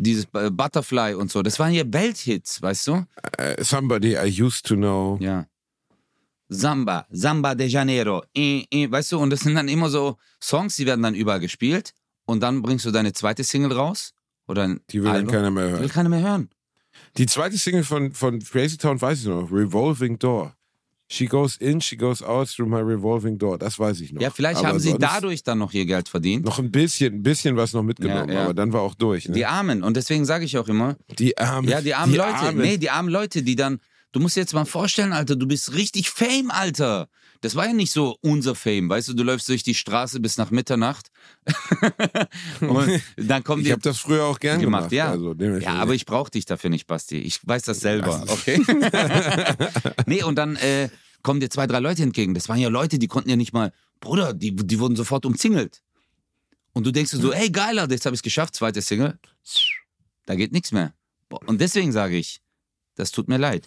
dieses 0.00 0.26
Butterfly 0.26 1.14
und 1.14 1.30
so. 1.30 1.42
Das 1.42 1.58
waren 1.58 1.72
ja 1.72 1.84
Welthits, 1.86 2.60
weißt 2.62 2.86
du? 2.88 3.04
Äh, 3.36 3.62
somebody 3.62 4.14
I 4.16 4.42
used 4.42 4.64
to 4.66 4.74
know. 4.74 5.18
Ja. 5.20 5.46
Samba, 6.48 7.06
Samba 7.10 7.54
de 7.54 7.66
Janeiro, 7.66 8.22
äh, 8.34 8.64
äh, 8.70 8.90
weißt 8.90 9.12
du? 9.12 9.18
Und 9.18 9.30
das 9.30 9.40
sind 9.40 9.54
dann 9.54 9.68
immer 9.68 9.90
so 9.90 10.16
Songs, 10.42 10.76
die 10.76 10.86
werden 10.86 11.02
dann 11.02 11.14
überall 11.14 11.40
gespielt. 11.40 11.92
Und 12.24 12.40
dann 12.42 12.62
bringst 12.62 12.86
du 12.86 12.90
deine 12.90 13.12
zweite 13.12 13.44
Single 13.44 13.72
raus. 13.72 14.14
Oder 14.46 14.62
ein 14.62 14.80
Die 14.90 15.02
will 15.02 15.12
dann 15.12 15.26
keiner 15.26 15.50
mehr 15.50 15.66
Die 15.66 15.72
will 15.74 15.80
hören. 15.80 15.88
keiner 15.90 16.08
mehr 16.08 16.20
hören. 16.22 16.48
Die 17.18 17.26
zweite 17.26 17.58
Single 17.58 17.84
von, 17.84 18.12
von 18.14 18.38
Crazy 18.40 18.78
Town 18.78 19.00
weiß 19.00 19.20
ich 19.20 19.26
noch. 19.26 19.50
Revolving 19.52 20.18
Door. 20.18 20.54
She 21.10 21.24
goes 21.26 21.56
in, 21.56 21.80
she 21.80 21.96
goes 21.96 22.22
out 22.22 22.48
through 22.48 22.68
my 22.68 22.80
revolving 22.80 23.38
door. 23.38 23.58
Das 23.58 23.78
weiß 23.78 24.00
ich 24.02 24.12
noch. 24.12 24.20
Ja, 24.20 24.28
vielleicht 24.30 24.58
Aber 24.58 24.68
haben 24.68 24.78
sie 24.78 24.94
dadurch 24.98 25.42
dann 25.42 25.58
noch 25.58 25.72
ihr 25.72 25.86
Geld 25.86 26.08
verdient. 26.08 26.44
noch 26.44 26.58
ein 26.58 26.70
bisschen, 26.70 27.14
ein 27.14 27.22
bisschen 27.22 27.56
was 27.56 27.72
noch 27.72 27.82
mitgenommen, 27.82 28.28
Ja, 28.28 28.34
ja. 28.34 28.44
aber 28.44 28.54
dann 28.54 28.72
war 28.74 28.82
auch 28.82 28.94
durch. 28.94 29.26
Ne? 29.26 29.34
Die 29.34 29.46
Armen. 29.46 29.82
Und 29.82 29.96
deswegen 29.96 30.26
sage 30.26 30.44
ich 30.44 30.58
auch 30.58 30.68
immer, 30.68 30.96
Die 31.18 31.36
armen. 31.38 31.66
Ja, 31.68 31.80
die 31.80 31.94
armen 31.94 32.14
Leute. 32.14 32.34
Armen. 32.34 32.58
Nee, 32.60 32.76
die 32.76 32.90
armen 32.90 33.08
Leute, 33.08 33.42
die 33.42 33.56
dann. 33.56 33.80
Du 34.12 34.20
musst 34.20 34.36
dir 34.36 34.40
jetzt 34.40 34.52
mal 34.54 34.64
vorstellen, 34.66 35.12
Alter, 35.14 35.36
du 35.36 35.46
bist 35.46 35.74
richtig 35.74 36.10
Fame, 36.10 36.50
Alter. 36.50 37.08
Das 37.40 37.54
war 37.54 37.66
ja 37.66 37.72
nicht 37.72 37.92
so 37.92 38.16
unser 38.20 38.54
Fame, 38.54 38.88
weißt 38.88 39.08
du, 39.08 39.14
du 39.14 39.22
läufst 39.22 39.48
durch 39.48 39.62
die 39.62 39.74
Straße 39.74 40.18
bis 40.20 40.38
nach 40.38 40.50
Mitternacht 40.50 41.10
und 42.60 43.00
dann 43.16 43.44
kommen 43.44 43.64
Ich 43.64 43.70
habe 43.70 43.80
das 43.80 43.98
früher 43.98 44.24
auch 44.24 44.40
gern 44.40 44.60
gemacht, 44.60 44.90
gemacht. 44.90 44.92
ja. 44.92 45.10
Also, 45.10 45.34
ja, 45.34 45.74
aber 45.74 45.94
ich 45.94 46.04
brauche 46.04 46.30
dich 46.30 46.46
dafür 46.46 46.70
nicht, 46.70 46.86
Basti. 46.86 47.18
Ich 47.18 47.46
weiß 47.46 47.62
das 47.62 47.80
selber, 47.80 48.24
okay? 48.28 48.60
nee, 50.06 50.22
und 50.22 50.36
dann 50.36 50.56
äh, 50.56 50.88
kommen 51.22 51.40
dir 51.40 51.50
zwei, 51.50 51.66
drei 51.66 51.80
Leute 51.80 52.02
entgegen. 52.02 52.34
Das 52.34 52.48
waren 52.48 52.58
ja 52.58 52.68
Leute, 52.68 52.98
die 52.98 53.06
konnten 53.06 53.30
ja 53.30 53.36
nicht 53.36 53.52
mal, 53.52 53.72
Bruder, 54.00 54.34
die, 54.34 54.54
die 54.54 54.78
wurden 54.78 54.96
sofort 54.96 55.24
umzingelt. 55.26 55.82
Und 56.72 56.86
du 56.86 56.92
denkst 56.92 57.12
so, 57.12 57.32
ey, 57.32 57.50
geiler, 57.50 57.88
jetzt 57.90 58.06
habe 58.06 58.14
ich 58.14 58.18
es 58.18 58.22
geschafft, 58.22 58.54
zweite 58.54 58.82
Single. 58.82 59.18
Da 60.26 60.34
geht 60.34 60.52
nichts 60.52 60.72
mehr. 60.72 60.92
Und 61.46 61.60
deswegen 61.60 61.92
sage 61.92 62.16
ich, 62.16 62.40
das 62.94 63.10
tut 63.10 63.28
mir 63.28 63.38
leid. 63.38 63.66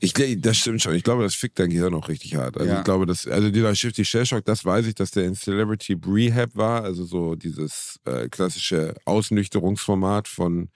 Ich, 0.00 0.14
das 0.40 0.56
stimmt 0.56 0.80
schon. 0.80 0.94
Ich 0.94 1.02
glaube, 1.02 1.22
das 1.22 1.34
fickt 1.34 1.58
dein 1.58 1.70
Gehirn 1.70 1.94
auch 1.94 2.08
richtig 2.08 2.34
hart. 2.34 2.56
Also 2.56 2.72
Ja. 2.72 2.78
ich 2.78 2.84
glaube, 2.84 3.04
dass, 3.06 3.26
also 3.26 3.50
dieser 3.50 3.74
Shifty 3.74 4.04
Shell 4.04 4.24
Shock, 4.24 4.44
das 4.46 4.64
weiß 4.64 4.86
ich, 4.86 4.94
dass 4.94 5.10
der 5.10 5.26
in 5.26 5.34
Celebrity 5.34 5.98
Rehab 6.06 6.56
war, 6.56 6.82
also 6.84 7.04
so 7.04 7.34
dieses 7.34 8.00
äh, 8.06 8.28
klassische 8.28 8.94
Ausnüchterungsformat 9.04 10.26
von, 10.26 10.70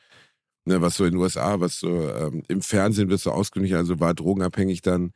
ne, 0.66 0.80
was 0.82 0.96
so 0.96 1.04
in 1.04 1.12
den 1.12 1.20
USA, 1.20 1.58
was 1.60 1.78
so 1.78 2.08
ähm, 2.10 2.42
im 2.48 2.60
Fernsehen 2.60 3.08
wird 3.08 3.20
so 3.20 3.32
ausgenüchtert, 3.32 3.78
also 3.78 3.98
war 3.98 4.14
drogenabhängig 4.14 4.82
dann. 4.82 5.12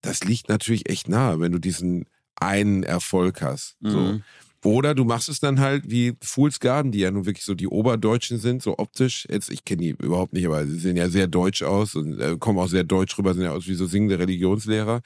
Das 0.00 0.24
liegt 0.24 0.48
natürlich 0.48 0.88
echt 0.88 1.08
nahe, 1.08 1.38
wenn 1.38 1.52
du 1.52 1.60
diesen 1.60 2.06
einen 2.34 2.82
Erfolg 2.82 3.40
hast. 3.42 3.76
So. 3.80 4.20
Oder 4.64 4.94
du 4.94 5.04
machst 5.04 5.28
es 5.28 5.40
dann 5.40 5.58
halt 5.58 5.90
wie 5.90 6.14
Fools 6.22 6.60
Garden, 6.60 6.92
die 6.92 7.00
ja 7.00 7.10
nun 7.10 7.26
wirklich 7.26 7.44
so 7.44 7.54
die 7.54 7.66
Oberdeutschen 7.66 8.38
sind, 8.38 8.62
so 8.62 8.78
optisch. 8.78 9.26
Jetzt, 9.28 9.50
ich 9.50 9.64
kenne 9.64 9.82
die 9.82 9.88
überhaupt 9.90 10.32
nicht, 10.32 10.46
aber 10.46 10.64
sie 10.66 10.78
sehen 10.78 10.96
ja 10.96 11.08
sehr 11.08 11.26
deutsch 11.26 11.62
aus 11.62 11.96
und 11.96 12.20
äh, 12.20 12.36
kommen 12.38 12.58
auch 12.58 12.68
sehr 12.68 12.84
deutsch 12.84 13.18
rüber, 13.18 13.34
sehen 13.34 13.44
ja 13.44 13.52
aus 13.52 13.66
wie 13.66 13.74
so 13.74 13.86
singende 13.86 14.18
Religionslehrer. 14.18 15.00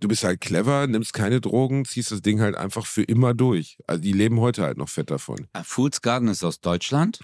Du 0.00 0.08
bist 0.08 0.24
halt 0.24 0.40
clever, 0.40 0.86
nimmst 0.86 1.12
keine 1.12 1.42
Drogen, 1.42 1.84
ziehst 1.84 2.10
das 2.10 2.22
Ding 2.22 2.40
halt 2.40 2.56
einfach 2.56 2.86
für 2.86 3.02
immer 3.02 3.34
durch. 3.34 3.76
Also 3.86 4.00
die 4.00 4.12
leben 4.12 4.40
heute 4.40 4.62
halt 4.62 4.78
noch 4.78 4.88
fett 4.88 5.10
davon. 5.10 5.46
Ah, 5.52 5.62
Fools 5.62 6.00
Garden 6.00 6.28
ist 6.28 6.42
aus 6.42 6.60
Deutschland. 6.60 7.20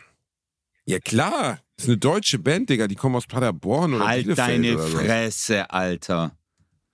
Ja 0.85 0.99
klar, 0.99 1.61
ist 1.79 1.89
eine 1.89 1.97
deutsche 1.97 2.39
Band, 2.39 2.69
Digga, 2.69 2.87
die 2.87 2.95
kommen 2.95 3.17
aus 3.17 3.27
Paderborn 3.27 3.95
oder 3.95 4.07
Halt 4.07 4.25
Bielefeld 4.25 4.49
deine 4.49 4.75
oder. 4.75 4.87
Fresse, 4.87 5.71
Alter. 5.71 6.37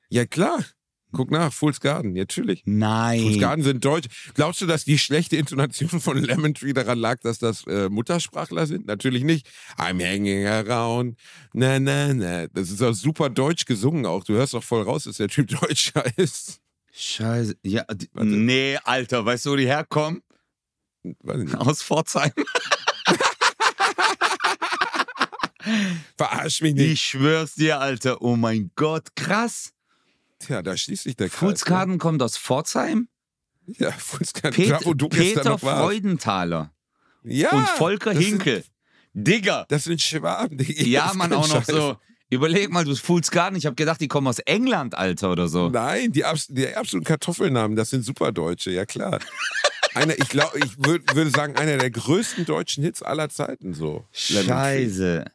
Ja 0.09 0.25
klar, 0.25 0.65
guck 1.13 1.31
nach, 1.31 1.53
Fools 1.53 1.81
Garden, 1.81 2.13
natürlich. 2.13 2.63
Fools 2.65 2.77
Nein. 2.77 3.39
Garden 3.39 3.63
sind 3.63 3.85
deutsch. 3.85 4.09
Glaubst 4.35 4.61
du, 4.61 4.67
dass 4.67 4.85
die 4.85 4.99
schlechte 4.99 5.37
Intonation 5.37 6.01
von 6.01 6.19
Lemon 6.19 6.55
Tree 6.55 6.73
daran 6.73 6.99
lag, 6.99 7.21
dass 7.21 7.39
das 7.39 7.65
äh, 7.67 7.89
Muttersprachler 7.89 8.67
sind? 8.67 8.87
Natürlich 8.87 9.25
nicht. 9.25 9.49
I'm 9.79 10.03
hanging 10.03 10.47
around. 10.47 11.19
Na, 11.53 11.79
na, 11.79 12.13
na. 12.13 12.47
Das 12.49 12.71
ist 12.71 12.83
auch 12.83 12.95
super 12.95 13.31
deutsch 13.31 13.65
gesungen 13.65 14.07
auch. 14.07 14.25
Du 14.25 14.35
hörst 14.35 14.55
doch 14.55 14.65
voll 14.65 14.83
raus, 14.83 15.05
dass 15.05 15.19
der 15.19 15.29
Typ 15.29 15.49
Deutscher 15.61 16.05
ist. 16.19 16.61
Scheiße. 16.93 17.57
Ja, 17.63 17.85
die, 17.95 18.09
nee, 18.15 18.79
Alter, 18.85 19.25
weißt 19.25 19.47
du, 19.47 19.53
wo 19.53 19.57
die 19.57 19.67
herkommen? 19.67 20.23
Aus 21.57 21.83
Pforzheim. 21.83 22.33
Verarsch 26.17 26.61
mich 26.61 26.75
nicht. 26.75 26.93
Ich 26.93 27.03
schwör's 27.03 27.55
dir, 27.55 27.81
Alter. 27.81 28.21
Oh 28.23 28.37
mein 28.37 28.71
Gott, 28.75 29.15
krass. 29.17 29.72
Tja, 30.45 30.63
da 30.63 30.77
schließt 30.77 31.05
sich 31.05 31.17
der 31.17 31.29
Kreis. 31.29 31.39
Fools 31.39 31.65
Garden 31.65 31.99
kommt 31.99 32.23
aus 32.23 32.37
Pforzheim. 32.37 33.09
Ne? 33.67 33.75
Ja, 33.79 33.93
Fools 33.93 34.33
Garden. 34.33 34.55
Pet 34.57 34.71
Da, 34.71 34.81
wo 34.85 34.95
du 34.95 35.09
Peter. 35.09 35.59
Freudenthaler 35.59 36.73
Ja. 37.25 37.51
und 37.51 37.69
Volker 37.69 38.13
Hinkel. 38.13 38.63
Sind, 38.63 38.73
Digga. 39.15 39.67
das 39.69 39.85
sind 39.85 40.01
Schwaben. 40.01 40.59
Digga. 40.59 40.83
Ja, 40.85 41.13
man, 41.15 41.33
auch 41.33 41.47
noch 41.49 41.65
Scheiß. 41.65 41.67
so. 41.67 41.97
Überleg 42.31 42.71
mal, 42.71 42.85
du 42.85 42.97
Fools 42.97 43.31
Garden. 43.31 43.57
Ich 43.57 43.67
habe 43.67 43.77
gedacht, 43.77 44.01
die 44.01 44.09
kommen 44.09 44.27
aus 44.27 44.39
England, 44.39 44.97
Alter, 44.97 45.31
oder 45.31 45.49
so. 45.49 45.69
Nein, 45.69 46.13
die, 46.13 46.25
die 46.49 46.75
absoluten 46.75 47.05
Kartoffelnamen, 47.05 47.77
das 47.77 47.91
sind 47.91 48.05
Superdeutsche, 48.07 48.71
ja 48.71 48.87
klar. 48.87 49.19
Einer, 49.95 50.17
ich 50.19 50.31
glaube, 50.31 50.59
ich 50.59 50.73
würd, 50.79 51.15
würde 51.15 51.29
sagen, 51.31 51.57
einer 51.57 51.77
der 51.77 51.91
größten 51.91 52.47
deutschen 52.47 52.83
Hits 52.83 53.03
aller 53.03 53.29
Zeiten 53.29 53.75
so. 53.75 54.07
Scheiße. 54.13 55.27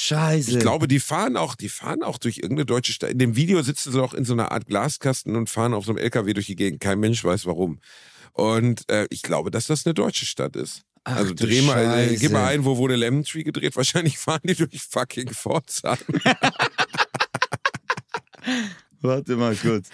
Scheiße. 0.00 0.52
Ich 0.52 0.60
glaube, 0.60 0.86
die 0.86 1.00
fahren 1.00 1.36
auch, 1.36 1.56
die 1.56 1.68
fahren 1.68 2.04
auch 2.04 2.18
durch 2.18 2.38
irgendeine 2.38 2.66
deutsche 2.66 2.92
Stadt. 2.92 3.10
In 3.10 3.18
dem 3.18 3.34
Video 3.34 3.60
sitzen 3.62 3.90
sie 3.90 4.00
auch 4.00 4.14
in 4.14 4.24
so 4.24 4.32
einer 4.32 4.52
Art 4.52 4.66
Glaskasten 4.66 5.34
und 5.34 5.50
fahren 5.50 5.74
auf 5.74 5.86
so 5.86 5.90
einem 5.90 5.98
LKW 5.98 6.34
durch 6.34 6.46
die 6.46 6.54
Gegend. 6.54 6.80
Kein 6.80 7.00
Mensch 7.00 7.24
weiß 7.24 7.46
warum. 7.46 7.80
Und 8.32 8.88
äh, 8.88 9.08
ich 9.10 9.22
glaube, 9.22 9.50
dass 9.50 9.66
das 9.66 9.84
eine 9.84 9.94
deutsche 9.94 10.24
Stadt 10.24 10.54
ist. 10.54 10.82
Ach, 11.02 11.16
also 11.16 11.34
dreh 11.34 11.62
mal, 11.62 11.80
äh, 11.80 12.10
Scheiße. 12.10 12.20
gib 12.20 12.30
mal 12.30 12.46
ein, 12.46 12.64
wo 12.64 12.76
wurde 12.76 12.94
Lemon 12.94 13.24
Tree 13.24 13.42
gedreht? 13.42 13.74
Wahrscheinlich 13.74 14.18
fahren 14.18 14.42
die 14.44 14.54
durch 14.54 14.80
fucking 14.88 15.30
Pforzheim. 15.30 15.98
Warte 19.00 19.34
mal 19.34 19.56
kurz. 19.56 19.88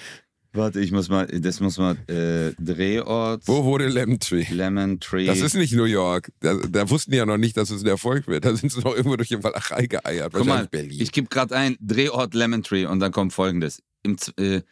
Warte, 0.55 0.79
ich 0.79 0.93
muss 0.93 1.09
mal, 1.09 1.27
das 1.27 1.59
muss 1.59 1.79
mal, 1.79 1.97
äh, 2.07 2.55
Drehort, 2.63 3.43
wo 3.47 3.65
wurde 3.65 3.89
Lemon 3.89 4.21
Tree? 4.21 4.47
Lemon 4.51 5.01
Tree. 5.01 5.27
Das 5.27 5.41
ist 5.41 5.57
nicht 5.57 5.75
New 5.75 5.85
York. 5.85 6.31
Da, 6.39 6.55
da 6.55 6.89
wussten 6.89 7.11
die 7.11 7.17
ja 7.17 7.27
noch 7.27 7.39
nicht, 7.39 7.57
dass 7.57 7.71
es 7.71 7.83
ein 7.83 7.89
Erfolg 7.89 8.29
wird. 8.29 8.45
Da 8.45 8.55
sind 8.55 8.71
sie 8.71 8.81
noch 8.81 8.95
irgendwo 8.95 9.17
durch 9.17 9.31
die 9.31 9.43
Walachei 9.43 9.87
geeiert. 9.87 10.33
Guck 10.33 10.47
mal, 10.47 10.69
Berlin. 10.69 11.03
ich 11.03 11.11
gebe 11.11 11.27
gerade 11.27 11.57
ein 11.57 11.77
Drehort 11.81 12.35
Lemon 12.35 12.63
Tree 12.63 12.87
und 12.87 13.01
dann 13.01 13.11
kommt 13.11 13.33
folgendes. 13.33 13.83
Im, 14.05 14.17
äh, 14.39 14.63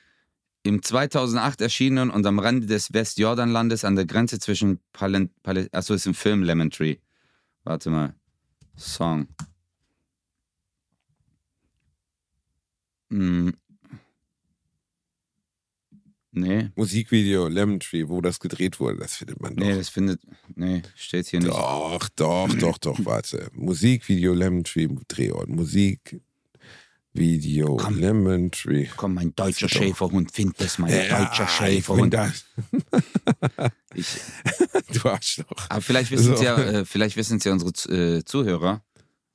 im 0.62 0.83
2008 0.85 1.61
erschienen 1.61 2.11
und 2.11 2.24
am 2.26 2.39
Rande 2.39 2.68
des 2.68 2.93
Westjordanlandes 2.93 3.85
an 3.85 3.97
der 3.97 4.07
Grenze 4.07 4.39
zwischen 4.39 4.78
Palen... 4.93 5.30
Pal 5.43 5.68
Achso, 5.72 5.95
ist 5.95 6.07
ein 6.07 6.14
Film, 6.14 6.45
Lemon 6.45 6.70
Tree. 6.70 6.99
Warte 7.64 7.91
mal. 7.91 8.14
Song. 8.76 9.26
Hm. 13.11 13.53
Nee. 16.35 16.70
Musikvideo 16.76 17.47
Lemon 17.49 17.78
Tree, 17.78 18.09
wo 18.09 18.22
das 18.22 18.41
gedreht 18.41 18.80
wurde, 18.80 18.97
das 18.99 19.16
findet 19.16 19.39
man 19.41 19.55
doch. 19.55 19.66
Nee, 19.66 19.74
das 19.76 19.91
findet. 19.91 20.22
Nee, 20.55 20.80
steht 20.97 21.26
hier 21.26 21.41
nicht. 21.41 21.53
Doch, 21.53 22.09
doch, 22.16 22.49
doch, 22.55 22.78
doch, 22.78 22.99
warte. 23.05 23.51
Musikvideo 23.53 24.33
Lemon 24.33 24.64
Tree 24.64 24.89
Drehort. 25.09 25.51
Musikvideo 25.51 26.22
Komm. 27.76 27.99
Lemon 27.99 28.51
Tree. 28.51 28.87
Komm, 28.97 29.12
mein 29.14 29.35
deutscher 29.35 29.68
Schäferhund, 29.68 30.33
find 30.33 30.59
das, 30.59 30.78
mein 30.78 30.91
Ja, 30.91 31.22
deutscher 31.26 31.47
Schäferhund. 31.49 32.14
das. 32.14 32.47
Ich, 33.95 34.07
Du 34.95 35.07
Arschloch. 35.11 35.66
aber 35.68 35.83
vielleicht 35.83 36.11
wissen 36.11 36.33
es 36.33 36.39
So. 36.39 36.45
ja, 36.47 36.57
äh, 36.59 36.85
vielleicht 36.87 37.16
wissen 37.18 37.37
es 37.37 37.45
ja 37.45 37.53
unsere 37.53 38.16
äh, 38.18 38.24
Zuhörer. 38.24 38.83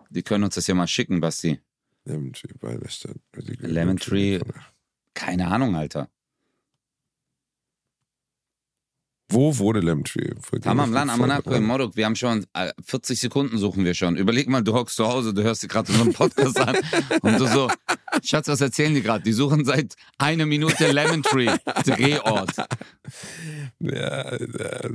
Die 0.10 0.24
können 0.24 0.44
uns 0.46 0.56
das 0.56 0.66
ja 0.66 0.74
mal 0.74 0.88
schicken, 0.88 1.20
Basti. 1.20 1.60
Lemon 2.06 2.34
Tree 2.34 2.54
bei 2.60 2.76
der 2.76 2.90
Stadt. 2.90 3.18
Lemon 3.60 3.98
Tree. 3.98 4.40
Keine 5.14 5.46
Ahnung, 5.48 5.76
Alter. 5.76 6.10
Wo 9.30 9.58
wurde 9.58 9.82
Lemon 9.82 10.06
Tree? 10.06 10.30
Tamam 10.62 10.94
lan 10.94 11.10
Amanako 11.10 11.54
im 11.56 11.66
Morok, 11.66 11.98
wir 11.98 12.06
haben 12.06 12.16
schon 12.16 12.46
äh, 12.54 12.72
40 12.86 13.20
Sekunden 13.20 13.58
suchen 13.58 13.84
wir 13.84 13.94
schon. 13.94 14.16
Überleg 14.16 14.48
mal, 14.48 14.62
du 14.64 14.74
hockst 14.74 14.96
zu 14.96 15.06
Hause, 15.06 15.34
du 15.34 15.44
hörst 15.44 15.64
dir 15.64 15.68
gerade 15.68 15.92
unseren 15.92 16.14
Podcast 16.14 16.58
an 16.60 16.78
und 17.22 17.40
du 17.40 17.48
so, 17.48 17.70
Schatz, 18.24 18.48
was 18.48 18.62
erzählen 18.62 18.94
die 18.94 19.02
gerade? 19.02 19.24
Die 19.24 19.34
suchen 19.34 19.66
seit 19.66 19.96
einer 20.18 20.46
Minute 20.46 20.92
Lemon 20.92 21.24
Tree, 21.24 21.54
Drehort. 21.84 22.56
Ja, 23.80 24.34
ja, 24.34 24.90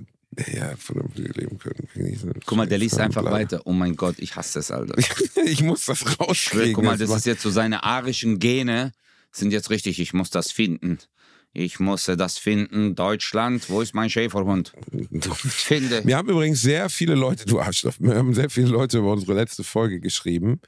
ja, 0.50 0.76
von 0.78 0.96
dem 0.96 1.32
leben 1.34 1.58
können. 1.58 2.32
Guck 2.46 2.56
mal, 2.56 2.66
der 2.66 2.78
liest 2.78 2.98
einfach 2.98 3.24
weiter. 3.24 3.60
Oh 3.66 3.72
mein 3.72 3.96
Gott, 3.96 4.14
ich 4.18 4.34
hasse 4.34 4.60
das, 4.60 4.70
Alter. 4.70 4.94
Ich 5.44 5.62
muss 5.62 5.84
das 5.86 6.18
rauskriegen. 6.18 6.72
Guck 6.72 6.84
mal, 6.84 6.96
das 6.96 7.10
ist 7.10 7.26
jetzt 7.26 7.42
so 7.42 7.50
seine 7.50 7.84
arischen 7.84 8.38
Gene 8.38 8.92
sind 9.30 9.52
jetzt 9.52 9.70
richtig. 9.70 9.98
Ich 10.00 10.14
muss 10.14 10.30
das 10.30 10.52
finden. 10.52 10.98
Ich 11.52 11.80
muss 11.80 12.06
das 12.06 12.38
finden. 12.38 12.94
Deutschland, 12.94 13.68
wo 13.68 13.82
ist 13.82 13.94
mein 13.94 14.08
Schäferhund? 14.08 14.72
Ich 15.10 15.30
finde. 15.52 16.04
Wir 16.04 16.16
haben 16.16 16.28
übrigens 16.28 16.62
sehr 16.62 16.88
viele 16.88 17.14
Leute, 17.14 17.44
du 17.44 17.60
Arschloch, 17.60 17.94
wir 17.98 18.14
haben 18.14 18.32
sehr 18.34 18.48
viele 18.48 18.68
Leute 18.68 18.98
über 18.98 19.12
unsere 19.12 19.34
letzte 19.34 19.64
Folge 19.64 20.00
geschrieben. 20.00 20.60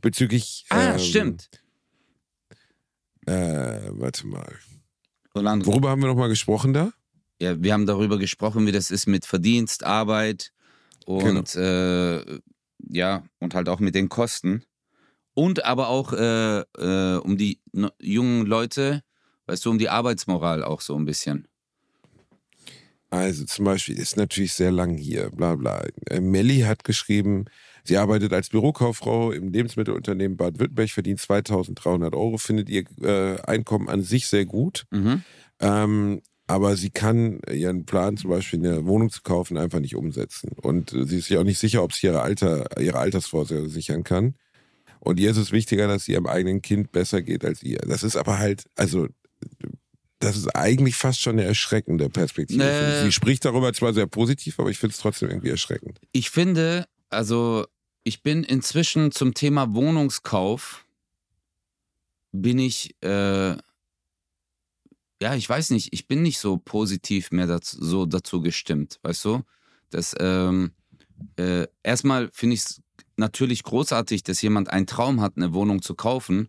Bezüglich. 0.00 0.64
Ah, 0.70 0.92
ähm, 0.92 0.98
stimmt. 0.98 1.50
Äh, 3.26 3.90
warte 3.90 4.26
mal. 4.26 4.58
Roland, 5.34 5.66
Worüber 5.66 5.90
haben 5.90 6.00
wir 6.00 6.08
nochmal 6.08 6.28
gesprochen 6.30 6.72
da? 6.72 6.92
ja, 7.40 7.60
wir 7.62 7.72
haben 7.72 7.86
darüber 7.86 8.18
gesprochen, 8.18 8.66
wie 8.66 8.72
das 8.72 8.90
ist 8.90 9.06
mit 9.06 9.24
Verdienst, 9.24 9.84
Arbeit 9.84 10.52
und 11.06 11.54
äh, 11.54 12.40
ja, 12.78 13.24
und 13.38 13.54
halt 13.54 13.68
auch 13.68 13.80
mit 13.80 13.94
den 13.94 14.08
Kosten. 14.08 14.64
Und 15.32 15.64
aber 15.64 15.88
auch 15.88 16.12
äh, 16.12 16.60
äh, 16.60 17.16
um 17.18 17.38
die 17.38 17.60
jungen 18.00 18.46
Leute, 18.46 19.02
weißt 19.50 19.66
du, 19.66 19.70
um 19.70 19.78
die 19.78 19.88
Arbeitsmoral 19.88 20.62
auch 20.62 20.80
so 20.80 20.96
ein 20.96 21.04
bisschen. 21.04 21.48
Also 23.10 23.44
zum 23.44 23.64
Beispiel 23.64 23.98
ist 23.98 24.16
natürlich 24.16 24.52
sehr 24.52 24.70
lang 24.70 24.96
hier, 24.96 25.30
bla 25.30 25.56
bla. 25.56 25.84
Äh, 26.06 26.20
Melli 26.20 26.60
hat 26.60 26.84
geschrieben, 26.84 27.46
sie 27.82 27.96
arbeitet 27.96 28.32
als 28.32 28.50
Bürokauffrau 28.50 29.32
im 29.32 29.48
Lebensmittelunternehmen 29.48 30.36
Baden-Württemberg, 30.36 30.90
verdient 30.90 31.20
2300 31.20 32.14
Euro, 32.14 32.38
findet 32.38 32.70
ihr 32.70 32.84
äh, 33.02 33.40
Einkommen 33.40 33.88
an 33.88 34.02
sich 34.02 34.28
sehr 34.28 34.46
gut. 34.46 34.84
Mhm. 34.92 35.24
Ähm, 35.58 36.22
aber 36.46 36.76
sie 36.76 36.90
kann 36.90 37.40
ihren 37.52 37.84
Plan, 37.84 38.16
zum 38.16 38.30
Beispiel 38.30 38.60
eine 38.60 38.86
Wohnung 38.86 39.10
zu 39.10 39.22
kaufen, 39.22 39.56
einfach 39.56 39.80
nicht 39.80 39.96
umsetzen. 39.96 40.52
Und 40.62 40.92
äh, 40.92 41.04
sie 41.04 41.18
ist 41.18 41.26
sich 41.26 41.38
auch 41.38 41.44
nicht 41.44 41.58
sicher, 41.58 41.82
ob 41.82 41.92
sie 41.92 42.06
ihre, 42.06 42.22
Alter, 42.22 42.80
ihre 42.80 42.98
Altersvorsorge 42.98 43.68
sichern 43.68 44.04
kann. 44.04 44.34
Und 45.00 45.18
ihr 45.18 45.30
ist 45.30 45.36
es 45.36 45.50
wichtiger, 45.50 45.88
dass 45.88 46.02
es 46.02 46.08
ihrem 46.08 46.26
eigenen 46.26 46.62
Kind 46.62 46.92
besser 46.92 47.22
geht 47.22 47.44
als 47.44 47.62
ihr. 47.62 47.78
Das 47.78 48.02
ist 48.02 48.16
aber 48.16 48.38
halt, 48.38 48.64
also, 48.76 49.08
das 50.20 50.36
ist 50.36 50.48
eigentlich 50.54 50.96
fast 50.96 51.20
schon 51.20 51.32
eine 51.32 51.44
erschreckende 51.44 52.10
Perspektive. 52.10 52.62
Nee. 52.62 53.04
Sie 53.04 53.12
spricht 53.12 53.44
darüber 53.44 53.72
zwar 53.72 53.94
sehr 53.94 54.06
positiv, 54.06 54.60
aber 54.60 54.70
ich 54.70 54.78
finde 54.78 54.94
es 54.94 55.00
trotzdem 55.00 55.30
irgendwie 55.30 55.48
erschreckend. 55.48 55.98
Ich 56.12 56.30
finde, 56.30 56.86
also 57.08 57.66
ich 58.04 58.22
bin 58.22 58.44
inzwischen 58.44 59.12
zum 59.12 59.32
Thema 59.34 59.74
Wohnungskauf, 59.74 60.86
bin 62.32 62.58
ich, 62.58 62.94
äh, 63.02 63.56
ja, 65.22 65.34
ich 65.34 65.48
weiß 65.48 65.70
nicht, 65.70 65.92
ich 65.92 66.06
bin 66.06 66.22
nicht 66.22 66.38
so 66.38 66.58
positiv 66.58 67.30
mehr 67.30 67.46
dazu, 67.46 67.82
so 67.82 68.06
dazu 68.06 68.42
gestimmt, 68.42 68.98
weißt 69.02 69.24
du? 69.24 69.42
Das, 69.88 70.14
ähm, 70.20 70.72
äh, 71.36 71.66
erstmal 71.82 72.30
finde 72.32 72.54
ich 72.54 72.60
es 72.60 72.82
natürlich 73.16 73.62
großartig, 73.62 74.22
dass 74.22 74.42
jemand 74.42 74.70
einen 74.70 74.86
Traum 74.86 75.20
hat, 75.20 75.36
eine 75.36 75.52
Wohnung 75.54 75.82
zu 75.82 75.94
kaufen, 75.94 76.48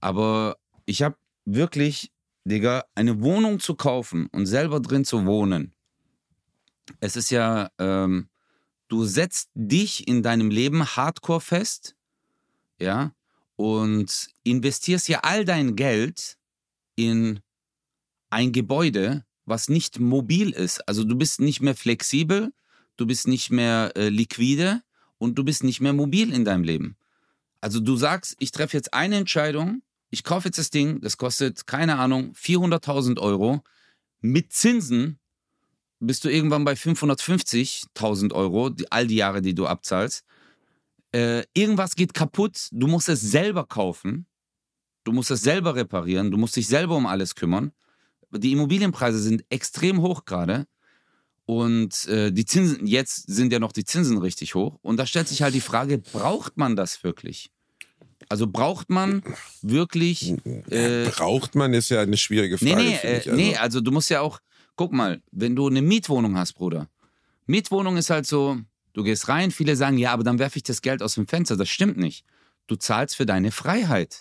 aber 0.00 0.56
ich 0.86 1.02
habe 1.02 1.16
wirklich, 1.44 2.12
Digga, 2.44 2.84
eine 2.94 3.22
Wohnung 3.22 3.60
zu 3.60 3.74
kaufen 3.74 4.26
und 4.32 4.46
selber 4.46 4.80
drin 4.80 5.04
zu 5.04 5.26
wohnen. 5.26 5.74
Es 7.00 7.16
ist 7.16 7.30
ja, 7.30 7.70
ähm, 7.78 8.28
du 8.88 9.04
setzt 9.04 9.50
dich 9.54 10.08
in 10.08 10.22
deinem 10.22 10.50
Leben 10.50 10.84
hardcore 10.84 11.40
fest, 11.40 11.94
ja, 12.80 13.12
und 13.56 14.28
investierst 14.42 15.08
ja 15.08 15.20
all 15.20 15.44
dein 15.44 15.76
Geld 15.76 16.38
in 16.96 17.40
ein 18.30 18.52
Gebäude, 18.52 19.24
was 19.44 19.68
nicht 19.68 20.00
mobil 20.00 20.50
ist. 20.50 20.86
Also 20.88 21.04
du 21.04 21.14
bist 21.16 21.40
nicht 21.40 21.60
mehr 21.60 21.74
flexibel, 21.74 22.52
du 22.96 23.06
bist 23.06 23.28
nicht 23.28 23.50
mehr 23.50 23.92
äh, 23.96 24.08
liquide 24.08 24.82
und 25.18 25.36
du 25.36 25.44
bist 25.44 25.62
nicht 25.62 25.80
mehr 25.80 25.92
mobil 25.92 26.32
in 26.32 26.44
deinem 26.44 26.64
Leben. 26.64 26.96
Also 27.60 27.80
du 27.80 27.96
sagst, 27.96 28.36
ich 28.38 28.52
treffe 28.52 28.76
jetzt 28.76 28.94
eine 28.94 29.16
Entscheidung, 29.16 29.82
ich 30.10 30.24
kaufe 30.24 30.48
jetzt 30.48 30.58
das 30.58 30.70
Ding, 30.70 31.00
das 31.00 31.16
kostet, 31.16 31.66
keine 31.66 31.98
Ahnung, 31.98 32.32
400.000 32.32 33.18
Euro. 33.20 33.62
Mit 34.20 34.52
Zinsen 34.52 35.18
bist 36.00 36.24
du 36.24 36.28
irgendwann 36.28 36.64
bei 36.64 36.72
550.000 36.72 38.32
Euro, 38.32 38.70
die, 38.70 38.90
all 38.90 39.06
die 39.06 39.16
Jahre, 39.16 39.40
die 39.40 39.54
du 39.54 39.66
abzahlst. 39.66 40.24
Äh, 41.12 41.44
irgendwas 41.54 41.94
geht 41.94 42.14
kaputt, 42.14 42.68
du 42.72 42.86
musst 42.86 43.08
es 43.08 43.20
selber 43.20 43.66
kaufen, 43.66 44.26
du 45.04 45.12
musst 45.12 45.30
es 45.30 45.42
selber 45.42 45.74
reparieren, 45.74 46.30
du 46.30 46.38
musst 46.38 46.56
dich 46.56 46.66
selber 46.66 46.96
um 46.96 47.06
alles 47.06 47.34
kümmern. 47.34 47.72
Die 48.32 48.52
Immobilienpreise 48.52 49.18
sind 49.18 49.44
extrem 49.48 50.02
hoch 50.02 50.24
gerade. 50.24 50.66
Und 51.46 52.06
äh, 52.06 52.30
die 52.30 52.44
Zinsen, 52.44 52.86
jetzt 52.86 53.26
sind 53.26 53.52
ja 53.52 53.58
noch 53.58 53.72
die 53.72 53.84
Zinsen 53.84 54.18
richtig 54.18 54.54
hoch. 54.54 54.78
Und 54.82 54.98
da 54.98 55.06
stellt 55.06 55.26
sich 55.26 55.42
halt 55.42 55.54
die 55.54 55.60
Frage, 55.60 55.98
braucht 55.98 56.56
man 56.56 56.76
das 56.76 57.02
wirklich? 57.02 57.50
Also 58.30 58.46
braucht 58.46 58.88
man 58.90 59.22
wirklich. 59.60 60.34
Äh, 60.70 61.08
Braucht 61.10 61.56
man, 61.56 61.74
ist 61.74 61.88
ja 61.90 62.00
eine 62.00 62.16
schwierige 62.16 62.56
nee, 62.60 62.70
Frage. 62.72 62.84
nee, 62.84 62.96
finde 62.96 63.18
ich. 63.18 63.26
äh, 63.26 63.30
Also, 63.30 63.32
nee, 63.32 63.56
also 63.56 63.80
du 63.80 63.90
musst 63.90 64.08
ja 64.08 64.20
auch, 64.20 64.38
guck 64.76 64.92
mal, 64.92 65.20
wenn 65.32 65.56
du 65.56 65.66
eine 65.66 65.82
Mietwohnung 65.82 66.38
hast, 66.38 66.52
Bruder. 66.54 66.88
Mietwohnung 67.46 67.96
ist 67.96 68.08
halt 68.08 68.26
so, 68.26 68.58
du 68.92 69.02
gehst 69.02 69.28
rein, 69.28 69.50
viele 69.50 69.74
sagen, 69.74 69.98
ja, 69.98 70.12
aber 70.12 70.22
dann 70.22 70.38
werfe 70.38 70.58
ich 70.58 70.62
das 70.62 70.80
Geld 70.80 71.02
aus 71.02 71.14
dem 71.16 71.26
Fenster. 71.26 71.56
Das 71.56 71.68
stimmt 71.68 71.96
nicht. 71.98 72.24
Du 72.68 72.76
zahlst 72.76 73.16
für 73.16 73.26
deine 73.26 73.50
Freiheit. 73.50 74.20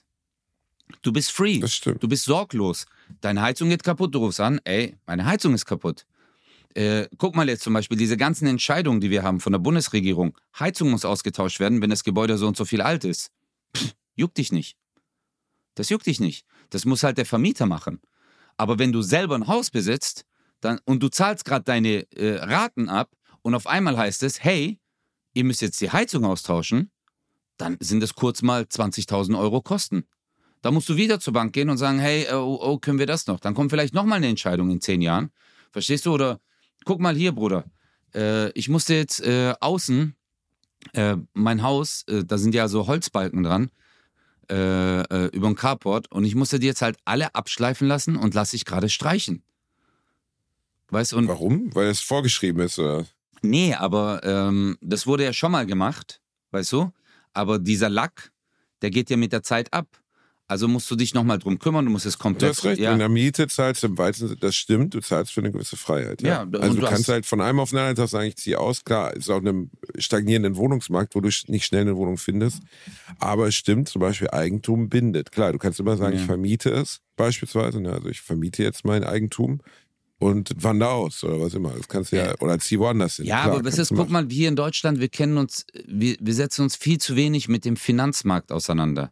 Du 1.03 1.14
bist 1.14 1.32
free. 1.32 1.60
Das 1.60 1.74
stimmt. 1.76 2.01
Du 2.01 2.07
bist 2.07 2.26
sorglos. 2.26 2.88
Deine 3.22 3.43
Heizung 3.43 3.70
geht 3.70 3.84
kaputt, 3.84 4.16
du 4.16 4.20
rufst 4.20 4.39
an, 4.39 4.60
ey, 4.64 4.97
meine 5.05 5.26
Heizung 5.26 5.53
ist 5.53 5.68
kaputt. 5.68 6.07
Äh, 6.74 7.07
guck 7.20 7.36
mal 7.36 7.47
jetzt 7.47 7.62
zum 7.64 7.74
Beispiel 7.74 7.97
diese 7.97 8.18
ganzen 8.18 8.47
Entscheidungen, 8.47 9.01
die 9.01 9.12
wir 9.12 9.22
haben 9.22 9.39
von 9.39 9.51
der 9.51 9.60
Bundesregierung. 9.60 10.36
Heizung 10.60 10.89
muss 10.89 11.05
ausgetauscht 11.05 11.60
werden, 11.60 11.80
wenn 11.84 11.91
das 11.91 12.03
Gebäude 12.03 12.39
so 12.39 12.47
und 12.47 12.57
so 12.57 12.66
viel 12.66 12.82
alt 12.82 13.03
ist. 13.03 13.30
Pff, 13.76 13.95
juckt 14.15 14.38
dich 14.38 14.51
nicht. 14.51 14.78
Das 15.76 15.89
juckt 15.89 16.05
dich 16.05 16.20
nicht. 16.20 16.45
Das 16.70 16.86
muss 16.86 17.03
halt 17.03 17.17
der 17.17 17.26
Vermieter 17.26 17.65
machen. 17.65 18.01
Aber 18.57 18.80
wenn 18.80 18.91
du 18.91 19.01
selber 19.01 19.36
ein 19.36 19.47
Haus 19.47 19.70
besitzt 19.72 20.26
dann, 20.61 20.80
und 20.86 21.01
du 21.01 21.09
zahlst 21.09 21.45
gerade 21.45 21.63
deine 21.63 22.11
äh, 22.11 22.36
Raten 22.36 22.89
ab 22.89 23.15
und 23.41 23.55
auf 23.55 23.67
einmal 23.67 23.97
heißt 23.97 24.24
es, 24.24 24.43
hey, 24.43 24.80
ihr 25.34 25.43
müsst 25.43 25.61
jetzt 25.61 25.80
die 25.80 25.91
Heizung 25.91 26.26
austauschen, 26.26 26.91
dann 27.57 27.78
sind 27.80 28.03
es 28.03 28.15
kurz 28.15 28.41
mal 28.41 28.63
20.000 28.63 29.39
Euro 29.39 29.61
Kosten. 29.61 30.03
Da 30.61 30.72
musst 30.72 30.89
du 30.89 30.97
wieder 30.97 31.20
zur 31.20 31.34
Bank 31.34 31.53
gehen 31.53 31.70
und 31.70 31.78
sagen, 31.78 31.99
hey, 31.99 32.24
äh, 32.24 32.34
oh, 32.34 32.59
oh, 32.61 32.78
können 32.80 32.99
wir 32.99 33.05
das 33.05 33.28
noch? 33.28 33.39
Dann 33.39 33.53
kommt 33.53 33.72
vielleicht 33.72 33.93
nochmal 33.93 34.17
eine 34.17 34.28
Entscheidung 34.28 34.70
in 34.70 34.82
zehn 34.82 35.01
Jahren. 35.01 35.32
Verstehst 35.72 36.05
du? 36.05 36.13
Oder 36.13 36.41
guck 36.84 36.99
mal 36.99 37.15
hier, 37.15 37.32
Bruder. 37.32 37.65
Äh, 38.13 38.49
ich 38.51 38.67
musste 38.67 38.95
jetzt 38.95 39.22
äh, 39.22 39.53
außen, 39.59 40.15
äh, 40.93 41.17
mein 41.34 41.61
Haus, 41.61 42.03
äh, 42.07 42.23
da 42.25 42.38
sind 42.38 42.55
ja 42.55 42.67
so 42.67 42.88
Holzbalken 42.88 43.43
dran, 43.43 43.69
äh, 44.49 45.01
äh, 45.01 45.25
über 45.27 45.47
den 45.47 45.55
Carport 45.55 46.11
und 46.11 46.25
ich 46.25 46.36
musste 46.36 46.59
die 46.59 46.67
jetzt 46.67 46.82
halt 46.82 46.97
alle 47.05 47.36
abschleifen 47.36 47.88
lassen 47.88 48.15
und 48.15 48.34
lasse 48.34 48.55
ich 48.55 48.65
gerade 48.65 48.89
streichen. 48.89 49.43
Weißt 50.89 51.13
und 51.13 51.27
Warum? 51.27 51.73
Weil 51.75 51.88
es 51.88 52.01
vorgeschrieben 52.01 52.61
ist. 52.63 52.80
Oder? 52.80 53.05
Nee, 53.41 53.75
aber 53.75 54.21
ähm, 54.23 54.77
das 54.82 55.05
wurde 55.05 55.23
ja 55.23 55.34
schon 55.34 55.51
mal 55.51 55.65
gemacht, 55.65 56.21
weißt 56.51 56.71
du? 56.71 56.91
Aber 57.34 57.59
dieser 57.59 57.89
Lack, 57.89 58.32
der 58.82 58.89
geht 58.89 59.09
ja 59.09 59.17
mit 59.17 59.32
der 59.32 59.43
Zeit 59.43 59.71
ab. 59.71 59.88
Also 60.49 60.67
musst 60.67 60.89
du 60.89 60.95
dich 60.95 61.13
nochmal 61.13 61.37
drum 61.37 61.59
kümmern, 61.59 61.85
du 61.85 61.91
musst 61.91 62.07
es 62.07 62.13
Du 62.17 62.23
komplett. 62.23 62.49
hast 62.49 62.63
recht, 62.65 62.81
ja. 62.81 62.91
in 62.91 62.97
der 62.97 63.07
Miete 63.07 63.47
zahlst 63.47 63.83
du 63.83 63.87
im 63.87 64.13
Sinne, 64.13 64.35
das 64.35 64.55
stimmt, 64.55 64.95
du 64.95 64.99
zahlst 64.99 65.31
für 65.31 65.41
eine 65.41 65.51
gewisse 65.51 65.77
Freiheit. 65.77 66.23
Ja. 66.23 66.43
Ja, 66.51 66.59
also 66.59 66.73
du 66.73 66.81
du 66.81 66.87
kannst 66.87 67.07
halt 67.07 67.27
von 67.27 67.39
einem 67.39 67.59
auf 67.59 67.69
den 67.69 67.77
anderen 67.77 67.95
Tag 67.97 68.09
sagen, 68.09 68.27
ich 68.29 68.35
ziehe 68.37 68.57
aus. 68.59 68.83
Klar, 68.83 69.13
ist 69.15 69.29
auch 69.29 69.37
einem 69.37 69.69
stagnierenden 69.99 70.55
Wohnungsmarkt, 70.55 71.13
wo 71.13 71.21
du 71.21 71.29
nicht 71.47 71.65
schnell 71.65 71.81
eine 71.81 71.95
Wohnung 71.95 72.17
findest. 72.17 72.63
Aber 73.19 73.47
es 73.47 73.53
stimmt, 73.55 73.89
zum 73.89 73.99
Beispiel 74.01 74.31
Eigentum 74.31 74.89
bindet. 74.89 75.31
Klar, 75.31 75.51
du 75.51 75.59
kannst 75.59 75.79
immer 75.79 75.95
sagen, 75.97 76.15
Ja. 76.15 76.19
ich 76.21 76.25
vermiete 76.25 76.71
es 76.71 77.01
beispielsweise. 77.15 77.79
Ne? 77.79 77.93
Also 77.93 78.09
ich 78.09 78.21
vermiete 78.21 78.63
jetzt 78.63 78.83
mein 78.85 79.03
Eigentum 79.03 79.61
und 80.17 80.51
wandere 80.63 80.89
aus 80.89 81.23
oder 81.23 81.39
was 81.41 81.53
immer. 81.53 81.73
Das 81.77 81.87
kannst 81.87 82.11
du 82.11 82.15
ja, 82.15 82.33
oder 82.39 82.57
zieh 82.57 82.79
woanders 82.79 83.17
hin. 83.17 83.25
Ja, 83.25 83.43
Klar, 83.43 83.53
aber 83.53 83.61
das 83.63 83.77
ist, 83.77 83.91
du 83.91 83.95
guck 83.95 84.09
mal, 84.09 84.25
hier 84.27 84.49
in 84.49 84.55
Deutschland, 84.55 84.99
wir 84.99 85.09
kennen 85.09 85.37
uns, 85.37 85.67
wir, 85.85 86.17
wir 86.19 86.33
setzen 86.33 86.63
uns 86.63 86.75
viel 86.75 86.97
zu 86.97 87.15
wenig 87.15 87.47
mit 87.49 87.65
dem 87.65 87.77
Finanzmarkt 87.77 88.51
auseinander. 88.51 89.11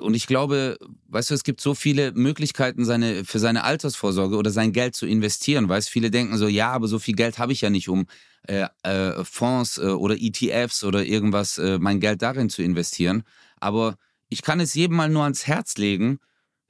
Und 0.00 0.14
ich 0.14 0.26
glaube, 0.26 0.78
weißt 1.08 1.30
du, 1.30 1.34
es 1.34 1.44
gibt 1.44 1.60
so 1.60 1.74
viele 1.74 2.12
Möglichkeiten 2.12 2.84
seine, 2.84 3.24
für 3.24 3.38
seine 3.38 3.64
Altersvorsorge 3.64 4.36
oder 4.36 4.50
sein 4.50 4.72
Geld 4.72 4.94
zu 4.94 5.06
investieren. 5.06 5.68
Weißt 5.68 5.90
viele 5.90 6.10
denken 6.10 6.38
so, 6.38 6.48
ja, 6.48 6.72
aber 6.72 6.88
so 6.88 6.98
viel 6.98 7.14
Geld 7.14 7.38
habe 7.38 7.52
ich 7.52 7.60
ja 7.60 7.70
nicht, 7.70 7.88
um 7.88 8.06
äh, 8.48 8.66
äh, 8.82 9.24
Fonds 9.24 9.78
äh, 9.78 9.82
oder 9.82 10.16
ETFs 10.18 10.82
oder 10.84 11.04
irgendwas, 11.04 11.58
äh, 11.58 11.78
mein 11.78 12.00
Geld 12.00 12.22
darin 12.22 12.48
zu 12.48 12.62
investieren. 12.62 13.22
Aber 13.60 13.96
ich 14.28 14.42
kann 14.42 14.60
es 14.60 14.74
jedem 14.74 14.96
mal 14.96 15.08
nur 15.08 15.24
ans 15.24 15.46
Herz 15.46 15.76
legen, 15.76 16.18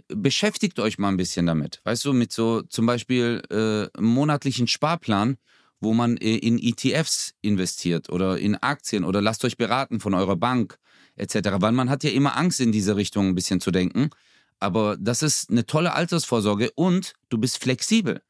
beschäftigt 0.08 0.78
euch 0.80 0.98
mal 0.98 1.08
ein 1.08 1.16
bisschen 1.16 1.46
damit. 1.46 1.80
Weißt 1.84 2.04
du, 2.04 2.12
mit 2.12 2.32
so 2.32 2.62
zum 2.62 2.86
Beispiel 2.86 3.42
äh, 3.50 3.96
einem 3.96 4.08
monatlichen 4.08 4.66
Sparplan, 4.66 5.36
wo 5.80 5.94
man 5.94 6.16
äh, 6.16 6.36
in 6.36 6.58
ETFs 6.58 7.34
investiert 7.40 8.10
oder 8.10 8.38
in 8.38 8.56
Aktien 8.56 9.04
oder 9.04 9.20
lasst 9.22 9.44
euch 9.44 9.56
beraten 9.56 10.00
von 10.00 10.14
eurer 10.14 10.36
Bank 10.36 10.78
etc. 11.16 11.50
Weil 11.58 11.72
man 11.72 11.90
hat 11.90 12.04
ja 12.04 12.10
immer 12.10 12.36
Angst, 12.36 12.60
in 12.60 12.72
diese 12.72 12.96
Richtung 12.96 13.28
ein 13.28 13.34
bisschen 13.34 13.60
zu 13.60 13.70
denken. 13.70 14.10
Aber 14.58 14.96
das 14.96 15.22
ist 15.22 15.50
eine 15.50 15.66
tolle 15.66 15.92
Altersvorsorge 15.92 16.70
und 16.74 17.14
du 17.30 17.38
bist 17.38 17.58
flexibel. 17.58 18.22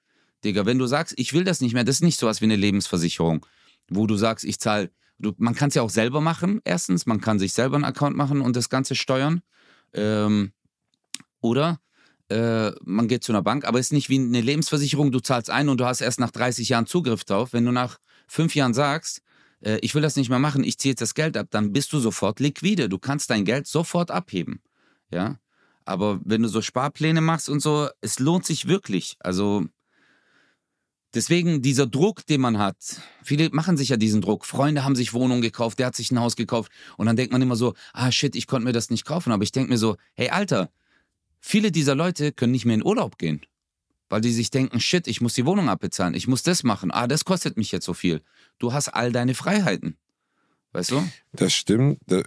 Digga, 0.44 0.66
wenn 0.66 0.78
du 0.78 0.86
sagst, 0.86 1.14
ich 1.18 1.34
will 1.34 1.44
das 1.44 1.60
nicht 1.60 1.74
mehr, 1.74 1.84
das 1.84 1.96
ist 1.96 2.02
nicht 2.02 2.18
sowas 2.18 2.40
wie 2.40 2.46
eine 2.46 2.56
Lebensversicherung, 2.56 3.46
wo 3.88 4.06
du 4.06 4.16
sagst, 4.16 4.44
ich 4.44 4.58
zahle. 4.58 4.90
Man 5.36 5.54
kann 5.54 5.68
es 5.68 5.74
ja 5.76 5.82
auch 5.82 5.90
selber 5.90 6.20
machen, 6.20 6.60
erstens. 6.64 7.06
Man 7.06 7.20
kann 7.20 7.38
sich 7.38 7.52
selber 7.52 7.76
einen 7.76 7.84
Account 7.84 8.16
machen 8.16 8.40
und 8.40 8.56
das 8.56 8.70
Ganze 8.70 8.96
steuern. 8.96 9.42
Ähm, 9.92 10.52
oder 11.40 11.80
äh, 12.28 12.72
man 12.82 13.08
geht 13.08 13.22
zu 13.22 13.32
einer 13.32 13.42
Bank, 13.42 13.64
aber 13.64 13.78
es 13.78 13.86
ist 13.86 13.92
nicht 13.92 14.08
wie 14.08 14.18
eine 14.18 14.40
Lebensversicherung, 14.40 15.12
du 15.12 15.20
zahlst 15.20 15.50
ein 15.50 15.68
und 15.68 15.78
du 15.78 15.84
hast 15.84 16.00
erst 16.00 16.18
nach 16.18 16.30
30 16.30 16.70
Jahren 16.70 16.86
Zugriff 16.86 17.24
drauf. 17.24 17.52
Wenn 17.52 17.66
du 17.66 17.72
nach 17.72 17.98
fünf 18.26 18.54
Jahren 18.54 18.74
sagst, 18.74 19.22
äh, 19.62 19.78
ich 19.80 19.94
will 19.94 20.02
das 20.02 20.16
nicht 20.16 20.28
mehr 20.28 20.38
machen, 20.38 20.64
ich 20.64 20.78
ziehe 20.78 20.92
jetzt 20.92 21.00
das 21.00 21.14
Geld 21.14 21.36
ab, 21.36 21.48
dann 21.50 21.72
bist 21.72 21.92
du 21.92 21.98
sofort 21.98 22.40
liquide. 22.40 22.88
Du 22.88 22.98
kannst 22.98 23.30
dein 23.30 23.44
Geld 23.44 23.66
sofort 23.66 24.10
abheben. 24.10 24.60
Ja. 25.10 25.38
Aber 25.84 26.20
wenn 26.24 26.42
du 26.42 26.48
so 26.48 26.62
Sparpläne 26.62 27.20
machst 27.20 27.48
und 27.48 27.60
so, 27.60 27.88
es 28.00 28.18
lohnt 28.18 28.46
sich 28.46 28.68
wirklich. 28.68 29.16
Also 29.20 29.66
deswegen 31.14 31.62
dieser 31.62 31.86
Druck, 31.86 32.24
den 32.26 32.40
man 32.40 32.58
hat. 32.58 32.76
Viele 33.22 33.50
machen 33.50 33.76
sich 33.76 33.88
ja 33.88 33.96
diesen 33.96 34.20
Druck. 34.20 34.46
Freunde 34.46 34.84
haben 34.84 34.96
sich 34.96 35.12
Wohnungen 35.12 35.42
gekauft, 35.42 35.78
der 35.78 35.86
hat 35.86 35.96
sich 35.96 36.10
ein 36.10 36.20
Haus 36.20 36.36
gekauft 36.36 36.70
und 36.96 37.06
dann 37.06 37.16
denkt 37.16 37.32
man 37.32 37.42
immer 37.42 37.56
so, 37.56 37.74
ah 37.92 38.12
shit, 38.12 38.36
ich 38.36 38.46
konnte 38.46 38.64
mir 38.64 38.72
das 38.72 38.90
nicht 38.90 39.04
kaufen. 39.04 39.32
Aber 39.32 39.42
ich 39.42 39.52
denke 39.52 39.70
mir 39.70 39.78
so, 39.78 39.96
hey 40.14 40.30
Alter, 40.30 40.70
viele 41.40 41.72
dieser 41.72 41.94
Leute 41.94 42.32
können 42.32 42.52
nicht 42.52 42.64
mehr 42.64 42.76
in 42.76 42.84
Urlaub 42.84 43.18
gehen. 43.18 43.42
Weil 44.12 44.20
die 44.20 44.30
sich 44.30 44.50
denken, 44.50 44.78
shit, 44.78 45.06
ich 45.06 45.22
muss 45.22 45.32
die 45.32 45.46
Wohnung 45.46 45.70
abbezahlen, 45.70 46.12
ich 46.12 46.28
muss 46.28 46.42
das 46.42 46.64
machen. 46.64 46.90
Ah, 46.90 47.06
das 47.06 47.24
kostet 47.24 47.56
mich 47.56 47.72
jetzt 47.72 47.86
so 47.86 47.94
viel. 47.94 48.20
Du 48.58 48.74
hast 48.74 48.88
all 48.88 49.10
deine 49.10 49.32
Freiheiten. 49.32 49.96
Weißt 50.74 50.90
du? 50.90 51.02
Das 51.32 51.54
stimmt, 51.54 51.98
da- 52.06 52.22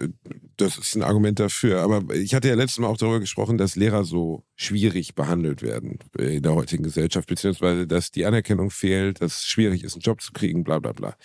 das 0.56 0.78
ist 0.78 0.96
ein 0.96 1.04
Argument 1.04 1.38
dafür. 1.38 1.82
Aber 1.82 2.12
ich 2.12 2.34
hatte 2.34 2.48
ja 2.48 2.56
letztes 2.56 2.80
Mal 2.80 2.88
auch 2.88 2.96
darüber 2.96 3.20
gesprochen, 3.20 3.56
dass 3.56 3.76
Lehrer 3.76 4.02
so 4.02 4.42
schwierig 4.56 5.14
behandelt 5.14 5.62
werden 5.62 6.00
in 6.18 6.42
der 6.42 6.54
heutigen 6.54 6.82
Gesellschaft, 6.82 7.28
beziehungsweise 7.28 7.86
dass 7.86 8.10
die 8.10 8.26
Anerkennung 8.26 8.70
fehlt, 8.70 9.20
dass 9.20 9.36
es 9.36 9.44
schwierig 9.46 9.84
ist, 9.84 9.94
einen 9.94 10.02
Job 10.02 10.20
zu 10.22 10.32
kriegen, 10.32 10.64
bla 10.64 10.80
bla 10.80 10.90
bla. 10.92 11.16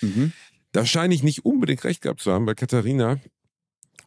Da 0.74 0.86
scheine 0.86 1.16
ich 1.16 1.24
nicht 1.24 1.44
unbedingt 1.44 1.84
recht 1.86 2.02
gehabt 2.04 2.22
zu 2.22 2.32
haben, 2.32 2.46
weil 2.46 2.54
Katharina 2.56 3.20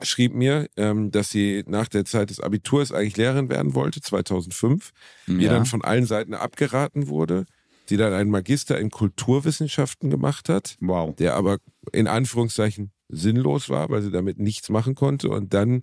schrieb 0.05 0.35
mir, 0.35 0.69
ähm, 0.77 1.11
dass 1.11 1.31
sie 1.31 1.65
nach 1.67 1.89
der 1.89 2.05
Zeit 2.05 2.31
des 2.31 2.41
Abiturs 2.41 2.93
eigentlich 2.93 3.17
Lehrerin 3.17 3.49
werden 3.49 3.75
wollte, 3.75 4.01
2005. 4.01 4.91
Ihr 5.27 5.39
Ja. 5.41 5.51
dann 5.53 5.67
von 5.67 5.83
allen 5.83 6.07
Seiten 6.07 6.35
abgeraten 6.35 7.09
wurde. 7.09 7.45
Sie 7.87 7.97
dann 7.97 8.13
einen 8.15 8.31
Magister 8.31 8.79
in 8.79 8.91
Kulturwissenschaften 8.91 10.11
gemacht 10.11 10.49
hat 10.49 10.77
Wow. 10.81 11.15
der 11.17 11.35
aber 11.35 11.59
in 11.93 12.07
Anführungszeichen 12.07 12.93
sinnlos 13.09 13.69
war, 13.69 13.91
weil 13.91 14.03
sie 14.03 14.11
damit 14.11 14.39
nichts 14.39 14.69
machen 14.71 14.95
konnte 14.95 15.29
und 15.29 15.53
dann 15.53 15.83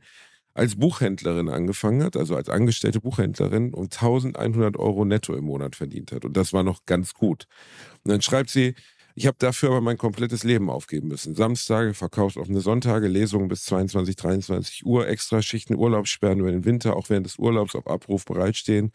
als 0.54 0.76
Buchhändlerin 0.76 1.48
angefangen 1.48 2.04
hat, 2.04 2.18
also 2.18 2.36
als 2.36 2.50
angestellte 2.50 3.00
Buchhändlerin 3.00 3.74
und 3.74 3.94
1100 4.02 4.76
Euro 4.78 5.06
netto 5.06 5.34
im 5.36 5.46
Monat 5.46 5.76
verdient 5.78 6.12
hat. 6.12 6.26
Und 6.26 6.36
das 6.36 6.52
war 6.52 6.64
noch 6.64 6.86
ganz 6.86 7.14
gut. 7.14 7.46
Und 8.04 8.12
dann 8.12 8.22
schreibt 8.22 8.50
sie, 8.50 8.76
ich 9.16 9.28
habe 9.28 9.38
dafür 9.40 9.70
aber 9.70 9.82
mein 9.82 9.98
komplettes 9.98 10.44
Leben 10.44 10.70
aufgeben 10.70 11.08
müssen. 11.08 11.36
Samstage, 11.36 11.94
verkaufsoffene 11.94 12.62
Sonntage, 12.62 13.08
Lesungen 13.08 13.48
bis 13.48 13.64
22, 13.66 14.16
23 14.16 14.86
Uhr, 14.86 15.08
Extraschichten, 15.08 15.76
Urlaubssperren 15.76 16.40
über 16.40 16.52
den 16.52 16.66
Winter, 16.66 16.96
auch 16.96 17.10
während 17.10 17.26
des 17.26 17.38
Urlaubs 17.38 17.76
auf 17.76 17.88
Abruf 17.88 18.26
bereitstehen. 18.26 18.92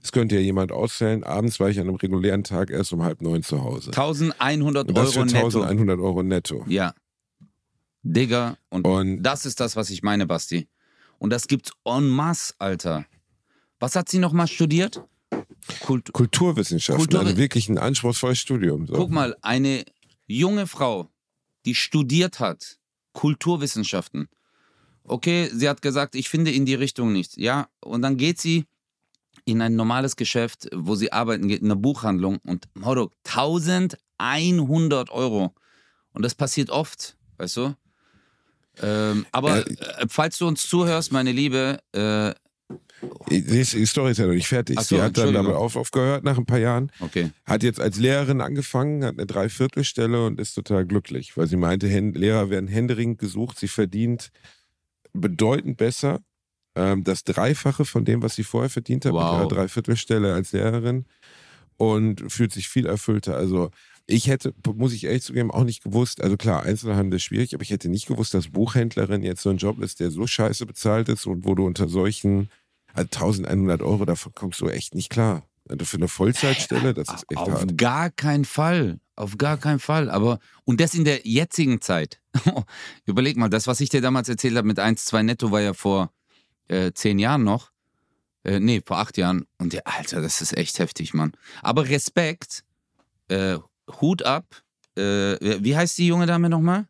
Das 0.00 0.12
könnte 0.12 0.36
ja 0.36 0.40
jemand 0.40 0.72
ausfällen. 0.72 1.24
Abends 1.24 1.60
war 1.60 1.68
ich 1.68 1.78
an 1.78 1.88
einem 1.88 1.96
regulären 1.96 2.44
Tag 2.44 2.70
erst 2.70 2.92
um 2.92 3.02
halb 3.02 3.22
neun 3.22 3.42
zu 3.42 3.62
Hause. 3.62 3.90
1100 3.90 4.88
Und 4.88 4.96
das 4.96 5.16
Euro 5.16 5.24
netto. 5.24 5.62
1100 5.62 6.00
Euro 6.00 6.22
netto. 6.22 6.64
Ja. 6.68 6.94
Digga, 8.02 8.56
und, 8.70 8.86
Und 8.86 9.22
das 9.22 9.44
ist 9.44 9.60
das, 9.60 9.76
was 9.76 9.90
ich 9.90 10.02
meine, 10.02 10.26
Basti. 10.26 10.68
Und 11.18 11.30
das 11.30 11.48
gibt's 11.48 11.72
en 11.84 12.08
masse, 12.08 12.54
Alter. 12.58 13.04
Was 13.78 13.94
hat 13.94 14.08
sie 14.08 14.18
nochmal 14.18 14.46
studiert? 14.46 15.04
Kult 15.80 16.12
Kulturwissenschaften, 16.12 17.04
Kultur- 17.06 17.20
also 17.20 17.36
wirklich 17.36 17.68
ein 17.68 17.78
anspruchsvolles 17.78 18.38
Studium. 18.38 18.86
So. 18.86 18.94
Guck 18.94 19.10
mal, 19.10 19.36
eine 19.42 19.84
junge 20.26 20.66
Frau, 20.66 21.08
die 21.64 21.74
studiert 21.74 22.40
hat, 22.40 22.78
Kulturwissenschaften. 23.12 24.28
Okay, 25.04 25.50
sie 25.52 25.68
hat 25.68 25.82
gesagt, 25.82 26.14
ich 26.14 26.28
finde 26.28 26.50
in 26.52 26.66
die 26.66 26.74
Richtung 26.74 27.12
nichts. 27.12 27.36
Ja, 27.36 27.68
und 27.80 28.02
dann 28.02 28.16
geht 28.16 28.40
sie 28.40 28.66
in 29.44 29.60
ein 29.62 29.74
normales 29.74 30.16
Geschäft, 30.16 30.68
wo 30.74 30.94
sie 30.94 31.12
arbeiten 31.12 31.48
geht, 31.48 31.60
in 31.60 31.66
einer 31.66 31.76
Buchhandlung 31.76 32.38
und 32.44 32.68
Moro, 32.74 33.10
1100 33.24 35.10
Euro. 35.10 35.54
Und 36.12 36.22
das 36.22 36.34
passiert 36.34 36.70
oft, 36.70 37.16
weißt 37.38 37.56
du? 37.56 37.74
Ähm, 38.82 39.26
aber 39.32 39.66
Äh, 39.66 39.72
äh, 39.72 40.06
falls 40.08 40.38
du 40.38 40.46
uns 40.46 40.68
zuhörst, 40.68 41.12
meine 41.12 41.32
Liebe, 41.32 41.80
äh, 41.92 42.32
Die, 43.30 43.64
Story 43.86 44.10
ist 44.10 44.18
ja 44.18 44.26
noch 44.26 44.34
nicht 44.34 44.48
fertig. 44.48 44.76
Ach 44.78 44.82
so, 44.82 44.96
Sie 44.96 45.02
hat 45.02 45.16
dann 45.16 45.32
damit 45.32 45.54
auf, 45.54 45.76
aufgehört 45.76 46.24
nach 46.24 46.36
ein 46.36 46.46
paar 46.46 46.58
Jahren, 46.58 46.90
okay. 47.00 47.30
hat 47.44 47.62
jetzt 47.62 47.80
als 47.80 47.98
Lehrerin 47.98 48.40
angefangen, 48.40 49.04
hat 49.04 49.16
eine 49.16 49.26
Dreiviertelstelle 49.26 50.26
und 50.26 50.40
ist 50.40 50.54
total 50.54 50.84
glücklich, 50.84 51.36
weil 51.36 51.46
sie 51.46 51.56
meinte, 51.56 51.86
Lehrer 51.86 52.50
werden 52.50 52.68
händeringend 52.68 53.18
gesucht. 53.18 53.58
Sie 53.58 53.68
verdient 53.68 54.30
bedeutend 55.12 55.76
besser, 55.76 56.20
ähm, 56.74 57.04
das 57.04 57.24
Dreifache 57.24 57.84
von 57.84 58.04
dem, 58.04 58.22
was 58.22 58.34
sie 58.34 58.44
vorher 58.44 58.70
verdient 58.70 59.04
hat, 59.04 59.12
Wow. 59.12 59.32
mit 59.32 59.40
ihrer 59.40 59.48
Dreiviertelstelle 59.48 60.34
als 60.34 60.52
Lehrerin 60.52 61.06
und 61.76 62.30
fühlt 62.30 62.52
sich 62.52 62.68
viel 62.68 62.86
erfüllter. 62.86 63.36
Also 63.36 63.70
ich 64.06 64.28
hätte, 64.28 64.52
muss 64.74 64.92
ich 64.92 65.04
ehrlich 65.04 65.22
zugeben, 65.22 65.50
auch 65.50 65.64
nicht 65.64 65.82
gewusst, 65.82 66.20
also 66.20 66.36
klar, 66.36 66.64
Einzelhandel 66.64 67.16
ist 67.16 67.22
schwierig, 67.24 67.54
aber 67.54 67.62
ich 67.62 67.70
hätte 67.70 67.88
nicht 67.88 68.06
gewusst, 68.06 68.34
dass 68.34 68.48
Buchhändlerin 68.48 69.22
jetzt 69.22 69.42
so 69.42 69.50
ein 69.50 69.56
Job 69.56 69.80
ist, 69.80 70.00
der 70.00 70.10
so 70.10 70.26
scheiße 70.26 70.66
bezahlt 70.66 71.08
ist 71.08 71.26
und 71.26 71.44
wo 71.44 71.54
du 71.54 71.64
unter 71.64 71.88
solchen 71.88 72.50
also 72.94 73.08
1100 73.12 73.82
Euro, 73.82 74.04
davon 74.04 74.32
kommst 74.34 74.60
du 74.60 74.68
echt 74.68 74.94
nicht 74.94 75.10
klar. 75.10 75.44
Also 75.68 75.84
für 75.84 75.98
eine 75.98 76.08
Vollzeitstelle, 76.08 76.94
das 76.94 77.08
ist 77.08 77.24
echt 77.30 77.40
Auf 77.40 77.52
hart. 77.52 77.78
gar 77.78 78.10
keinen 78.10 78.44
Fall. 78.44 78.98
Auf 79.14 79.38
gar 79.38 79.56
keinen 79.56 79.78
Fall. 79.78 80.10
Aber, 80.10 80.40
und 80.64 80.80
das 80.80 80.94
in 80.94 81.04
der 81.04 81.20
jetzigen 81.24 81.80
Zeit. 81.80 82.20
Überleg 83.06 83.36
mal, 83.36 83.50
das, 83.50 83.66
was 83.66 83.80
ich 83.80 83.88
dir 83.88 84.00
damals 84.00 84.28
erzählt 84.28 84.56
habe 84.56 84.66
mit 84.66 84.78
1, 84.78 85.04
2 85.04 85.22
netto, 85.22 85.50
war 85.50 85.60
ja 85.60 85.74
vor 85.74 86.12
äh, 86.68 86.92
zehn 86.92 87.18
Jahren 87.18 87.44
noch. 87.44 87.70
Äh, 88.44 88.60
nee, 88.60 88.80
vor 88.84 88.98
acht 88.98 89.16
Jahren. 89.18 89.46
Und 89.58 89.72
der, 89.72 89.86
Alter, 89.86 90.20
das 90.22 90.40
ist 90.40 90.56
echt 90.56 90.78
heftig, 90.78 91.14
Mann. 91.14 91.32
Aber 91.62 91.88
Respekt, 91.88 92.64
äh, 93.28 93.58
Hut 94.00 94.22
ab. 94.22 94.62
Äh, 94.96 95.62
wie 95.62 95.76
heißt 95.76 95.98
die 95.98 96.06
junge 96.06 96.26
Dame 96.26 96.48
nochmal? 96.48 96.88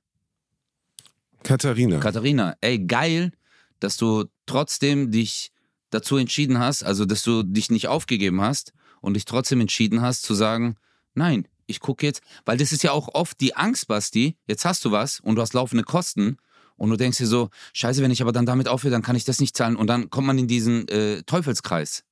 Katharina. 1.42 1.98
Katharina, 1.98 2.56
ey, 2.60 2.78
geil, 2.78 3.32
dass 3.80 3.96
du 3.96 4.26
trotzdem 4.46 5.10
dich 5.10 5.52
dazu 5.90 6.16
entschieden 6.16 6.58
hast, 6.58 6.82
also 6.82 7.04
dass 7.04 7.22
du 7.22 7.42
dich 7.42 7.70
nicht 7.70 7.88
aufgegeben 7.88 8.40
hast 8.40 8.72
und 9.00 9.14
dich 9.14 9.24
trotzdem 9.24 9.60
entschieden 9.60 10.00
hast 10.02 10.22
zu 10.22 10.34
sagen, 10.34 10.76
nein, 11.14 11.46
ich 11.66 11.80
gucke 11.80 12.06
jetzt, 12.06 12.22
weil 12.44 12.58
das 12.58 12.72
ist 12.72 12.82
ja 12.82 12.92
auch 12.92 13.08
oft 13.14 13.40
die 13.40 13.54
Angst, 13.56 13.88
Basti, 13.88 14.36
jetzt 14.46 14.64
hast 14.64 14.84
du 14.84 14.90
was 14.90 15.20
und 15.20 15.36
du 15.36 15.42
hast 15.42 15.54
laufende 15.54 15.84
Kosten 15.84 16.36
und 16.76 16.90
du 16.90 16.96
denkst 16.96 17.18
dir 17.18 17.26
so, 17.26 17.50
scheiße, 17.72 18.02
wenn 18.02 18.10
ich 18.10 18.22
aber 18.22 18.32
dann 18.32 18.46
damit 18.46 18.68
aufhöre, 18.68 18.92
dann 18.92 19.02
kann 19.02 19.16
ich 19.16 19.24
das 19.24 19.40
nicht 19.40 19.56
zahlen 19.56 19.76
und 19.76 19.86
dann 19.86 20.10
kommt 20.10 20.26
man 20.26 20.38
in 20.38 20.48
diesen 20.48 20.88
äh, 20.88 21.22
Teufelskreis, 21.22 22.04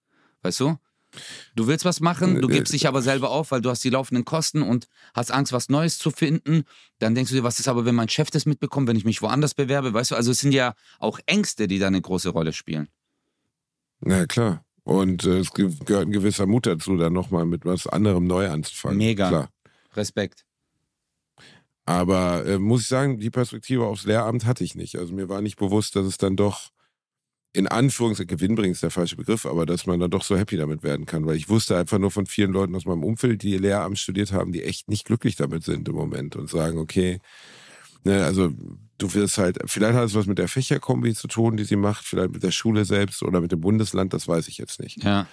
weißt 0.43 0.61
du? 0.61 0.79
Du 1.57 1.67
willst 1.67 1.87
was 1.87 2.01
machen, 2.01 2.41
du 2.43 2.49
gibst 2.49 2.75
dich 2.75 2.87
aber 2.87 3.01
selber 3.01 3.31
auf, 3.31 3.51
weil 3.51 3.63
du 3.63 3.71
hast 3.71 3.83
die 3.83 3.89
laufenden 3.89 4.27
Kosten 4.27 4.63
und 4.63 4.89
hast 5.15 5.33
Angst, 5.33 5.53
was 5.53 5.71
Neues 5.71 5.99
zu 5.99 6.11
finden. 6.11 6.65
Dann 6.99 7.15
denkst 7.15 7.31
du 7.31 7.37
dir, 7.37 7.45
was 7.45 7.59
ist 7.59 7.67
aber, 7.67 7.87
wenn 7.87 7.95
mein 7.95 8.11
Chef 8.11 8.31
das 8.31 8.45
mitbekommt, 8.45 8.89
wenn 8.89 8.97
ich 8.97 9.07
mich 9.07 9.23
woanders 9.23 9.55
bewerbe, 9.55 9.95
weißt 9.95 10.11
du? 10.11 10.17
Also 10.17 10.33
es 10.33 10.39
sind 10.41 10.53
ja 10.53 10.75
auch 10.99 11.19
Ängste, 11.25 11.67
die 11.67 11.79
da 11.79 11.87
eine 11.87 12.03
große 12.03 12.29
Rolle 12.29 12.53
spielen. 12.53 12.89
Na 14.01 14.27
klar. 14.27 14.65
Und 14.85 15.25
äh, 15.25 15.39
es 15.39 15.53
ge- 15.53 15.75
gehört 15.85 16.07
ein 16.07 16.13
gewisser 16.13 16.47
Mut 16.47 16.67
dazu, 16.67 16.97
dann 16.97 17.13
nochmal 17.13 17.45
mit 17.45 17.65
was 17.65 17.87
anderem 17.87 18.27
neu 18.27 18.49
anzufangen. 18.49 18.99
Mega. 18.99 19.29
Klar. 19.29 19.51
Respekt. 19.95 20.45
Aber 21.85 22.45
äh, 22.47 22.59
muss 22.59 22.83
ich 22.83 22.89
sagen, 22.89 23.19
die 23.19 23.31
Perspektive 23.31 23.85
aufs 23.87 24.05
Lehramt 24.05 24.45
hatte 24.45 24.63
ich 24.65 24.75
nicht. 24.75 24.97
Also 24.97 25.15
mir 25.15 25.29
war 25.29 25.41
nicht 25.41 25.57
bewusst, 25.57 25.97
dass 25.97 26.07
es 26.07 26.19
dann 26.19 26.37
doch 26.37 26.71
in 27.55 27.67
Anführungszeichen, 27.67 28.29
gewinnbringend 28.29 28.75
ist 28.75 28.83
der 28.83 28.91
falsche 28.91 29.17
Begriff, 29.17 29.47
aber 29.47 29.65
dass 29.65 29.87
man 29.87 29.99
dann 29.99 30.11
doch 30.11 30.23
so 30.23 30.37
happy 30.37 30.59
damit 30.59 30.83
werden 30.83 31.07
kann. 31.07 31.25
Weil 31.27 31.37
ich 31.37 31.49
wusste 31.49 31.79
einfach 31.79 31.99
nur 31.99 32.11
von 32.11 32.27
vielen 32.27 32.53
Leuten 32.53 32.75
aus 32.75 32.85
meinem 32.85 33.03
Umfeld, 33.03 33.43
die 33.43 33.57
Lehramt 33.57 33.99
studiert 33.99 34.33
haben, 34.33 34.53
die 34.53 34.63
echt 34.63 34.89
nicht 34.89 35.07
glücklich 35.07 35.37
damit 35.37 35.65
sind 35.65 35.89
im 35.89 35.95
Moment 35.95 36.37
und 36.37 36.51
sagen, 36.51 36.79
okay, 36.79 37.21
ne, 38.05 38.23
also 38.25 38.53
du 38.99 39.15
wirst 39.15 39.39
halt, 39.39 39.59
vielleicht 39.67 39.95
hat 39.95 40.05
es 40.05 40.15
was 40.15 40.27
mit 40.27 40.39
der 40.39 40.49
Fächerkombi 40.49 41.15
zu 41.15 41.29
tun, 41.29 41.57
die 41.57 41.65
sie 41.65 41.77
macht, 41.77 42.05
vielleicht 42.05 42.33
mit 42.33 42.43
der 42.43 42.51
Schule 42.51 42.85
selbst 42.85 43.23
oder 43.23 43.41
mit 43.41 43.53
dem 43.53 43.61
Bundesland, 43.61 44.13
das 44.13 44.29
weiß 44.29 44.49
ich 44.49 44.59
jetzt 44.59 44.81
nicht. 44.81 45.03
Ja. 45.03 45.27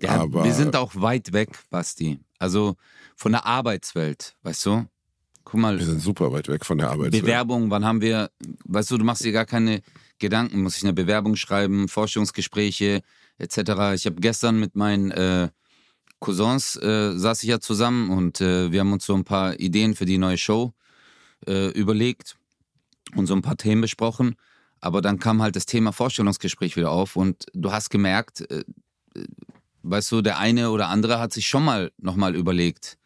ja 0.00 0.10
Aber- 0.10 0.44
wir 0.44 0.54
sind 0.54 0.76
auch 0.76 0.92
weit 0.96 1.32
weg, 1.32 1.50
Basti. 1.70 2.18
Also 2.38 2.76
von 3.16 3.32
der 3.32 3.46
Arbeitswelt, 3.46 4.36
weißt 4.42 4.66
du? 4.66 4.86
Guck 5.44 5.60
mal, 5.60 5.78
Wir 5.78 5.84
sind 5.86 6.00
super 6.00 6.32
weit 6.32 6.48
weg 6.48 6.64
von 6.64 6.78
der 6.78 6.90
Arbeitswelt. 6.90 7.22
Bewerbung, 7.22 7.70
wann 7.70 7.84
haben 7.84 8.00
wir, 8.00 8.30
weißt 8.64 8.90
du, 8.90 8.98
du 8.98 9.04
machst 9.04 9.24
dir 9.24 9.32
gar 9.32 9.44
keine 9.44 9.82
Gedanken, 10.18 10.62
muss 10.62 10.76
ich 10.76 10.84
eine 10.84 10.94
Bewerbung 10.94 11.36
schreiben, 11.36 11.88
Forschungsgespräche 11.88 13.02
etc. 13.38 13.58
Ich 13.94 14.06
habe 14.06 14.16
gestern 14.20 14.58
mit 14.58 14.74
meinen 14.74 15.10
äh, 15.10 15.50
Cousins 16.18 16.76
äh, 16.76 17.12
saß 17.16 17.42
ich 17.42 17.50
ja 17.50 17.60
zusammen 17.60 18.10
und 18.10 18.40
äh, 18.40 18.72
wir 18.72 18.80
haben 18.80 18.92
uns 18.92 19.04
so 19.04 19.14
ein 19.14 19.24
paar 19.24 19.60
Ideen 19.60 19.94
für 19.94 20.06
die 20.06 20.16
neue 20.16 20.38
Show 20.38 20.72
äh, 21.46 21.68
überlegt 21.72 22.36
und 23.14 23.26
so 23.26 23.34
ein 23.34 23.42
paar 23.42 23.56
Themen 23.56 23.80
besprochen. 23.80 24.36
Aber 24.80 25.00
dann 25.00 25.18
kam 25.18 25.42
halt 25.42 25.56
das 25.56 25.66
Thema 25.66 25.92
Vorstellungsgespräch 25.92 26.76
wieder 26.76 26.90
auf 26.90 27.16
und 27.16 27.46
du 27.54 27.72
hast 27.72 27.90
gemerkt, 27.90 28.42
äh, 28.50 28.64
äh, 29.14 29.24
weißt 29.82 30.12
du, 30.12 30.22
der 30.22 30.38
eine 30.38 30.70
oder 30.70 30.88
andere 30.88 31.18
hat 31.18 31.32
sich 31.32 31.46
schon 31.46 31.64
mal 31.64 31.92
nochmal 31.98 32.34
überlegt, 32.34 32.98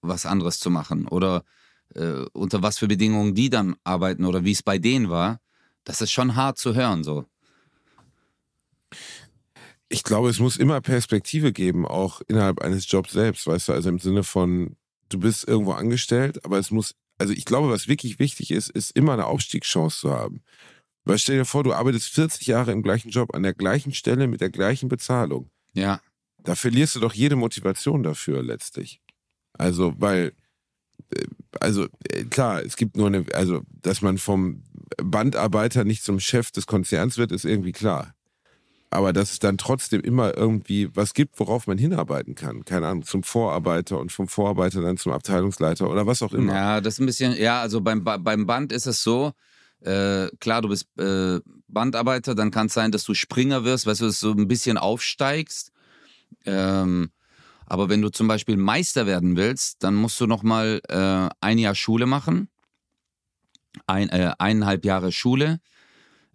was 0.00 0.26
anderes 0.26 0.58
zu 0.58 0.70
machen 0.70 1.06
oder 1.06 1.44
äh, 1.94 2.24
unter 2.32 2.62
was 2.62 2.78
für 2.78 2.88
Bedingungen 2.88 3.34
die 3.34 3.50
dann 3.50 3.76
arbeiten 3.84 4.24
oder 4.24 4.44
wie 4.44 4.52
es 4.52 4.62
bei 4.62 4.78
denen 4.78 5.10
war. 5.10 5.40
Das 5.84 6.00
ist 6.00 6.12
schon 6.12 6.36
hart 6.36 6.58
zu 6.58 6.74
hören 6.74 7.04
so. 7.04 7.26
ich 9.90 10.04
glaube, 10.04 10.30
es 10.30 10.38
muss 10.38 10.56
immer 10.56 10.80
Perspektive 10.80 11.52
geben, 11.52 11.86
auch 11.86 12.22
innerhalb 12.28 12.60
eines 12.60 12.90
Jobs 12.90 13.12
selbst, 13.12 13.46
weißt 13.46 13.68
du, 13.68 13.72
also 13.72 13.88
im 13.88 13.98
Sinne 13.98 14.22
von, 14.22 14.76
du 15.08 15.18
bist 15.18 15.46
irgendwo 15.46 15.72
angestellt, 15.72 16.44
aber 16.44 16.58
es 16.58 16.70
muss, 16.70 16.94
also 17.20 17.32
ich 17.34 17.44
glaube, 17.44 17.68
was 17.68 17.86
wirklich 17.86 18.18
wichtig 18.18 18.50
ist, 18.50 18.70
ist 18.70 18.96
immer 18.96 19.12
eine 19.12 19.26
Aufstiegschance 19.26 20.00
zu 20.00 20.10
haben. 20.10 20.42
Weil 21.04 21.18
stell 21.18 21.38
dir 21.38 21.44
vor, 21.44 21.64
du 21.64 21.72
arbeitest 21.72 22.08
40 22.08 22.46
Jahre 22.46 22.72
im 22.72 22.82
gleichen 22.82 23.10
Job, 23.10 23.34
an 23.34 23.42
der 23.42 23.54
gleichen 23.54 23.92
Stelle, 23.92 24.26
mit 24.26 24.40
der 24.40 24.50
gleichen 24.50 24.88
Bezahlung. 24.88 25.50
Ja, 25.74 26.00
Da 26.42 26.54
verlierst 26.54 26.96
du 26.96 27.00
doch 27.00 27.12
jede 27.12 27.36
Motivation 27.36 28.02
dafür 28.02 28.42
letztlich. 28.42 29.00
Also, 29.52 29.94
weil, 29.98 30.32
äh, 31.14 31.26
also 31.60 31.86
äh, 32.08 32.24
klar, 32.24 32.62
es 32.62 32.76
gibt 32.76 32.96
nur 32.96 33.08
eine, 33.08 33.26
also, 33.34 33.62
dass 33.82 34.00
man 34.00 34.16
vom 34.16 34.62
Bandarbeiter 34.96 35.84
nicht 35.84 36.02
zum 36.02 36.20
Chef 36.20 36.50
des 36.50 36.66
Konzerns 36.66 37.18
wird, 37.18 37.32
ist 37.32 37.44
irgendwie 37.44 37.72
klar. 37.72 38.14
Aber 38.92 39.12
dass 39.12 39.30
es 39.30 39.38
dann 39.38 39.56
trotzdem 39.56 40.00
immer 40.00 40.36
irgendwie 40.36 40.94
was 40.96 41.14
gibt, 41.14 41.38
worauf 41.38 41.68
man 41.68 41.78
hinarbeiten 41.78 42.34
kann. 42.34 42.64
Keine 42.64 42.88
Ahnung, 42.88 43.04
zum 43.04 43.22
Vorarbeiter 43.22 43.98
und 44.00 44.10
vom 44.10 44.26
Vorarbeiter 44.26 44.82
dann 44.82 44.96
zum 44.96 45.12
Abteilungsleiter 45.12 45.88
oder 45.88 46.06
was 46.08 46.22
auch 46.22 46.32
immer. 46.32 46.52
ja, 46.52 46.80
das 46.80 46.94
ist 46.94 47.00
ein 47.00 47.06
bisschen, 47.06 47.36
ja, 47.36 47.60
also 47.60 47.80
beim, 47.80 48.02
beim 48.02 48.46
Band 48.46 48.72
ist 48.72 48.86
es 48.86 49.02
so, 49.04 49.32
äh, 49.82 50.28
klar, 50.40 50.62
du 50.62 50.68
bist 50.68 50.86
äh, 50.98 51.38
Bandarbeiter, 51.68 52.34
dann 52.34 52.50
kann 52.50 52.66
es 52.66 52.74
sein, 52.74 52.90
dass 52.90 53.04
du 53.04 53.14
Springer 53.14 53.64
wirst, 53.64 53.86
weißt 53.86 54.00
du, 54.00 54.06
dass 54.06 54.20
du 54.20 54.32
ein 54.32 54.48
bisschen 54.48 54.76
aufsteigst. 54.76 55.70
Ähm, 56.44 57.10
aber 57.66 57.88
wenn 57.88 58.02
du 58.02 58.08
zum 58.08 58.26
Beispiel 58.26 58.56
Meister 58.56 59.06
werden 59.06 59.36
willst, 59.36 59.84
dann 59.84 59.94
musst 59.94 60.20
du 60.20 60.26
nochmal 60.26 60.80
äh, 60.88 61.28
ein 61.40 61.58
Jahr 61.58 61.76
Schule 61.76 62.06
machen. 62.06 62.48
Ein, 63.86 64.08
äh, 64.08 64.32
eineinhalb 64.38 64.84
Jahre 64.84 65.12
Schule. 65.12 65.60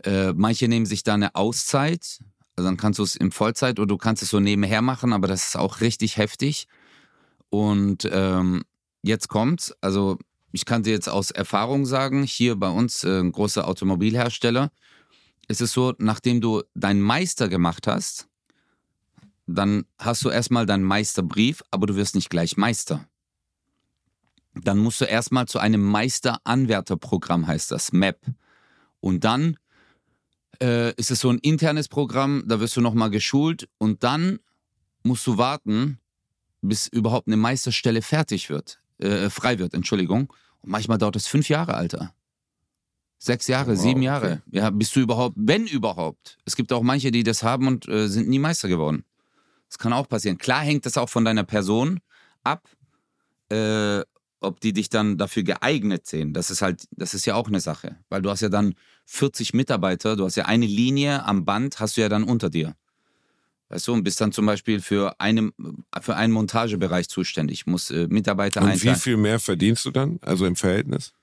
Äh, 0.03 0.31
manche 0.33 0.69
nehmen 0.69 0.85
sich 0.85 1.03
da 1.03 1.15
eine 1.15 1.35
Auszeit. 1.35 2.19
Also 2.55 2.67
dann 2.67 2.77
kannst 2.77 2.99
du 2.99 3.03
es 3.03 3.15
in 3.15 3.31
Vollzeit 3.31 3.79
oder 3.79 3.87
du 3.87 3.97
kannst 3.97 4.23
es 4.23 4.29
so 4.29 4.39
nebenher 4.39 4.81
machen, 4.81 5.13
aber 5.13 5.27
das 5.27 5.49
ist 5.49 5.57
auch 5.57 5.81
richtig 5.81 6.17
heftig. 6.17 6.67
Und 7.49 8.07
ähm, 8.11 8.63
jetzt 9.01 9.27
kommt's. 9.27 9.73
Also 9.81 10.17
ich 10.51 10.65
kann 10.65 10.83
dir 10.83 10.93
jetzt 10.93 11.09
aus 11.09 11.31
Erfahrung 11.31 11.85
sagen, 11.85 12.23
hier 12.23 12.55
bei 12.55 12.69
uns 12.69 13.03
äh, 13.03 13.19
ein 13.19 13.33
großer 13.33 13.67
Automobilhersteller, 13.67 14.71
ist 15.47 15.61
es 15.61 15.73
so, 15.73 15.93
nachdem 15.97 16.41
du 16.41 16.63
deinen 16.73 17.01
Meister 17.01 17.49
gemacht 17.49 17.87
hast, 17.87 18.27
dann 19.47 19.85
hast 19.99 20.23
du 20.23 20.29
erstmal 20.29 20.65
deinen 20.65 20.83
Meisterbrief, 20.83 21.61
aber 21.71 21.87
du 21.87 21.95
wirst 21.95 22.15
nicht 22.15 22.29
gleich 22.29 22.57
Meister. 22.57 23.05
Dann 24.55 24.79
musst 24.79 25.01
du 25.01 25.05
erstmal 25.05 25.47
zu 25.47 25.59
einem 25.59 25.83
Meisteranwärterprogramm, 25.83 27.45
heißt 27.45 27.71
das, 27.71 27.91
MAP. 27.91 28.17
Und 29.01 29.23
dann 29.23 29.57
äh, 30.61 30.93
ist 30.95 31.11
es 31.11 31.19
so 31.19 31.29
ein 31.29 31.39
internes 31.39 31.87
Programm, 31.87 32.43
da 32.47 32.59
wirst 32.59 32.75
du 32.77 32.81
nochmal 32.81 33.09
geschult 33.09 33.67
und 33.77 34.03
dann 34.03 34.39
musst 35.03 35.25
du 35.27 35.37
warten, 35.37 35.99
bis 36.61 36.87
überhaupt 36.87 37.27
eine 37.27 37.37
Meisterstelle 37.37 38.01
fertig 38.01 38.49
wird, 38.49 38.79
äh, 38.97 39.29
frei 39.29 39.59
wird, 39.59 39.73
Entschuldigung. 39.73 40.33
Und 40.61 40.69
manchmal 40.69 40.97
dauert 40.97 41.15
es 41.15 41.27
fünf 41.27 41.49
Jahre, 41.49 41.75
Alter. 41.75 42.13
Sechs 43.17 43.47
Jahre, 43.47 43.71
Wow, 43.71 43.81
sieben 43.81 43.99
okay. 43.99 44.05
Jahre. 44.05 44.41
Ja, 44.51 44.69
bist 44.69 44.95
du 44.95 44.99
überhaupt, 44.99 45.35
wenn 45.39 45.67
überhaupt. 45.67 46.37
Es 46.45 46.55
gibt 46.55 46.73
auch 46.73 46.81
manche, 46.83 47.11
die 47.11 47.23
das 47.23 47.43
haben 47.43 47.67
und 47.67 47.87
äh, 47.87 48.07
sind 48.07 48.27
nie 48.27 48.39
Meister 48.39 48.67
geworden. 48.67 49.05
Das 49.69 49.77
kann 49.77 49.93
auch 49.93 50.07
passieren. 50.07 50.37
Klar 50.37 50.61
hängt 50.61 50.85
das 50.85 50.97
auch 50.97 51.09
von 51.09 51.25
deiner 51.25 51.43
Person 51.43 51.99
ab, 52.43 52.67
äh, 53.49 54.01
ob 54.41 54.59
die 54.59 54.73
dich 54.73 54.89
dann 54.89 55.17
dafür 55.17 55.43
geeignet 55.43 56.05
sehen. 56.05 56.33
Das 56.33 56.51
ist 56.51 56.61
halt, 56.61 56.85
das 56.91 57.13
ist 57.13 57.25
ja 57.25 57.35
auch 57.35 57.47
eine 57.47 57.59
Sache. 57.59 57.97
Weil 58.09 58.21
du 58.21 58.29
hast 58.29 58.41
ja 58.41 58.49
dann 58.49 58.75
40 59.05 59.53
Mitarbeiter, 59.53 60.15
du 60.15 60.25
hast 60.25 60.35
ja 60.35 60.45
eine 60.45 60.65
Linie 60.65 61.23
am 61.25 61.45
Band, 61.45 61.79
hast 61.79 61.97
du 61.97 62.01
ja 62.01 62.09
dann 62.09 62.23
unter 62.23 62.49
dir. 62.49 62.75
Weißt 63.69 63.87
du, 63.87 63.93
und 63.93 64.03
bist 64.03 64.21
dann 64.21 64.31
zum 64.31 64.45
Beispiel 64.45 64.79
für, 64.79 65.19
eine, 65.19 65.51
für 66.01 66.15
einen 66.15 66.33
Montagebereich 66.33 67.09
zuständig, 67.09 67.65
muss 67.65 67.89
äh, 67.89 68.07
Mitarbeiter 68.07 68.61
Und 68.61 68.67
wie 68.67 68.71
einteilen. 68.73 68.95
viel 68.97 69.17
mehr 69.17 69.39
verdienst 69.39 69.85
du 69.85 69.91
dann? 69.91 70.19
Also 70.21 70.45
im 70.45 70.55
Verhältnis? 70.55 71.13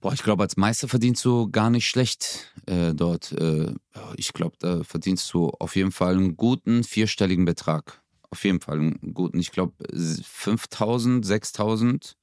Boah, 0.00 0.12
ich 0.12 0.22
glaube, 0.22 0.42
als 0.42 0.56
Meister 0.56 0.88
verdienst 0.88 1.24
du 1.24 1.48
gar 1.50 1.70
nicht 1.70 1.88
schlecht 1.88 2.52
äh, 2.66 2.92
dort. 2.92 3.32
Äh, 3.32 3.72
ich 4.16 4.32
glaube, 4.32 4.56
da 4.58 4.82
verdienst 4.82 5.32
du 5.32 5.50
auf 5.50 5.76
jeden 5.76 5.92
Fall 5.92 6.14
einen 6.16 6.36
guten 6.36 6.82
vierstelligen 6.82 7.44
Betrag. 7.44 8.02
Auf 8.30 8.44
jeden 8.44 8.60
Fall 8.60 8.78
einen 8.78 9.14
guten. 9.14 9.38
Ich 9.38 9.52
glaube, 9.52 9.74
5000, 9.94 11.24
6000, 11.24 12.16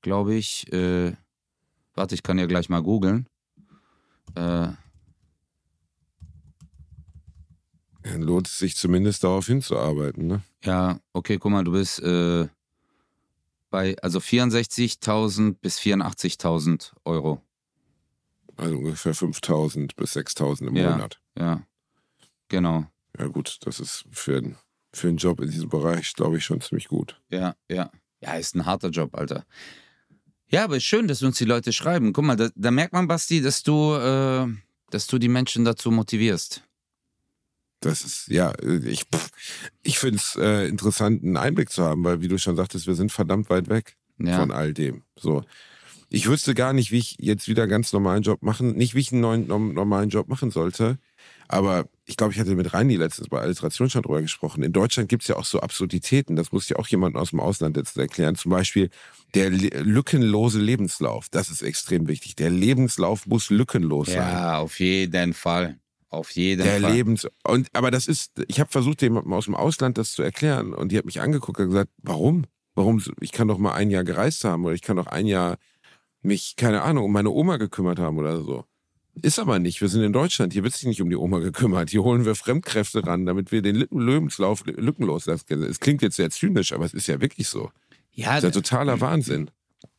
glaube 0.00 0.34
ich. 0.34 0.72
Äh, 0.72 1.12
warte, 1.94 2.14
ich 2.14 2.22
kann 2.22 2.38
ja 2.38 2.46
gleich 2.46 2.68
mal 2.68 2.82
googeln. 2.82 3.28
Äh, 4.34 4.68
Dann 8.02 8.22
lohnt 8.22 8.46
es 8.48 8.58
sich 8.58 8.76
zumindest 8.76 9.24
darauf 9.24 9.46
hinzuarbeiten, 9.46 10.26
ne? 10.26 10.42
ja, 10.64 11.00
okay, 11.12 11.38
guck 11.38 11.50
mal, 11.52 11.64
du 11.64 11.72
bist 11.72 12.00
äh, 12.00 12.48
bei 13.70 13.96
also 14.00 14.20
64.000 14.20 15.56
bis 15.60 15.78
84.000 15.80 16.92
Euro. 17.04 17.42
Also 18.56 18.78
ungefähr 18.78 19.14
5000 19.14 19.96
bis 19.96 20.12
6000 20.12 20.70
im 20.70 20.76
Ja. 20.76 20.92
Monat. 20.92 21.20
Ja, 21.36 21.62
genau. 22.48 22.86
Ja 23.18 23.26
gut, 23.26 23.58
das 23.62 23.80
ist 23.80 24.04
für, 24.12 24.38
einen- 24.38 24.56
für 24.92 25.08
einen 25.08 25.18
Job 25.18 25.40
in 25.40 25.50
diesem 25.50 25.68
Bereich, 25.68 26.14
glaube 26.14 26.38
ich, 26.38 26.44
schon 26.44 26.60
ziemlich 26.60 26.88
gut. 26.88 27.20
Ja, 27.28 27.54
ja. 27.68 27.90
Ja, 28.20 28.34
ist 28.34 28.54
ein 28.54 28.64
harter 28.64 28.88
Job, 28.90 29.14
Alter. 29.14 29.44
Ja, 30.48 30.64
aber 30.64 30.76
ist 30.76 30.84
schön, 30.84 31.08
dass 31.08 31.22
uns 31.22 31.38
die 31.38 31.44
Leute 31.44 31.72
schreiben. 31.72 32.12
Guck 32.12 32.24
mal, 32.24 32.36
da, 32.36 32.50
da 32.54 32.70
merkt 32.70 32.92
man, 32.92 33.08
Basti, 33.08 33.40
dass 33.42 33.62
du, 33.62 33.94
äh, 33.94 34.46
dass 34.90 35.06
du 35.06 35.18
die 35.18 35.28
Menschen 35.28 35.64
dazu 35.64 35.90
motivierst. 35.90 36.62
Das 37.80 38.02
ist, 38.02 38.28
ja, 38.28 38.54
ich, 38.84 39.04
ich 39.82 39.98
finde 39.98 40.16
es 40.18 40.36
äh, 40.36 40.66
interessant, 40.66 41.22
einen 41.22 41.36
Einblick 41.36 41.70
zu 41.70 41.84
haben, 41.84 42.04
weil, 42.04 42.20
wie 42.22 42.28
du 42.28 42.38
schon 42.38 42.56
sagtest, 42.56 42.86
wir 42.86 42.94
sind 42.94 43.12
verdammt 43.12 43.50
weit 43.50 43.68
weg 43.68 43.96
Ja. 44.18 44.38
von 44.40 44.50
all 44.50 44.72
dem. 44.72 45.02
So. 45.16 45.44
Ich 46.08 46.28
wüsste 46.28 46.54
gar 46.54 46.72
nicht, 46.72 46.90
wie 46.92 46.98
ich 46.98 47.16
jetzt 47.18 47.48
wieder 47.48 47.64
einen 47.64 47.70
ganz 47.70 47.92
normalen 47.92 48.22
Job 48.22 48.42
machen, 48.42 48.76
nicht 48.76 48.94
wie 48.94 49.00
ich 49.00 49.12
einen 49.12 49.20
neuen 49.20 49.46
normalen 49.48 50.08
Job 50.08 50.28
machen 50.28 50.50
sollte. 50.52 50.98
Aber 51.48 51.88
ich 52.04 52.16
glaube, 52.16 52.32
ich 52.32 52.40
hatte 52.40 52.54
mit 52.54 52.72
Reini 52.72 52.96
letztens 52.96 53.28
bei 53.28 53.40
Alliteration 53.40 53.90
schon 53.90 54.02
drüber 54.02 54.22
gesprochen. 54.22 54.62
In 54.62 54.72
Deutschland 54.72 55.08
gibt 55.08 55.22
es 55.22 55.28
ja 55.28 55.36
auch 55.36 55.44
so 55.44 55.60
Absurditäten. 55.60 56.36
Das 56.36 56.52
muss 56.52 56.68
ja 56.68 56.76
auch 56.76 56.86
jemand 56.86 57.16
aus 57.16 57.30
dem 57.30 57.40
Ausland 57.40 57.76
jetzt 57.76 57.96
erklären. 57.96 58.36
Zum 58.36 58.50
Beispiel 58.50 58.90
der 59.34 59.50
lückenlose 59.50 60.60
Lebenslauf. 60.60 61.28
Das 61.30 61.50
ist 61.50 61.62
extrem 61.62 62.08
wichtig. 62.08 62.36
Der 62.36 62.50
Lebenslauf 62.50 63.26
muss 63.26 63.50
lückenlos 63.50 64.08
sein. 64.08 64.16
Ja, 64.16 64.58
auf 64.58 64.78
jeden 64.80 65.34
Fall. 65.34 65.78
Auf 66.08 66.30
jeden 66.30 66.64
Der 66.64 66.80
Fall. 66.80 66.92
Lebens 66.92 67.26
und 67.44 67.68
aber 67.72 67.90
das 67.90 68.06
ist, 68.06 68.40
ich 68.46 68.60
habe 68.60 68.70
versucht, 68.70 69.02
jemandem 69.02 69.32
aus 69.32 69.46
dem 69.46 69.56
Ausland 69.56 69.98
das 69.98 70.12
zu 70.12 70.22
erklären 70.22 70.72
und 70.72 70.92
die 70.92 70.98
hat 70.98 71.04
mich 71.04 71.20
angeguckt 71.20 71.58
und 71.58 71.66
gesagt, 71.66 71.90
warum? 71.98 72.44
Warum? 72.74 73.02
Ich 73.20 73.32
kann 73.32 73.48
doch 73.48 73.58
mal 73.58 73.74
ein 73.74 73.90
Jahr 73.90 74.04
gereist 74.04 74.44
haben 74.44 74.64
oder 74.64 74.74
ich 74.74 74.82
kann 74.82 74.96
doch 74.96 75.08
ein 75.08 75.26
Jahr 75.26 75.56
mich, 76.22 76.56
keine 76.56 76.82
Ahnung, 76.82 77.04
um 77.04 77.12
meine 77.12 77.30
Oma 77.30 77.56
gekümmert 77.56 77.98
haben 77.98 78.18
oder 78.18 78.40
so. 78.40 78.64
Ist 79.22 79.38
aber 79.38 79.58
nicht. 79.58 79.80
Wir 79.80 79.88
sind 79.88 80.02
in 80.02 80.12
Deutschland. 80.12 80.52
Hier 80.52 80.62
wird 80.62 80.74
sich 80.74 80.86
nicht 80.86 81.00
um 81.00 81.08
die 81.08 81.16
Oma 81.16 81.38
gekümmert. 81.38 81.90
Hier 81.90 82.02
holen 82.02 82.24
wir 82.24 82.34
Fremdkräfte 82.34 83.06
ran, 83.06 83.24
damit 83.24 83.50
wir 83.50 83.62
den 83.62 83.76
Lebenslauf 83.90 84.64
lückenlos 84.66 85.26
lassen. 85.26 85.62
Es 85.62 85.80
klingt 85.80 86.02
jetzt 86.02 86.16
sehr 86.16 86.30
zynisch, 86.30 86.72
aber 86.72 86.84
es 86.84 86.92
ist 86.92 87.06
ja 87.06 87.20
wirklich 87.20 87.48
so. 87.48 87.70
Ja, 88.12 88.34
das 88.34 88.36
ist 88.36 88.42
ja 88.44 88.50
totaler 88.50 89.00
Wahnsinn. 89.00 89.50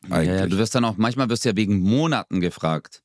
Ja, 0.08 0.22
ja, 0.22 0.46
du 0.46 0.56
wirst 0.58 0.74
dann 0.74 0.84
auch, 0.84 0.96
manchmal 0.96 1.28
wirst 1.28 1.44
du 1.44 1.50
ja 1.50 1.56
wegen 1.56 1.80
Monaten 1.80 2.40
gefragt. 2.40 3.02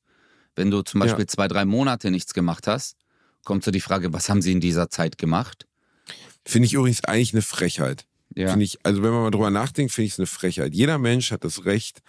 Wenn 0.54 0.70
du 0.70 0.82
zum 0.82 1.00
Beispiel 1.00 1.24
ja. 1.24 1.28
zwei, 1.28 1.48
drei 1.48 1.64
Monate 1.64 2.10
nichts 2.10 2.32
gemacht 2.32 2.66
hast, 2.66 2.96
kommt 3.44 3.64
so 3.64 3.70
die 3.70 3.80
Frage, 3.80 4.12
was 4.12 4.28
haben 4.28 4.42
sie 4.42 4.52
in 4.52 4.60
dieser 4.60 4.90
Zeit 4.90 5.18
gemacht? 5.18 5.66
Finde 6.44 6.66
ich 6.66 6.74
übrigens 6.74 7.04
eigentlich 7.04 7.32
eine 7.32 7.42
Frechheit. 7.42 8.06
Ja. 8.36 8.56
Ich, 8.56 8.78
also 8.84 9.02
wenn 9.02 9.12
man 9.12 9.22
mal 9.22 9.30
drüber 9.30 9.50
nachdenkt, 9.50 9.92
finde 9.92 10.06
ich 10.06 10.12
es 10.12 10.18
eine 10.18 10.26
Frechheit. 10.26 10.74
Jeder 10.74 10.98
Mensch 10.98 11.30
hat 11.30 11.44
das 11.44 11.64
Recht, 11.64 12.02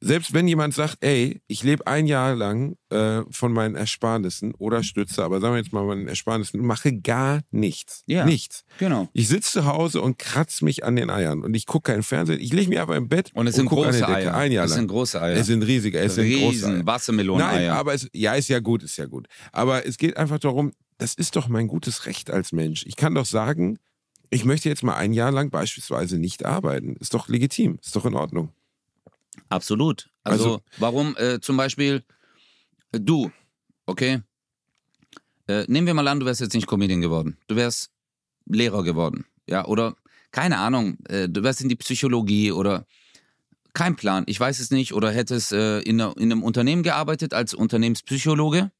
selbst 0.00 0.34
wenn 0.34 0.46
jemand 0.46 0.74
sagt, 0.74 0.98
ey, 1.00 1.40
ich 1.46 1.62
lebe 1.62 1.86
ein 1.86 2.06
Jahr 2.06 2.34
lang 2.34 2.76
äh, 2.90 3.22
von 3.30 3.52
meinen 3.52 3.74
Ersparnissen 3.74 4.54
oder 4.54 4.82
stütze, 4.82 5.24
aber 5.24 5.40
sagen 5.40 5.54
wir 5.54 5.58
jetzt 5.58 5.72
mal 5.72 5.84
meinen 5.84 6.08
Ersparnissen, 6.08 6.60
mache 6.60 6.92
gar 6.92 7.40
nichts. 7.50 8.02
Ja, 8.06 8.24
nichts. 8.24 8.64
Genau. 8.78 9.08
Ich 9.12 9.28
sitze 9.28 9.52
zu 9.52 9.64
Hause 9.66 10.02
und 10.02 10.18
kratze 10.18 10.64
mich 10.64 10.84
an 10.84 10.96
den 10.96 11.10
Eiern 11.10 11.42
und 11.42 11.54
ich 11.54 11.66
gucke 11.66 11.92
keinen 11.92 12.02
Fernsehen. 12.02 12.40
Ich 12.40 12.52
lege 12.52 12.68
mich 12.68 12.80
aber 12.80 12.96
im 12.96 13.08
Bett 13.08 13.30
und 13.34 13.46
es 13.46 13.54
sind 13.54 13.66
und 13.66 13.74
große 13.76 14.06
Eier. 14.06 14.34
Ein 14.34 14.52
Jahr 14.52 14.64
es 14.64 14.72
lang. 14.72 14.80
sind 14.80 14.88
große 14.88 15.20
Eier. 15.20 15.36
Es 15.36 15.46
sind 15.46 15.62
riesige, 15.62 15.98
es 15.98 16.18
Riesen, 16.18 16.30
sind 16.30 16.42
große 16.42 16.76
Eier. 16.76 16.86
Wassermelonen-Eier. 16.86 17.68
Nein, 17.68 17.70
aber 17.70 17.94
es, 17.94 18.08
ja, 18.12 18.34
ist 18.34 18.48
ja 18.48 18.60
gut, 18.60 18.82
ist 18.82 18.96
ja 18.96 19.06
gut. 19.06 19.26
Aber 19.52 19.86
es 19.86 19.96
geht 19.96 20.16
einfach 20.16 20.38
darum, 20.38 20.72
das 20.98 21.14
ist 21.14 21.36
doch 21.36 21.48
mein 21.48 21.66
gutes 21.66 22.06
Recht 22.06 22.30
als 22.30 22.52
Mensch. 22.52 22.84
Ich 22.86 22.96
kann 22.96 23.14
doch 23.14 23.26
sagen, 23.26 23.78
ich 24.30 24.44
möchte 24.44 24.68
jetzt 24.68 24.82
mal 24.82 24.96
ein 24.96 25.12
Jahr 25.12 25.32
lang 25.32 25.50
beispielsweise 25.50 26.18
nicht 26.18 26.44
arbeiten. 26.44 26.96
Ist 26.96 27.14
doch 27.14 27.28
legitim, 27.28 27.78
ist 27.82 27.94
doch 27.96 28.04
in 28.04 28.14
Ordnung. 28.14 28.52
Absolut. 29.48 30.10
Also, 30.22 30.44
also 30.44 30.62
warum 30.78 31.16
äh, 31.16 31.40
zum 31.40 31.56
Beispiel 31.56 32.02
äh, 32.92 33.00
du, 33.00 33.30
okay? 33.86 34.22
Äh, 35.46 35.64
nehmen 35.68 35.86
wir 35.86 35.94
mal 35.94 36.08
an, 36.08 36.20
du 36.20 36.26
wärst 36.26 36.40
jetzt 36.40 36.54
nicht 36.54 36.66
Comedian 36.66 37.00
geworden. 37.00 37.36
Du 37.48 37.56
wärst 37.56 37.90
Lehrer 38.46 38.82
geworden. 38.82 39.26
Ja, 39.46 39.66
oder 39.66 39.94
keine 40.30 40.58
Ahnung, 40.58 40.98
äh, 41.08 41.28
du 41.28 41.42
wärst 41.42 41.60
in 41.60 41.68
die 41.68 41.76
Psychologie 41.76 42.50
oder 42.52 42.86
kein 43.74 43.96
Plan, 43.96 44.24
ich 44.26 44.38
weiß 44.38 44.60
es 44.60 44.70
nicht, 44.70 44.94
oder 44.94 45.10
hättest 45.10 45.52
äh, 45.52 45.80
in, 45.80 45.98
in, 45.98 46.32
einem 46.32 46.42
Unternehmen 46.42 46.82
gearbeitet 46.82 47.34
als 47.34 47.54
Unternehmenspsychologe. 47.54 48.70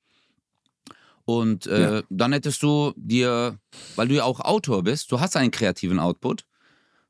Und 1.25 1.67
äh, 1.67 1.97
ja. 1.97 2.03
dann 2.11 2.33
hättest 2.33 2.63
du 2.63 2.93
dir, 2.97 3.59
weil 3.97 4.09
du 4.09 4.15
ja 4.15 4.25
auch 4.25 4.41
Autor 4.41 4.85
bist, 4.85 5.11
du 5.11 5.21
hast 5.21 5.37
einen 5.37 5.51
kreativen 5.51 5.99
Output, 5.99 6.45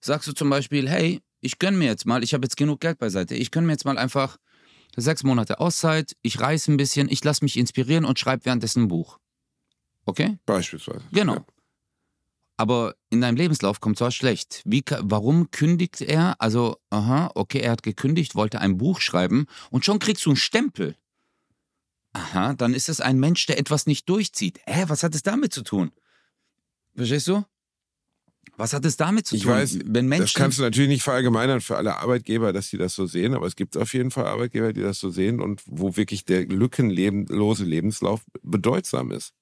sagst 0.00 0.28
du 0.28 0.32
zum 0.32 0.50
Beispiel, 0.50 0.88
hey, 0.88 1.20
ich 1.44 1.58
gönne 1.58 1.76
mir 1.76 1.86
jetzt 1.86 2.06
mal, 2.06 2.24
ich 2.24 2.32
habe 2.34 2.44
jetzt 2.44 2.56
genug 2.56 2.80
Geld 2.80 2.98
beiseite, 2.98 3.34
ich 3.34 3.50
gönne 3.50 3.66
mir 3.66 3.74
jetzt 3.74 3.84
mal 3.84 3.98
einfach 3.98 4.38
sechs 4.96 5.22
Monate 5.22 5.60
Auszeit, 5.60 6.16
ich 6.22 6.40
reise 6.40 6.72
ein 6.72 6.76
bisschen, 6.76 7.08
ich 7.10 7.22
lasse 7.22 7.44
mich 7.44 7.58
inspirieren 7.58 8.04
und 8.04 8.18
schreibe 8.18 8.46
währenddessen 8.46 8.84
ein 8.84 8.88
Buch. 8.88 9.18
Okay? 10.06 10.38
Beispielsweise. 10.46 11.02
Genau. 11.12 11.34
Ja. 11.34 11.44
Aber 12.56 12.94
in 13.10 13.20
deinem 13.20 13.36
Lebenslauf 13.36 13.80
kommt 13.80 13.98
zwar 13.98 14.12
schlecht. 14.12 14.62
Wie, 14.64 14.84
warum 15.00 15.50
kündigt 15.50 16.00
er? 16.00 16.36
Also, 16.38 16.78
aha, 16.90 17.30
okay, 17.34 17.58
er 17.58 17.72
hat 17.72 17.82
gekündigt, 17.82 18.36
wollte 18.36 18.60
ein 18.60 18.78
Buch 18.78 19.00
schreiben 19.00 19.46
und 19.70 19.84
schon 19.84 19.98
kriegst 19.98 20.24
du 20.24 20.30
einen 20.30 20.36
Stempel. 20.36 20.96
Aha, 22.12 22.54
dann 22.54 22.74
ist 22.74 22.88
es 22.88 23.00
ein 23.00 23.18
Mensch, 23.18 23.44
der 23.46 23.58
etwas 23.58 23.86
nicht 23.86 24.08
durchzieht. 24.08 24.60
Hä, 24.66 24.84
was 24.86 25.02
hat 25.02 25.16
es 25.16 25.24
damit 25.24 25.52
zu 25.52 25.62
tun? 25.62 25.90
Verstehst 26.94 27.26
du? 27.26 27.44
Was 28.56 28.72
hat 28.72 28.84
es 28.84 28.96
damit 28.96 29.26
zu 29.26 29.34
ich 29.34 29.42
tun? 29.42 29.52
Ich 29.52 29.58
weiß, 29.58 29.78
wenn 29.86 30.06
Menschen 30.06 30.24
das 30.24 30.34
kannst 30.34 30.58
du 30.58 30.62
natürlich 30.62 30.88
nicht 30.88 31.02
verallgemeinern 31.02 31.60
für 31.60 31.76
alle 31.76 31.96
Arbeitgeber, 31.96 32.52
dass 32.52 32.68
sie 32.68 32.78
das 32.78 32.94
so 32.94 33.06
sehen, 33.06 33.34
aber 33.34 33.46
es 33.46 33.56
gibt 33.56 33.76
auf 33.76 33.92
jeden 33.94 34.10
Fall 34.10 34.26
Arbeitgeber, 34.26 34.72
die 34.72 34.82
das 34.82 34.98
so 34.98 35.10
sehen 35.10 35.40
und 35.40 35.62
wo 35.66 35.96
wirklich 35.96 36.24
der 36.24 36.46
lückenlose 36.46 37.64
Lebenslauf 37.64 38.22
bedeutsam 38.42 39.10
ist. 39.10 39.32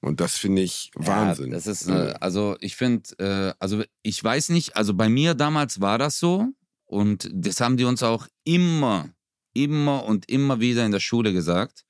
Und 0.00 0.20
das 0.20 0.36
finde 0.36 0.62
ich 0.62 0.90
Wahnsinn. 0.96 1.46
Ja, 1.46 1.54
das 1.54 1.66
ist, 1.66 1.88
äh, 1.88 2.14
also 2.20 2.56
ich 2.60 2.76
finde, 2.76 3.08
äh, 3.18 3.54
also 3.58 3.82
ich 4.02 4.22
weiß 4.22 4.50
nicht, 4.50 4.76
also 4.76 4.92
bei 4.92 5.08
mir 5.08 5.34
damals 5.34 5.80
war 5.80 5.96
das 5.98 6.18
so 6.18 6.48
und 6.84 7.30
das 7.32 7.60
haben 7.60 7.76
die 7.76 7.84
uns 7.84 8.02
auch 8.02 8.26
immer, 8.44 9.08
immer 9.54 10.04
und 10.04 10.28
immer 10.28 10.60
wieder 10.60 10.84
in 10.84 10.92
der 10.92 11.00
Schule 11.00 11.32
gesagt. 11.32 11.84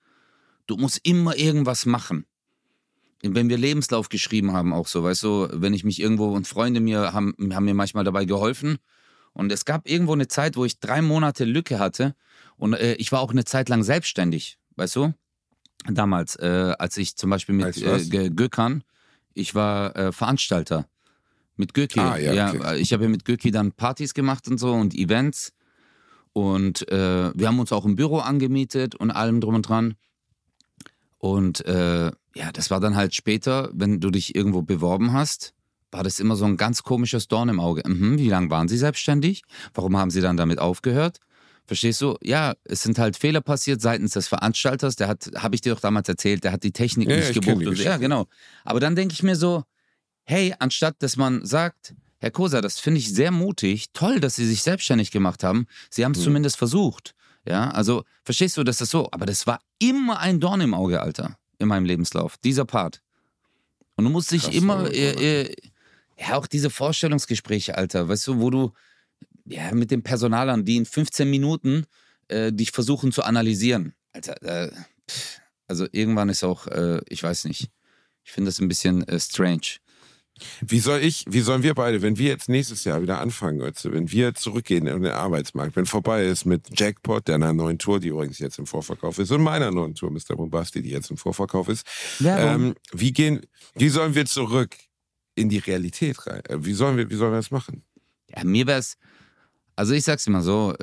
Du 0.67 0.77
musst 0.77 1.01
immer 1.03 1.37
irgendwas 1.37 1.87
machen 1.87 2.27
wenn 3.33 3.49
wir 3.49 3.57
Lebenslauf 3.57 4.09
geschrieben 4.09 4.53
haben, 4.53 4.73
auch 4.73 4.87
so, 4.87 5.03
weißt 5.03 5.23
du, 5.23 5.49
wenn 5.53 5.73
ich 5.73 5.85
mich 5.85 6.01
irgendwo 6.01 6.29
und 6.35 6.47
Freunde 6.47 6.81
mir 6.81 7.13
haben, 7.13 7.35
haben 7.53 7.65
mir 7.65 7.75
manchmal 7.75 8.05
dabei 8.05 8.25
geholfen. 8.25 8.79
Und 9.33 9.51
es 9.51 9.65
gab 9.65 9.89
irgendwo 9.89 10.13
eine 10.13 10.29
Zeit, 10.29 10.57
wo 10.57 10.65
ich 10.65 10.79
drei 10.79 11.03
Monate 11.03 11.45
Lücke 11.45 11.79
hatte 11.79 12.15
und 12.57 12.75
äh, 12.75 12.95
ich 12.95 13.11
war 13.13 13.21
auch 13.21 13.31
eine 13.31 13.45
Zeit 13.45 13.69
lang 13.69 13.83
selbstständig, 13.83 14.59
weißt 14.77 14.97
du? 14.97 15.15
Damals, 15.87 16.37
äh, 16.37 16.75
als 16.79 16.97
ich 16.97 17.17
zum 17.17 17.31
Beispiel 17.31 17.55
mit 17.55 17.77
äh, 17.83 18.31
Gökan, 18.31 18.85
ich 19.35 19.55
war 19.55 19.97
äh, 19.97 20.13
Veranstalter 20.13 20.87
mit 21.57 21.75
Göki. 21.75 22.01
Ah, 22.01 22.17
ja, 22.17 22.49
okay. 22.49 22.59
ja, 22.63 22.75
ich 22.75 22.93
habe 22.93 23.05
ja 23.05 23.11
mit 23.11 23.25
Göki 23.25 23.51
dann 23.51 23.73
Partys 23.73 24.15
gemacht 24.15 24.49
und 24.49 24.59
so 24.59 24.73
und 24.73 24.95
Events. 24.95 25.53
Und 26.33 26.89
äh, 26.89 27.33
wir 27.35 27.47
haben 27.47 27.61
uns 27.61 27.73
auch 27.73 27.85
ein 27.85 27.97
Büro 27.97 28.19
angemietet 28.19 28.95
und 28.95 29.11
allem 29.11 29.41
drum 29.41 29.55
und 29.55 29.69
dran. 29.69 29.95
Und 31.19 31.65
äh, 31.67 32.11
ja, 32.35 32.53
das 32.53 32.71
war 32.71 32.81
dann 32.81 32.97
halt 32.97 33.15
später, 33.15 33.71
wenn 33.73 34.01
du 34.01 34.11
dich 34.11 34.35
irgendwo 34.35 34.63
beworben 34.63 35.13
hast, 35.13 35.55
war 35.91 36.03
das 36.03 36.19
immer 36.19 36.35
so 36.35 36.45
ein 36.45 36.57
ganz 36.57 36.83
komisches 36.83 37.29
Dorn 37.29 37.49
im 37.49 37.61
Auge. 37.61 37.89
Mhm, 37.89 38.19
wie 38.19 38.29
lange 38.29 38.51
waren 38.51 38.67
Sie 38.67 38.77
selbstständig? 38.77 39.43
Warum 39.73 39.97
haben 39.97 40.11
Sie 40.11 40.21
dann 40.21 40.37
damit 40.37 40.59
aufgehört? 40.59 41.19
Verstehst 41.67 42.01
du? 42.03 42.19
Ja, 42.21 42.55
es 42.65 42.83
sind 42.83 42.99
halt 42.99 43.17
Fehler 43.17 43.41
passiert 43.41 43.81
seitens 43.81 44.13
des 44.13 44.27
Veranstalters. 44.27 44.97
Der 44.97 45.09
hat, 45.09 45.31
habe 45.37 45.55
ich 45.55 45.61
dir 45.61 45.73
doch 45.73 45.81
damals 45.81 46.09
erzählt, 46.09 46.45
der 46.45 46.53
hat 46.53 46.65
die 46.65 46.73
Technik 46.73 47.09
ja, 47.09 47.17
nicht 47.17 47.33
gebucht. 47.33 47.77
So. 47.77 47.83
Ja, 47.83 47.97
genau. 47.97 48.27
Aber 48.65 48.81
dann 48.81 48.97
denke 48.97 49.15
ich 49.15 49.23
mir 49.23 49.37
so, 49.37 49.63
hey, 50.25 50.55
anstatt 50.59 50.97
dass 50.99 51.17
man 51.17 51.47
sagt, 51.47 51.95
Herr 52.19 52.33
Kosa, 52.33 52.61
das 52.61 52.81
finde 52.81 52.99
ich 52.99 53.15
sehr 53.15 53.31
mutig, 53.31 53.93
toll, 53.93 54.19
dass 54.19 54.35
Sie 54.35 54.47
sich 54.47 54.63
selbstständig 54.63 55.11
gemacht 55.11 55.45
haben. 55.45 55.67
Sie 55.91 56.05
haben 56.05 56.13
es 56.13 56.19
hm. 56.19 56.25
zumindest 56.25 56.57
versucht. 56.57 57.15
Ja, 57.47 57.71
also 57.71 58.05
verstehst 58.25 58.57
du, 58.57 58.65
dass 58.65 58.79
das 58.79 58.91
so, 58.91 59.09
aber 59.13 59.27
das 59.27 59.47
war 59.47 59.61
immer 59.79 60.19
ein 60.19 60.41
Dorn 60.41 60.61
im 60.61 60.75
Auge, 60.75 61.01
Alter 61.01 61.37
in 61.59 61.69
meinem 61.69 61.85
Lebenslauf. 61.85 62.37
Dieser 62.39 62.65
Part. 62.65 63.03
Und 63.97 64.05
du 64.05 64.11
musst 64.11 64.31
dich 64.31 64.45
Krass, 64.45 64.55
immer, 64.55 64.91
äh, 64.91 65.43
äh, 65.43 65.57
ja, 66.19 66.37
auch 66.37 66.47
diese 66.47 66.71
Vorstellungsgespräche, 66.71 67.77
Alter, 67.77 68.09
weißt 68.09 68.27
du, 68.27 68.41
wo 68.41 68.51
du, 68.51 68.73
ja, 69.47 69.73
mit 69.73 69.91
den 69.91 70.03
Personalern, 70.03 70.65
die 70.65 70.77
in 70.77 70.87
15 70.87 71.29
Minuten 71.29 71.87
äh, 72.29 72.53
dich 72.53 72.71
versuchen 72.71 73.13
zu 73.13 73.23
analysieren. 73.23 73.95
Alter, 74.13 74.43
äh, 74.43 74.71
also 75.67 75.87
irgendwann 75.93 76.29
ist 76.29 76.45
auch, 76.45 76.67
äh, 76.67 77.01
ich 77.09 77.23
weiß 77.23 77.45
nicht, 77.45 77.71
ich 78.25 78.33
finde 78.33 78.49
das 78.49 78.61
ein 78.61 78.69
bisschen 78.69 79.07
äh, 79.07 79.21
strange. 79.21 79.79
Wie 80.61 80.81
soll 80.81 81.01
ich, 81.01 81.25
wie 81.29 81.41
sollen 81.41 81.63
wir 81.63 81.75
beide, 81.75 82.03
wenn 82.03 82.19
wir 82.19 82.29
jetzt 82.29 82.49
nächstes 82.49 82.85
Jahr 82.85 83.01
wieder 83.01 83.21
anfangen, 83.21 83.61
Götze, 83.61 83.93
wenn 83.93 84.11
wir 84.11 84.35
zurückgehen 84.35 84.87
in 84.87 85.03
den 85.03 85.13
Arbeitsmarkt, 85.13 85.77
wenn 85.77 85.87
vorbei 85.87 86.25
ist 86.25 86.45
mit 86.45 86.79
Jackpot, 86.79 87.29
der 87.29 87.37
einer 87.37 87.53
neuen 87.53 87.79
Tour, 87.79 88.01
die 88.01 88.09
übrigens 88.09 88.41
jetzt 88.41 88.59
im 88.59 88.67
Vorverkauf 88.67 89.19
ist, 89.19 89.31
und 89.31 89.43
meiner 89.43 89.71
neuen 89.71 89.95
Tour, 89.95 90.11
Mr. 90.11 90.35
Bombasti, 90.37 90.83
die 90.83 90.91
jetzt 90.91 91.11
im 91.11 91.17
Vorverkauf 91.17 91.69
ist, 91.69 91.87
ähm, 92.25 92.75
wie 92.93 93.13
gehen, 93.13 93.47
wie 93.77 93.89
sollen 93.89 94.17
wir 94.17 94.27
zurück 94.27 94.77
in 95.37 95.49
die 95.49 95.59
Realität 95.59 96.27
rein? 96.27 96.43
Äh, 96.49 96.65
wie 96.65 96.75
sollen 96.75 96.97
wir, 96.97 97.09
wie 97.11 97.15
sollen 97.15 97.33
wir 97.33 97.39
das 97.39 97.53
machen? 97.53 97.85
Ja, 98.35 98.43
mir 98.43 98.67
wäre 98.67 98.81
es, 98.81 98.97
also 99.77 99.95
ich 99.95 100.03
sag's 100.03 100.27
immer 100.27 100.43
so, 100.43 100.75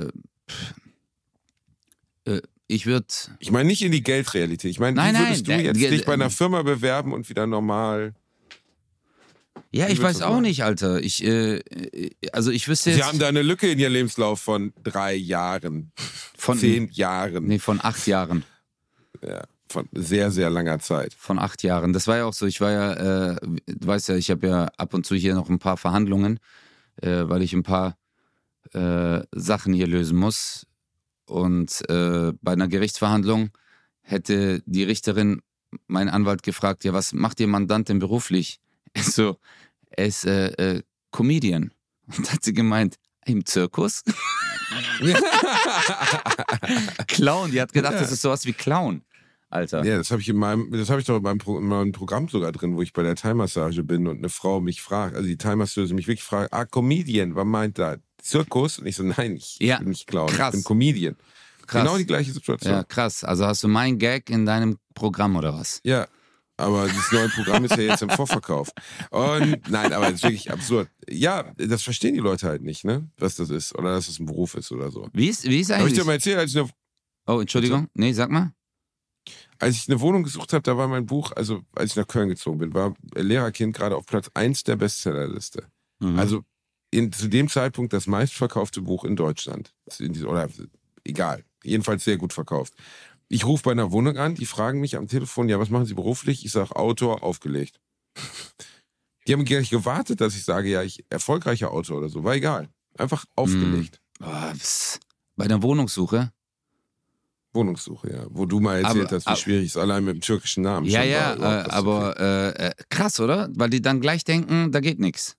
äh, 2.26 2.32
äh, 2.32 2.42
ich 2.68 2.86
würde. 2.86 3.08
Ich 3.40 3.52
meine 3.52 3.68
nicht 3.68 3.82
in 3.82 3.92
die 3.92 4.02
Geldrealität. 4.02 4.72
Ich 4.72 4.80
meine, 4.80 4.96
wie 4.96 5.18
würdest 5.18 5.48
nein, 5.48 5.60
du 5.60 5.64
jetzt 5.66 5.92
dich 5.92 6.06
bei 6.06 6.14
einer 6.14 6.30
Firma 6.30 6.62
bewerben 6.62 7.12
und 7.12 7.28
wieder 7.28 7.46
normal 7.46 8.14
ja, 9.74 9.88
ich 9.88 10.02
weiß 10.02 10.22
auch 10.22 10.42
nicht, 10.42 10.64
Alter. 10.64 11.02
Ich, 11.02 11.24
äh, 11.24 11.58
äh, 11.58 12.12
also 12.34 12.52
ich 12.52 12.68
wüsste 12.68 12.90
jetzt. 12.90 13.00
Sie 13.00 13.04
haben 13.04 13.20
da 13.20 13.30
eine 13.30 13.42
Lücke 13.42 13.72
in 13.72 13.80
Ihrem 13.80 13.94
Lebenslauf 13.94 14.42
von 14.42 14.74
drei 14.84 15.16
Jahren. 15.16 15.94
Von 16.38 16.58
zehn 16.58 16.90
Jahren. 16.92 17.46
Nee, 17.46 17.60
von 17.60 17.80
acht 17.82 18.06
Jahren. 18.06 18.44
Ja, 19.26 19.44
von 19.70 19.88
sehr, 19.94 20.30
sehr 20.32 20.50
langer 20.50 20.80
Zeit. 20.80 21.14
Von 21.14 21.40
acht 21.40 21.64
Jahren. 21.64 21.94
Das 21.94 22.08
war 22.08 22.18
ja 22.18 22.26
auch 22.26 22.34
so. 22.34 22.48
Ich 22.48 22.60
war 22.60 22.72
ja, 22.72 23.34
äh, 23.34 23.40
du 23.66 23.88
weißt 23.88 24.10
ja, 24.10 24.16
ich 24.16 24.30
habe 24.30 24.48
ja 24.48 24.66
ab 24.78 24.94
und 24.94 25.06
zu 25.06 25.16
hier 25.16 25.36
noch 25.36 25.50
ein 25.50 25.60
paar 25.60 25.78
Verhandlungen, 25.78 26.40
äh, 27.02 27.24
weil 27.24 27.42
ich 27.42 27.54
ein 27.54 27.64
paar 27.64 27.98
äh, 28.74 29.22
Sachen 29.32 29.74
hier 29.74 29.88
lösen 29.88 30.18
muss. 30.18 30.68
Und 31.26 31.90
äh, 31.90 32.34
bei 32.42 32.52
einer 32.52 32.68
Gerichtsverhandlung 32.68 33.52
hätte 34.02 34.62
die 34.66 34.84
Richterin 34.84 35.42
meinen 35.88 36.10
Anwalt 36.10 36.44
gefragt: 36.44 36.84
Ja, 36.84 36.92
was 36.92 37.14
macht 37.14 37.40
Ihr 37.40 37.48
Mandant 37.48 37.88
denn 37.88 38.00
beruflich? 38.00 38.60
so, 39.02 39.38
er 39.90 40.06
ist 40.06 40.26
äh, 40.26 40.50
äh, 40.54 40.84
Comedian. 41.12 41.72
Und 42.18 42.32
hat 42.32 42.44
sie 42.44 42.54
gemeint, 42.54 42.98
im 43.26 43.46
Zirkus? 43.46 44.04
Clown, 47.08 47.52
die 47.52 47.62
hat 47.62 47.74
gedacht, 47.74 47.94
ja. 47.94 48.00
das 48.00 48.12
ist 48.12 48.22
sowas 48.22 48.46
wie 48.46 48.54
Clown. 48.54 49.04
Alter. 49.50 49.84
Ja, 49.84 49.98
das 49.98 50.12
habe 50.12 50.22
ich 50.22 50.30
in 50.30 50.38
meinem, 50.38 50.72
das 50.72 50.90
habe 50.90 51.02
ich 51.02 51.08
doch 51.08 51.18
in 51.18 51.24
meinem, 51.24 51.38
Pro, 51.38 51.58
in 51.58 51.66
meinem, 51.66 51.92
Programm 51.92 52.30
sogar 52.30 52.54
drin, 52.54 52.78
wo 52.78 52.82
ich 52.82 52.94
bei 52.94 53.04
der 53.04 53.16
Thai-Massage 53.16 53.84
bin 53.84 54.08
und 54.08 54.20
eine 54.20 54.30
Frau 54.30 54.62
mich 54.62 54.82
fragt, 54.82 55.14
also 55.16 55.28
die 55.28 55.36
Thai-Masseuse 55.36 55.94
mich 55.94 56.08
wirklich 56.08 56.24
fragt, 56.24 56.54
ah, 56.54 56.66
Comedian, 56.66 57.36
was 57.36 57.46
meint 57.46 57.78
da? 57.78 57.98
Zirkus? 58.22 58.80
Und 58.80 58.88
ich 58.88 58.96
so, 58.96 59.04
nein, 59.04 59.36
ich 59.36 59.58
ja. 59.60 59.80
bin 59.80 59.90
nicht 59.90 60.08
Clown, 60.08 60.30
Krass. 60.30 60.54
ich 60.54 60.62
bin 60.62 60.64
Comedian. 60.64 61.18
krass. 61.68 61.84
Genau 61.84 61.98
die 61.98 62.06
gleiche 62.06 62.32
Situation. 62.32 62.74
Ja, 62.74 62.84
krass. 62.84 63.26
Also 63.26 63.46
hast 63.46 63.62
du 63.64 63.68
mein 63.68 64.00
Gag 64.00 64.30
in 64.30 64.46
deinem 64.46 64.78
Programm 64.94 65.36
oder 65.36 65.54
was? 65.54 65.82
Ja, 65.84 66.08
aber 66.62 66.88
das 66.88 67.12
neue 67.12 67.30
Programm 67.30 67.66
ist 67.66 67.76
ja 67.76 67.84
jetzt 67.84 68.02
im 68.02 68.10
Vorverkauf. 68.10 68.70
Und 69.10 69.70
nein, 69.70 69.92
aber 69.94 70.06
das 70.06 70.16
ist 70.16 70.24
wirklich 70.24 70.52
absurd. 70.52 70.90
Ja, 71.10 71.52
das 71.58 71.84
verstehen 71.84 72.14
die 72.14 72.20
Leute 72.20 72.48
halt 72.48 72.62
nicht, 72.62 72.86
ne? 72.86 73.10
Was 73.18 73.36
das 73.36 73.50
ist. 73.50 73.78
Oder 73.78 73.94
dass 73.94 74.08
es 74.08 74.20
ein 74.20 74.26
Beruf 74.26 74.56
ist 74.56 74.72
oder 74.72 74.92
so. 74.92 75.08
Wie 75.14 75.28
ist, 75.28 75.44
wie 75.44 75.60
ist 75.60 75.70
Habe 75.70 75.80
ich 75.80 75.86
eigentlich? 75.86 76.00
dir 76.00 76.06
mal 76.06 76.14
erzählt, 76.14 76.38
als 76.38 76.52
ich 76.52 76.58
eine, 76.58 76.70
oh, 77.28 77.40
Entschuldigung. 77.40 77.88
Nee, 77.94 78.14
sag 78.14 78.30
mal. 78.30 78.54
als 79.60 79.76
ich 79.76 79.90
eine 79.90 80.00
Wohnung 80.00 80.24
gesucht 80.24 80.54
habe, 80.54 80.64
da 80.64 80.78
war 80.78 80.88
mein 80.88 81.06
Buch, 81.06 81.32
also 81.36 81.62
als 81.76 81.92
ich 81.92 81.96
nach 81.96 82.08
Köln 82.08 82.30
gezogen 82.30 82.58
bin, 82.58 82.74
war 82.74 82.94
Lehrerkind 83.16 83.76
gerade 83.76 83.96
auf 83.96 84.06
Platz 84.06 84.30
1 84.34 84.64
der 84.64 84.76
Bestsellerliste. 84.76 85.68
Mhm. 86.00 86.18
Also 86.18 86.44
in, 86.92 87.12
zu 87.12 87.28
dem 87.28 87.48
Zeitpunkt 87.48 87.94
das 87.94 88.08
meistverkaufte 88.08 88.82
Buch 88.82 89.06
in 89.06 89.16
Deutschland. 89.16 89.74
In 90.00 90.26
Oder 90.26 90.50
egal, 91.04 91.44
jedenfalls 91.64 92.04
sehr 92.04 92.18
gut 92.18 92.34
verkauft. 92.34 92.74
Ich 93.34 93.46
rufe 93.46 93.64
bei 93.64 93.72
einer 93.72 93.92
Wohnung 93.92 94.18
an, 94.18 94.36
die 94.36 94.46
fragen 94.46 94.82
mich 94.82 94.98
am 94.98 95.08
Telefon, 95.08 95.48
ja, 95.48 95.58
was 95.60 95.70
machen 95.70 95.86
Sie 95.86 95.94
beruflich? 95.94 96.44
Ich 96.46 96.52
sage, 96.52 96.76
Autor, 96.76 97.24
aufgelegt. 97.24 97.80
Die 99.28 99.34
haben 99.34 99.46
gar 99.46 99.60
nicht 99.60 99.70
gewartet, 99.70 100.20
dass 100.20 100.36
ich 100.36 100.44
sage, 100.44 100.70
ja, 100.70 100.82
ich 100.82 101.06
erfolgreicher 101.10 101.72
Autor 101.72 102.00
oder 102.00 102.10
so. 102.10 102.24
War 102.24 102.34
egal. 102.34 102.70
Einfach 102.98 103.24
aufgelegt. 103.36 104.02
Boah, 104.20 104.52
pss. 104.58 105.00
bei 105.38 105.48
der 105.48 105.62
Wohnungssuche? 105.62 106.32
Wohnungssuche, 107.54 108.12
ja. 108.12 108.26
Wo 108.30 108.46
du 108.46 108.60
mal 108.60 108.84
erzählt 108.84 109.08
Aber- 109.08 109.16
hast, 109.16 109.26
wie 109.26 109.30
aber- 109.30 109.38
schwierig 109.38 109.68
es 109.68 109.78
allein 109.78 110.04
mit 110.06 110.16
dem 110.16 110.22
türkischen 110.22 110.64
Namen 110.64 110.88
Ja, 110.88 111.04
ja, 111.04 111.40
war, 111.40 111.66
zu 111.66 111.72
aber 111.72 112.20
äh, 112.20 112.50
äh, 112.68 112.72
krass, 112.90 113.20
oder? 113.20 113.50
Weil 113.54 113.70
die 113.70 113.82
dann 113.82 114.02
gleich 114.02 114.24
denken, 114.24 114.72
da 114.72 114.80
geht 114.80 115.00
nichts. 115.00 115.38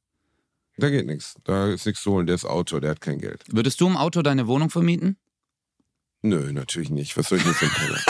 Da 0.79 0.89
geht 0.89 1.07
nichts. 1.07 1.35
Da 1.45 1.69
ist 1.69 1.85
nichts 1.85 2.03
zu 2.03 2.13
holen. 2.13 2.27
Der 2.27 2.37
ist 2.37 2.45
Autor, 2.45 2.81
der 2.81 2.91
hat 2.93 3.01
kein 3.01 3.19
Geld. 3.19 3.43
Würdest 3.49 3.81
du 3.81 3.87
im 3.89 3.97
Auto 3.97 4.23
deine 4.23 4.47
Wohnung 4.47 4.71
vermieten? 4.71 5.17
Nö, 6.23 6.53
natürlich 6.53 6.91
nicht. 6.91 7.17
Was 7.17 7.29
soll 7.29 7.39
ich 7.39 7.45
denn 7.45 7.55
für 7.55 7.67
ein 7.67 7.73
Penner? 7.73 7.99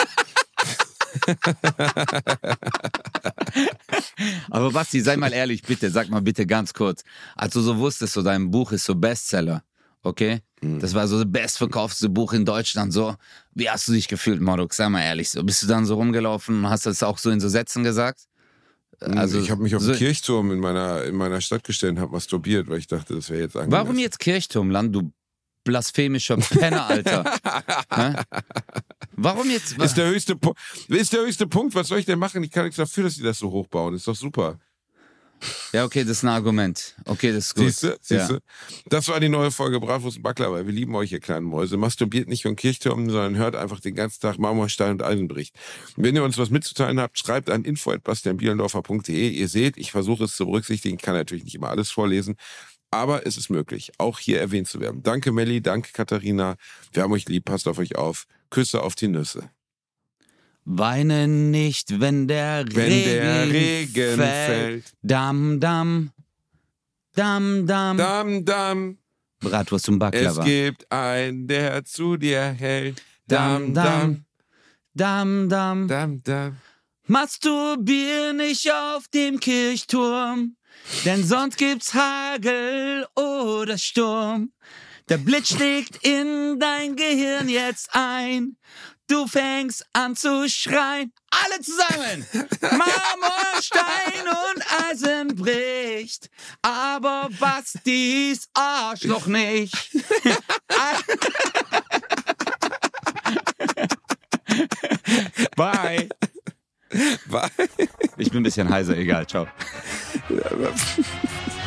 Aber 4.51 4.71
Basti, 4.71 5.01
sei 5.01 5.17
mal 5.17 5.33
ehrlich, 5.33 5.63
bitte, 5.63 5.89
sag 5.89 6.09
mal 6.09 6.21
bitte 6.21 6.45
ganz 6.45 6.73
kurz. 6.73 7.03
Als 7.35 7.53
du 7.53 7.61
so 7.61 7.77
wusstest, 7.77 8.13
so 8.13 8.21
dein 8.21 8.51
Buch 8.51 8.71
ist 8.71 8.85
so 8.85 8.95
Bestseller, 8.95 9.63
okay? 10.03 10.41
Mhm. 10.61 10.79
Das 10.79 10.93
war 10.93 11.07
so 11.07 11.23
das 11.23 11.31
bestverkaufte 11.31 12.09
Buch 12.09 12.33
in 12.33 12.45
Deutschland, 12.45 12.93
so. 12.93 13.15
Wie 13.53 13.69
hast 13.69 13.87
du 13.87 13.93
dich 13.93 14.07
gefühlt, 14.07 14.41
Marok? 14.41 14.73
Sag 14.73 14.89
mal 14.89 15.01
ehrlich, 15.01 15.29
so. 15.29 15.43
Bist 15.43 15.63
du 15.63 15.67
dann 15.67 15.85
so 15.85 15.95
rumgelaufen 15.95 16.59
und 16.59 16.69
hast 16.69 16.85
das 16.85 17.03
auch 17.03 17.17
so 17.17 17.29
in 17.29 17.39
so 17.39 17.49
Sätzen 17.49 17.83
gesagt? 17.83 18.27
Also 18.99 19.39
ich 19.39 19.51
habe 19.51 19.61
mich 19.61 19.75
auf 19.75 19.81
so, 19.81 19.91
den 19.91 19.97
Kirchturm 19.97 20.51
in 20.51 20.59
meiner, 20.59 21.03
in 21.03 21.15
meiner 21.15 21.41
Stadt 21.41 21.63
gestellt 21.63 21.93
und 21.93 21.99
habe 21.99 22.13
masturbiert, 22.13 22.69
weil 22.69 22.77
ich 22.77 22.87
dachte, 22.87 23.15
das 23.15 23.29
wäre 23.29 23.41
jetzt 23.41 23.57
angemessen. 23.57 23.85
Warum 23.85 23.99
jetzt 23.99 24.19
Kirchturmland, 24.19 24.95
du 24.95 25.11
blasphemischer 25.63 26.37
Penner, 26.37 26.87
Alter? 26.87 27.23
Hä? 27.93 28.13
Warum 29.15 29.49
jetzt? 29.49 29.77
Ist 29.77 29.97
der, 29.97 30.07
höchste, 30.07 30.37
ist 30.87 31.13
der 31.13 31.21
höchste 31.21 31.47
Punkt. 31.47 31.75
Was 31.75 31.87
soll 31.87 31.99
ich 31.99 32.05
denn 32.05 32.19
machen? 32.19 32.43
Ich 32.43 32.51
kann 32.51 32.63
nichts 32.63 32.77
dafür, 32.77 33.05
dass 33.05 33.15
die 33.15 33.23
das 33.23 33.39
so 33.39 33.51
hochbauen. 33.51 33.95
Ist 33.95 34.07
doch 34.07 34.15
super. 34.15 34.59
Ja, 35.73 35.85
okay, 35.85 36.03
das 36.03 36.17
ist 36.17 36.23
ein 36.23 36.29
Argument. 36.29 36.95
Okay, 37.05 37.31
das 37.31 37.47
ist 37.47 37.55
gut. 37.55 37.65
Siehst 37.65 37.83
du? 37.83 37.97
Siehst 38.01 38.29
ja. 38.29 38.37
Das 38.87 39.07
war 39.07 39.19
die 39.19 39.29
neue 39.29 39.51
Folge 39.51 39.79
Bratwurst 39.79 40.17
und 40.17 40.23
Backler, 40.23 40.51
weil 40.51 40.65
wir 40.65 40.73
lieben 40.73 40.95
euch, 40.95 41.11
ihr 41.11 41.19
kleinen 41.19 41.45
Mäuse. 41.45 41.77
Masturbiert 41.77 42.27
nicht 42.27 42.43
von 42.43 42.55
Kirchtürmen, 42.55 43.09
sondern 43.09 43.35
hört 43.35 43.55
einfach 43.55 43.79
den 43.79 43.95
ganzen 43.95 44.21
Tag 44.21 44.39
Marmorstein 44.39 44.91
und 44.91 45.03
Eisenbricht. 45.03 45.55
Wenn 45.95 46.15
ihr 46.15 46.23
uns 46.23 46.37
was 46.37 46.49
mitzuteilen 46.49 46.99
habt, 46.99 47.17
schreibt 47.17 47.49
an 47.49 47.65
info.bastianbielendorfer.de. 47.65 49.29
Ihr 49.29 49.47
seht, 49.47 49.77
ich 49.77 49.91
versuche 49.91 50.25
es 50.25 50.35
zu 50.35 50.45
berücksichtigen. 50.45 50.95
Ich 50.95 51.01
kann 51.01 51.15
natürlich 51.15 51.43
nicht 51.43 51.55
immer 51.55 51.69
alles 51.69 51.91
vorlesen. 51.91 52.35
Aber 52.93 53.25
es 53.25 53.37
ist 53.37 53.49
möglich, 53.49 53.91
auch 53.97 54.19
hier 54.19 54.39
erwähnt 54.39 54.67
zu 54.67 54.79
werden. 54.79 55.01
Danke, 55.03 55.31
Melli. 55.31 55.61
Danke, 55.61 55.91
Katharina. 55.93 56.55
Wir 56.91 57.03
haben 57.03 57.11
euch 57.13 57.27
lieb. 57.27 57.45
Passt 57.45 57.67
auf 57.67 57.79
euch 57.79 57.95
auf. 57.95 58.25
Küsse 58.49 58.81
auf 58.81 58.95
die 58.95 59.07
Nüsse. 59.07 59.49
Weine 60.65 61.27
nicht, 61.27 61.99
wenn 61.99 62.27
der 62.27 62.65
Wenn 62.71 62.85
Regen, 62.91 63.05
der 63.05 63.49
Regen 63.51 64.15
fällt. 64.15 64.19
fällt. 64.19 64.93
Dam, 65.01 65.59
dam. 65.59 66.11
Dam, 67.15 67.67
dam. 67.67 67.97
Dam, 67.97 68.45
dam. 68.45 68.97
Bratwurst 69.39 69.89
Es 69.89 69.99
Baklava. 69.99 70.43
gibt 70.45 70.89
einen, 70.91 71.47
der 71.47 71.83
zu 71.83 72.15
dir 72.15 72.41
hält. 72.41 73.01
Dam, 73.27 73.73
dam. 73.73 74.25
Dam, 74.93 75.49
dam. 75.49 75.87
Dam, 75.87 76.23
dam. 76.23 76.57
Masturbier 77.07 78.31
nicht 78.33 78.71
auf 78.71 79.07
dem 79.09 79.39
Kirchturm, 79.39 80.55
denn 81.05 81.23
sonst 81.23 81.57
gibt's 81.57 81.93
Hagel 81.93 83.05
oder 83.15 83.77
Sturm. 83.77 84.51
Der 85.09 85.17
Blitz 85.17 85.49
schlägt 85.49 86.05
in 86.05 86.59
dein 86.59 86.95
Gehirn 86.95 87.49
jetzt 87.49 87.89
ein. 87.93 88.57
Du 89.07 89.27
fängst 89.27 89.85
an 89.91 90.15
zu 90.15 90.47
schreien. 90.49 91.11
Alle 91.29 91.61
zusammen. 91.61 92.25
Marmor, 92.61 93.61
Stein 93.61 94.27
und 94.27 94.63
Eisen 94.89 95.35
bricht. 95.35 96.29
Aber 96.61 97.29
Bastis 97.37 98.47
Arschloch 98.53 99.27
nicht. 99.27 99.75
Bye. 105.55 106.09
Ich 108.17 108.29
bin 108.29 108.41
ein 108.41 108.43
bisschen 108.43 108.69
heiser, 108.69 108.95
egal, 108.95 109.25
ciao. 109.25 109.47